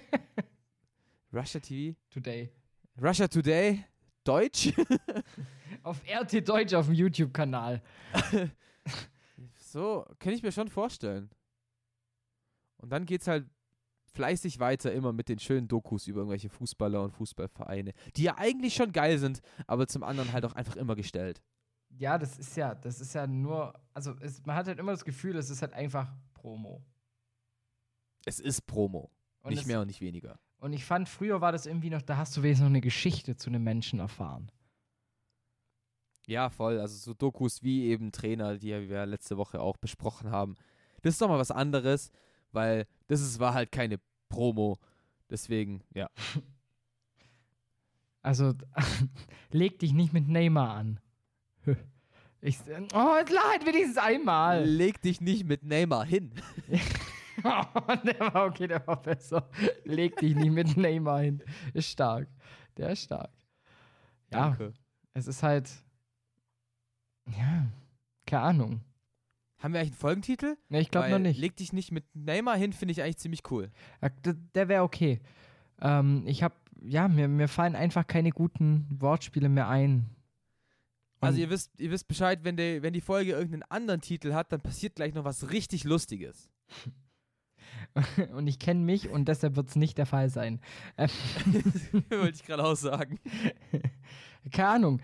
[1.32, 1.96] Russia TV?
[2.10, 2.50] Today.
[3.00, 3.84] Russia Today.
[4.24, 4.72] Deutsch?
[5.82, 7.80] auf RT Deutsch auf dem YouTube-Kanal.
[9.56, 11.30] so, kann ich mir schon vorstellen.
[12.78, 13.46] Und dann geht's halt
[14.12, 18.74] fleißig weiter immer mit den schönen Dokus über irgendwelche Fußballer und Fußballvereine, die ja eigentlich
[18.74, 21.42] schon geil sind, aber zum anderen halt auch einfach immer gestellt.
[21.90, 25.04] Ja, das ist ja, das ist ja nur, also es, man hat halt immer das
[25.04, 26.82] Gefühl, es ist halt einfach Promo.
[28.24, 29.10] Es ist Promo.
[29.42, 30.38] Und nicht es, mehr und nicht weniger.
[30.58, 33.36] Und ich fand, früher war das irgendwie noch, da hast du wenigstens noch eine Geschichte
[33.36, 34.50] zu einem Menschen erfahren.
[36.26, 36.78] Ja, voll.
[36.78, 40.56] Also so Dokus wie eben Trainer, die wir letzte Woche auch besprochen haben.
[41.00, 42.10] Das ist doch mal was anderes,
[42.52, 43.98] weil das ist, war halt keine
[44.28, 44.78] Promo.
[45.30, 46.08] Deswegen, ja.
[48.20, 48.52] Also,
[49.52, 51.00] leg dich nicht mit Neymar an.
[52.40, 52.56] Ich,
[52.94, 54.64] oh, leid wenigstens einmal.
[54.64, 56.32] Leg dich nicht mit Neymar hin.
[57.42, 59.50] oh, der war okay, der war besser.
[59.82, 61.42] Leg dich nicht mit Neymar hin.
[61.74, 62.28] Ist stark.
[62.76, 63.32] Der ist stark.
[64.32, 64.72] Ja, Danke.
[65.14, 65.68] es ist halt.
[67.36, 67.66] Ja,
[68.24, 68.80] keine Ahnung.
[69.58, 70.56] Haben wir eigentlich einen Folgentitel?
[70.68, 71.38] Ne, ich glaube noch nicht.
[71.38, 73.70] Leg dich nicht mit Neymar hin, finde ich eigentlich ziemlich cool.
[74.00, 74.08] Ja,
[74.54, 75.20] der wäre okay.
[75.80, 80.10] Ähm, ich habe, ja, mir, mir fallen einfach keine guten Wortspiele mehr ein.
[81.20, 84.52] Also ihr wisst, ihr wisst Bescheid, wenn, der, wenn die Folge irgendeinen anderen Titel hat,
[84.52, 86.48] dann passiert gleich noch was richtig Lustiges.
[88.34, 90.60] und ich kenne mich und deshalb wird es nicht der Fall sein.
[90.96, 93.18] Wollte ich gerade auch sagen.
[94.52, 95.00] Keine Ahnung.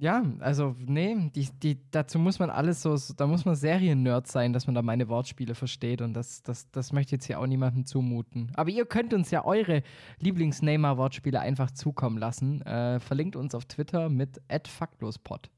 [0.00, 4.52] Ja, also, nee, die, die, dazu muss man alles so, da muss man Serien-Nerd sein,
[4.52, 7.84] dass man da meine Wortspiele versteht und das, das, das möchte jetzt hier auch niemandem
[7.84, 8.52] zumuten.
[8.54, 9.82] Aber ihr könnt uns ja eure
[10.20, 12.62] Lieblings-Neymar-Wortspiele einfach zukommen lassen.
[12.62, 15.50] Äh, verlinkt uns auf Twitter mit faktlospod.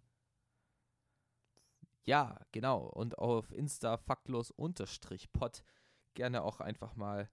[2.05, 2.87] Ja, genau.
[2.87, 5.65] Und auf Insta faktlos-pod
[6.15, 7.29] gerne auch einfach mal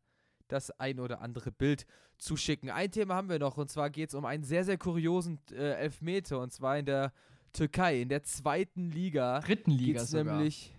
[0.48, 1.86] das ein oder andere Bild
[2.18, 2.70] zuschicken.
[2.70, 5.74] Ein Thema haben wir noch und zwar geht es um einen sehr, sehr kuriosen äh,
[5.74, 7.14] Elfmeter und zwar in der
[7.54, 9.40] Türkei, in der zweiten Liga.
[9.40, 10.38] Dritten Liga sogar.
[10.38, 10.74] nämlich.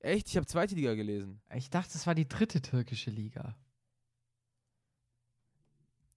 [0.00, 0.28] Echt?
[0.28, 1.40] Ich habe zweite Liga gelesen.
[1.54, 3.56] Ich dachte, es war die dritte türkische Liga.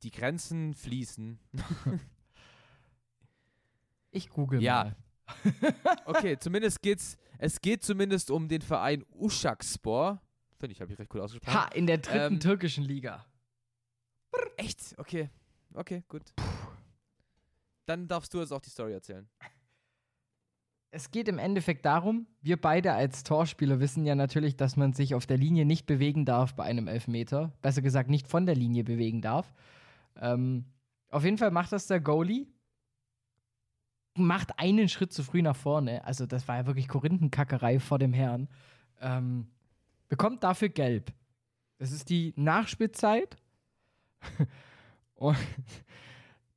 [0.03, 1.39] Die Grenzen fließen.
[4.11, 4.83] ich google ja.
[4.83, 4.95] mal.
[6.05, 7.17] okay, zumindest geht's.
[7.39, 10.21] Es geht zumindest um den Verein Uşakspor.
[10.59, 11.53] Finde ich, habe ich recht gut ausgesprochen.
[11.53, 13.25] Ha, in der dritten ähm, türkischen Liga.
[14.57, 14.95] Echt?
[14.97, 15.29] Okay.
[15.73, 16.35] Okay, gut.
[16.35, 16.45] Puh.
[17.85, 19.27] Dann darfst du jetzt auch die Story erzählen.
[20.89, 25.15] Es geht im Endeffekt darum, wir beide als Torspieler wissen ja natürlich, dass man sich
[25.15, 27.53] auf der Linie nicht bewegen darf bei einem Elfmeter.
[27.61, 29.53] Besser gesagt, nicht von der Linie bewegen darf.
[30.15, 30.65] Ähm,
[31.09, 32.47] auf jeden Fall macht das der Goalie.
[34.15, 36.03] Macht einen Schritt zu früh nach vorne.
[36.03, 38.49] Also, das war ja wirklich Korinthenkackerei vor dem Herrn.
[38.99, 39.47] Ähm,
[40.07, 41.13] bekommt dafür gelb.
[41.77, 43.37] Das ist die Nachspielzeit.
[45.15, 45.37] Und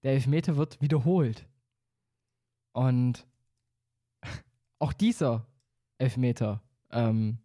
[0.02, 1.46] der Elfmeter wird wiederholt.
[2.72, 3.26] Und
[4.78, 5.46] auch dieser
[5.98, 7.38] Elfmeter, ähm,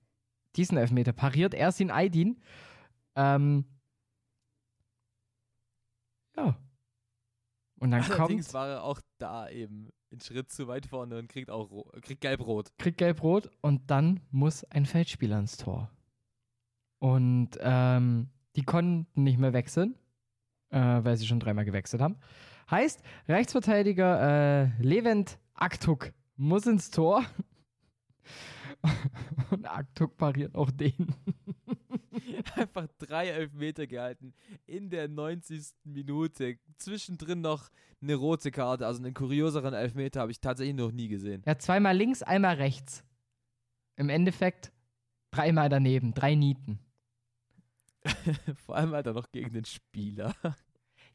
[0.56, 2.42] diesen Elfmeter pariert Ersin Aydin.
[3.16, 3.66] Ähm,
[6.38, 6.58] ja.
[7.78, 8.54] Und dann Allerdings kommt.
[8.54, 11.70] war er auch da eben einen Schritt zu weit vorne und kriegt auch
[12.02, 12.72] kriegt gelb-rot.
[12.78, 15.90] Kriegt gelb-rot und dann muss ein Feldspieler ins Tor.
[17.00, 19.96] Und ähm, die konnten nicht mehr wechseln,
[20.70, 22.18] äh, weil sie schon dreimal gewechselt haben.
[22.70, 27.24] Heißt, Rechtsverteidiger äh, Levent Aktuk muss ins Tor.
[29.52, 31.16] Und Aktuk pariert auch den.
[32.56, 34.34] Einfach drei Elfmeter gehalten
[34.66, 35.74] in der 90.
[35.84, 36.58] Minute.
[36.78, 37.70] Zwischendrin noch
[38.02, 38.86] eine rote Karte.
[38.88, 41.44] Also einen kurioseren Elfmeter habe ich tatsächlich noch nie gesehen.
[41.46, 43.04] Ja, zweimal links, einmal rechts.
[43.98, 44.72] Im Endeffekt
[45.32, 46.80] dreimal daneben, drei Nieten.
[48.66, 50.36] vor allem halt auch noch gegen den Spieler.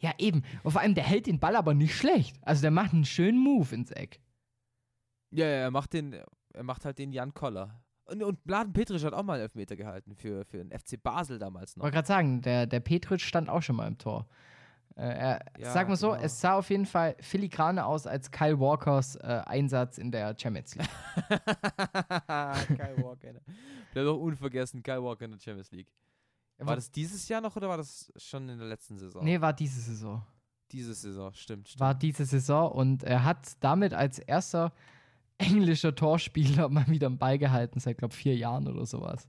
[0.01, 0.43] Ja, eben.
[0.63, 2.37] Und vor allem, der hält den Ball aber nicht schlecht.
[2.43, 4.21] Also der macht einen schönen Move ins Eck.
[5.31, 6.19] Ja, ja er macht den,
[6.53, 7.83] er macht halt den Jan Koller.
[8.05, 11.39] Und, und Bladen Petrisch hat auch mal einen Elfmeter gehalten für, für den FC Basel
[11.39, 11.83] damals noch.
[11.83, 14.27] Ich wollte gerade sagen, der, der Petrisch stand auch schon mal im Tor.
[14.97, 16.23] Äh, er, ja, sag mal so, genau.
[16.23, 20.75] es sah auf jeden Fall filigraner aus als Kyle Walkers äh, Einsatz in der Champions
[20.75, 20.91] League.
[21.29, 23.33] Kyle Walker.
[23.33, 23.41] Ne?
[23.93, 25.93] Bleibt doch unvergessen, Kyle Walker in der Champions League.
[26.59, 29.25] War das dieses Jahr noch oder war das schon in der letzten Saison?
[29.25, 30.23] Nee, war diese Saison.
[30.73, 31.81] Diese Saison, stimmt, stimmt.
[31.81, 34.73] War diese Saison und er hat damit als erster
[35.41, 39.29] englischer Torspieler mal wieder einen Ball gehalten, seit, glaube vier Jahren oder sowas.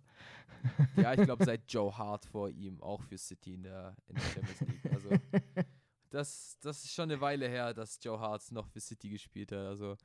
[0.95, 4.23] Ja, ich glaube, seit Joe Hart vor ihm auch für City in der, in der
[4.23, 4.93] Champions League.
[4.93, 5.09] Also,
[6.11, 9.59] das, das ist schon eine Weile her, dass Joe Hart noch für City gespielt hat.
[9.65, 9.95] Also,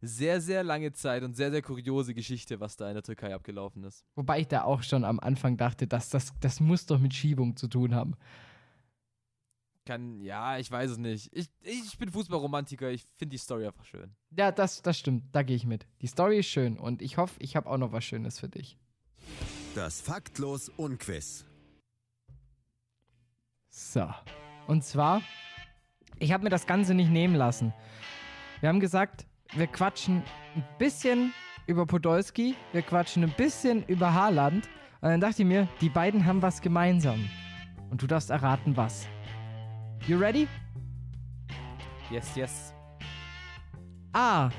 [0.00, 3.84] sehr, sehr lange Zeit und sehr, sehr kuriose Geschichte, was da in der Türkei abgelaufen
[3.84, 4.04] ist.
[4.14, 7.56] Wobei ich da auch schon am Anfang dachte, dass das, das muss doch mit Schiebung
[7.56, 8.14] zu tun haben.
[9.84, 11.28] Kann, ja, ich weiß es nicht.
[11.32, 14.14] Ich, ich bin Fußballromantiker, ich finde die Story einfach schön.
[14.36, 15.86] Ja, das, das stimmt, da gehe ich mit.
[16.00, 18.78] Die Story ist schön und ich hoffe, ich habe auch noch was Schönes für dich.
[19.74, 21.44] Das Faktlos Unquiz.
[23.70, 24.08] So.
[24.68, 25.22] Und zwar,
[26.20, 27.74] ich habe mir das Ganze nicht nehmen lassen.
[28.60, 30.22] Wir haben gesagt, wir quatschen
[30.54, 31.34] ein bisschen
[31.66, 34.68] über Podolski, wir quatschen ein bisschen über Haaland.
[35.00, 37.28] Und dann dachte ich mir, die beiden haben was gemeinsam.
[37.90, 39.08] Und du darfst erraten, was.
[40.08, 40.48] You ready?
[42.10, 42.74] Yes, yes.
[44.12, 44.50] A.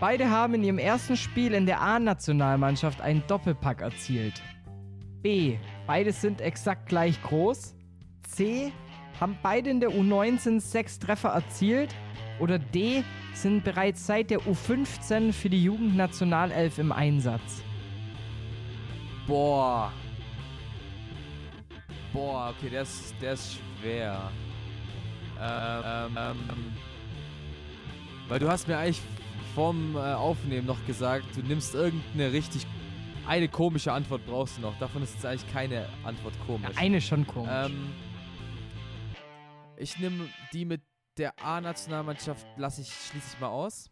[0.00, 4.42] Beide haben in ihrem ersten Spiel in der A-Nationalmannschaft einen Doppelpack erzielt.
[5.22, 5.58] B.
[5.86, 7.76] Beide sind exakt gleich groß.
[8.26, 8.72] C.
[9.20, 11.94] Haben beide in der U19 sechs Treffer erzielt.
[12.40, 13.04] Oder D.
[13.32, 17.62] Sind bereits seit der U15 für die Jugendnationalelf im Einsatz.
[19.26, 19.92] Boah.
[22.12, 24.32] Boah, okay, der ist, der ist schwer.
[25.40, 26.72] Ähm, ähm,
[28.28, 29.00] weil du hast mir eigentlich
[29.54, 32.66] vorm äh, Aufnehmen noch gesagt, du nimmst irgendeine richtig.
[33.26, 34.76] Eine komische Antwort brauchst du noch.
[34.78, 36.70] Davon ist jetzt eigentlich keine Antwort komisch.
[36.74, 37.50] Ja, eine schon komisch.
[37.52, 37.92] Ähm,
[39.76, 40.82] ich nehme die mit
[41.16, 43.90] der A-Nationalmannschaft, lasse ich, schließe ich mal aus.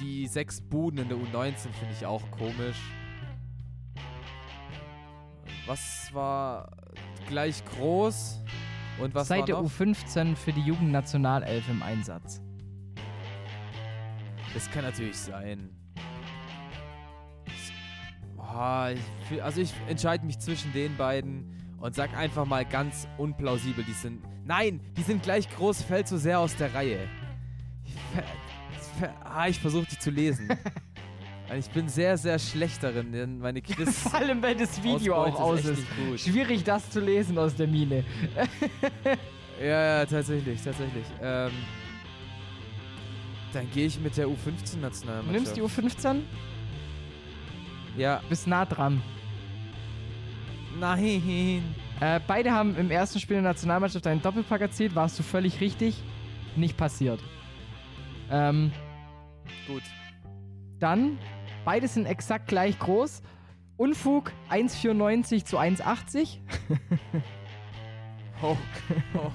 [0.00, 2.78] Die sechs Buden in der U19 finde ich auch komisch.
[5.66, 6.70] Was war
[7.28, 8.40] gleich groß?
[9.00, 9.70] Und was Seit der noch?
[9.70, 12.40] U15 für die Jugendnationalelf im Einsatz.
[14.54, 15.70] Das kann natürlich sein.
[19.30, 23.92] Ich, also ich entscheide mich zwischen den beiden und sag einfach mal ganz unplausibel, die
[23.92, 24.20] sind.
[24.44, 27.08] Nein, die sind gleich groß, fällt so sehr aus der Reihe.
[27.84, 28.24] Ich, ver-
[28.98, 30.48] ver- ah, ich versuche die zu lesen.
[31.48, 34.00] Weil ich bin sehr, sehr schlecht darin, denn meine Quiz.
[34.02, 35.78] Vor allem, wenn das Video auch aus ist
[36.14, 36.20] ist.
[36.24, 38.04] Schwierig, das zu lesen aus der Mine.
[39.60, 41.04] Ja, ja, tatsächlich, tatsächlich.
[41.20, 41.50] Ähm,
[43.52, 45.32] dann gehe ich mit der Du U15-Nationalmannschaft.
[45.32, 46.20] nimmst die U15?
[47.96, 48.22] Ja.
[48.28, 49.02] Bist nah dran.
[50.78, 51.74] Nein.
[51.98, 54.94] Äh, beide haben im ersten Spiel der Nationalmannschaft einen Doppelpack erzielt.
[54.94, 55.96] Warst du völlig richtig?
[56.54, 57.18] Nicht passiert.
[58.30, 58.70] Ähm,
[59.66, 59.82] Gut.
[60.78, 61.18] dann,
[61.68, 63.20] beide sind exakt gleich groß.
[63.76, 66.38] Unfug 1,94 zu 1,80.
[68.40, 68.56] Oh.
[69.14, 69.30] oh.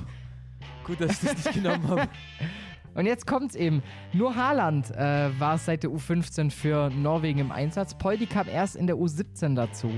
[0.84, 2.08] Gut, dass ich das nicht genommen habe.
[2.96, 3.84] Und jetzt kommt's eben.
[4.14, 7.96] Nur Haaland äh, war seit der U15 für Norwegen im Einsatz.
[7.96, 9.92] Poldi kam erst in der U17 dazu.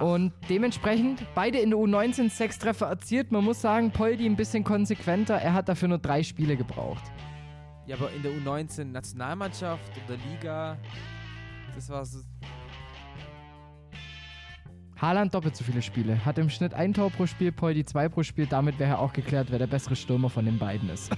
[0.00, 3.32] Und dementsprechend beide in der U19 sechs Treffer erzielt.
[3.32, 5.34] Man muss sagen, Poldi ein bisschen konsequenter.
[5.34, 7.02] Er hat dafür nur drei Spiele gebraucht.
[7.86, 10.78] Ja, aber in der U19 Nationalmannschaft oder Liga,
[11.74, 12.20] das war so.
[14.96, 16.24] Haaland doppelt so viele Spiele.
[16.24, 18.46] Hat im Schnitt ein Tor pro Spiel, Poldi zwei pro Spiel.
[18.46, 21.10] Damit wäre auch geklärt, wer der bessere Stürmer von den beiden ist.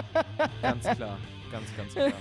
[0.62, 1.18] Ganz klar.
[1.50, 2.12] Ganz, ganz klar.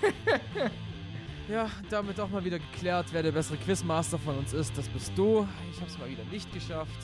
[1.50, 4.78] Ja, damit auch mal wieder geklärt, wer der bessere Quizmaster von uns ist.
[4.78, 5.48] Das bist du.
[5.72, 7.00] Ich habe es mal wieder nicht geschafft.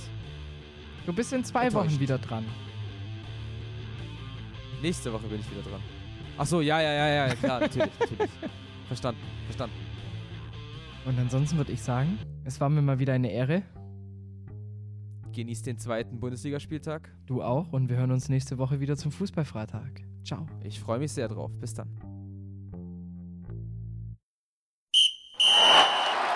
[1.05, 1.71] Du bist in zwei.
[1.73, 2.45] Wochen wieder dran.
[4.81, 5.81] Nächste Woche bin ich wieder dran.
[6.41, 8.29] Ach so, ja, ja, ja, ja, klar, natürlich, natürlich.
[8.87, 9.75] Verstanden, verstanden.
[11.05, 13.63] Und ansonsten würde ich sagen, es war mir mal wieder eine Ehre.
[15.33, 17.13] Genießt den zweiten Bundesligaspieltag.
[17.25, 17.73] Du auch.
[17.73, 20.01] Und wir hören uns nächste Woche wieder zum Fußballfreitag.
[20.23, 20.47] Ciao.
[20.63, 21.51] Ich freue mich sehr drauf.
[21.59, 21.89] Bis dann.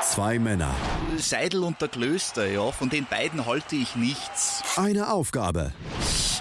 [0.01, 0.75] Zwei Männer,
[1.17, 4.63] Seidel und der Klöster, ja, von den beiden halte ich nichts.
[4.77, 5.71] eine Aufgabe.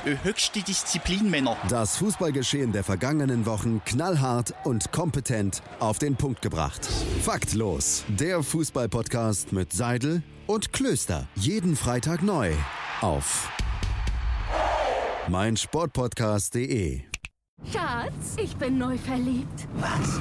[0.04, 1.56] Höchste Disziplin, Männer.
[1.68, 6.88] Das Fußballgeschehen der vergangenen Wochen knallhart und kompetent auf den Punkt gebracht.
[7.22, 8.04] Faktlos.
[8.08, 11.28] Der Fußballpodcast mit Seidel und Klöster.
[11.36, 12.52] Jeden Freitag neu
[13.00, 13.48] auf
[15.28, 17.02] meinsportpodcast.de.
[17.72, 19.68] Schatz, ich bin neu verliebt.
[19.74, 20.20] Was?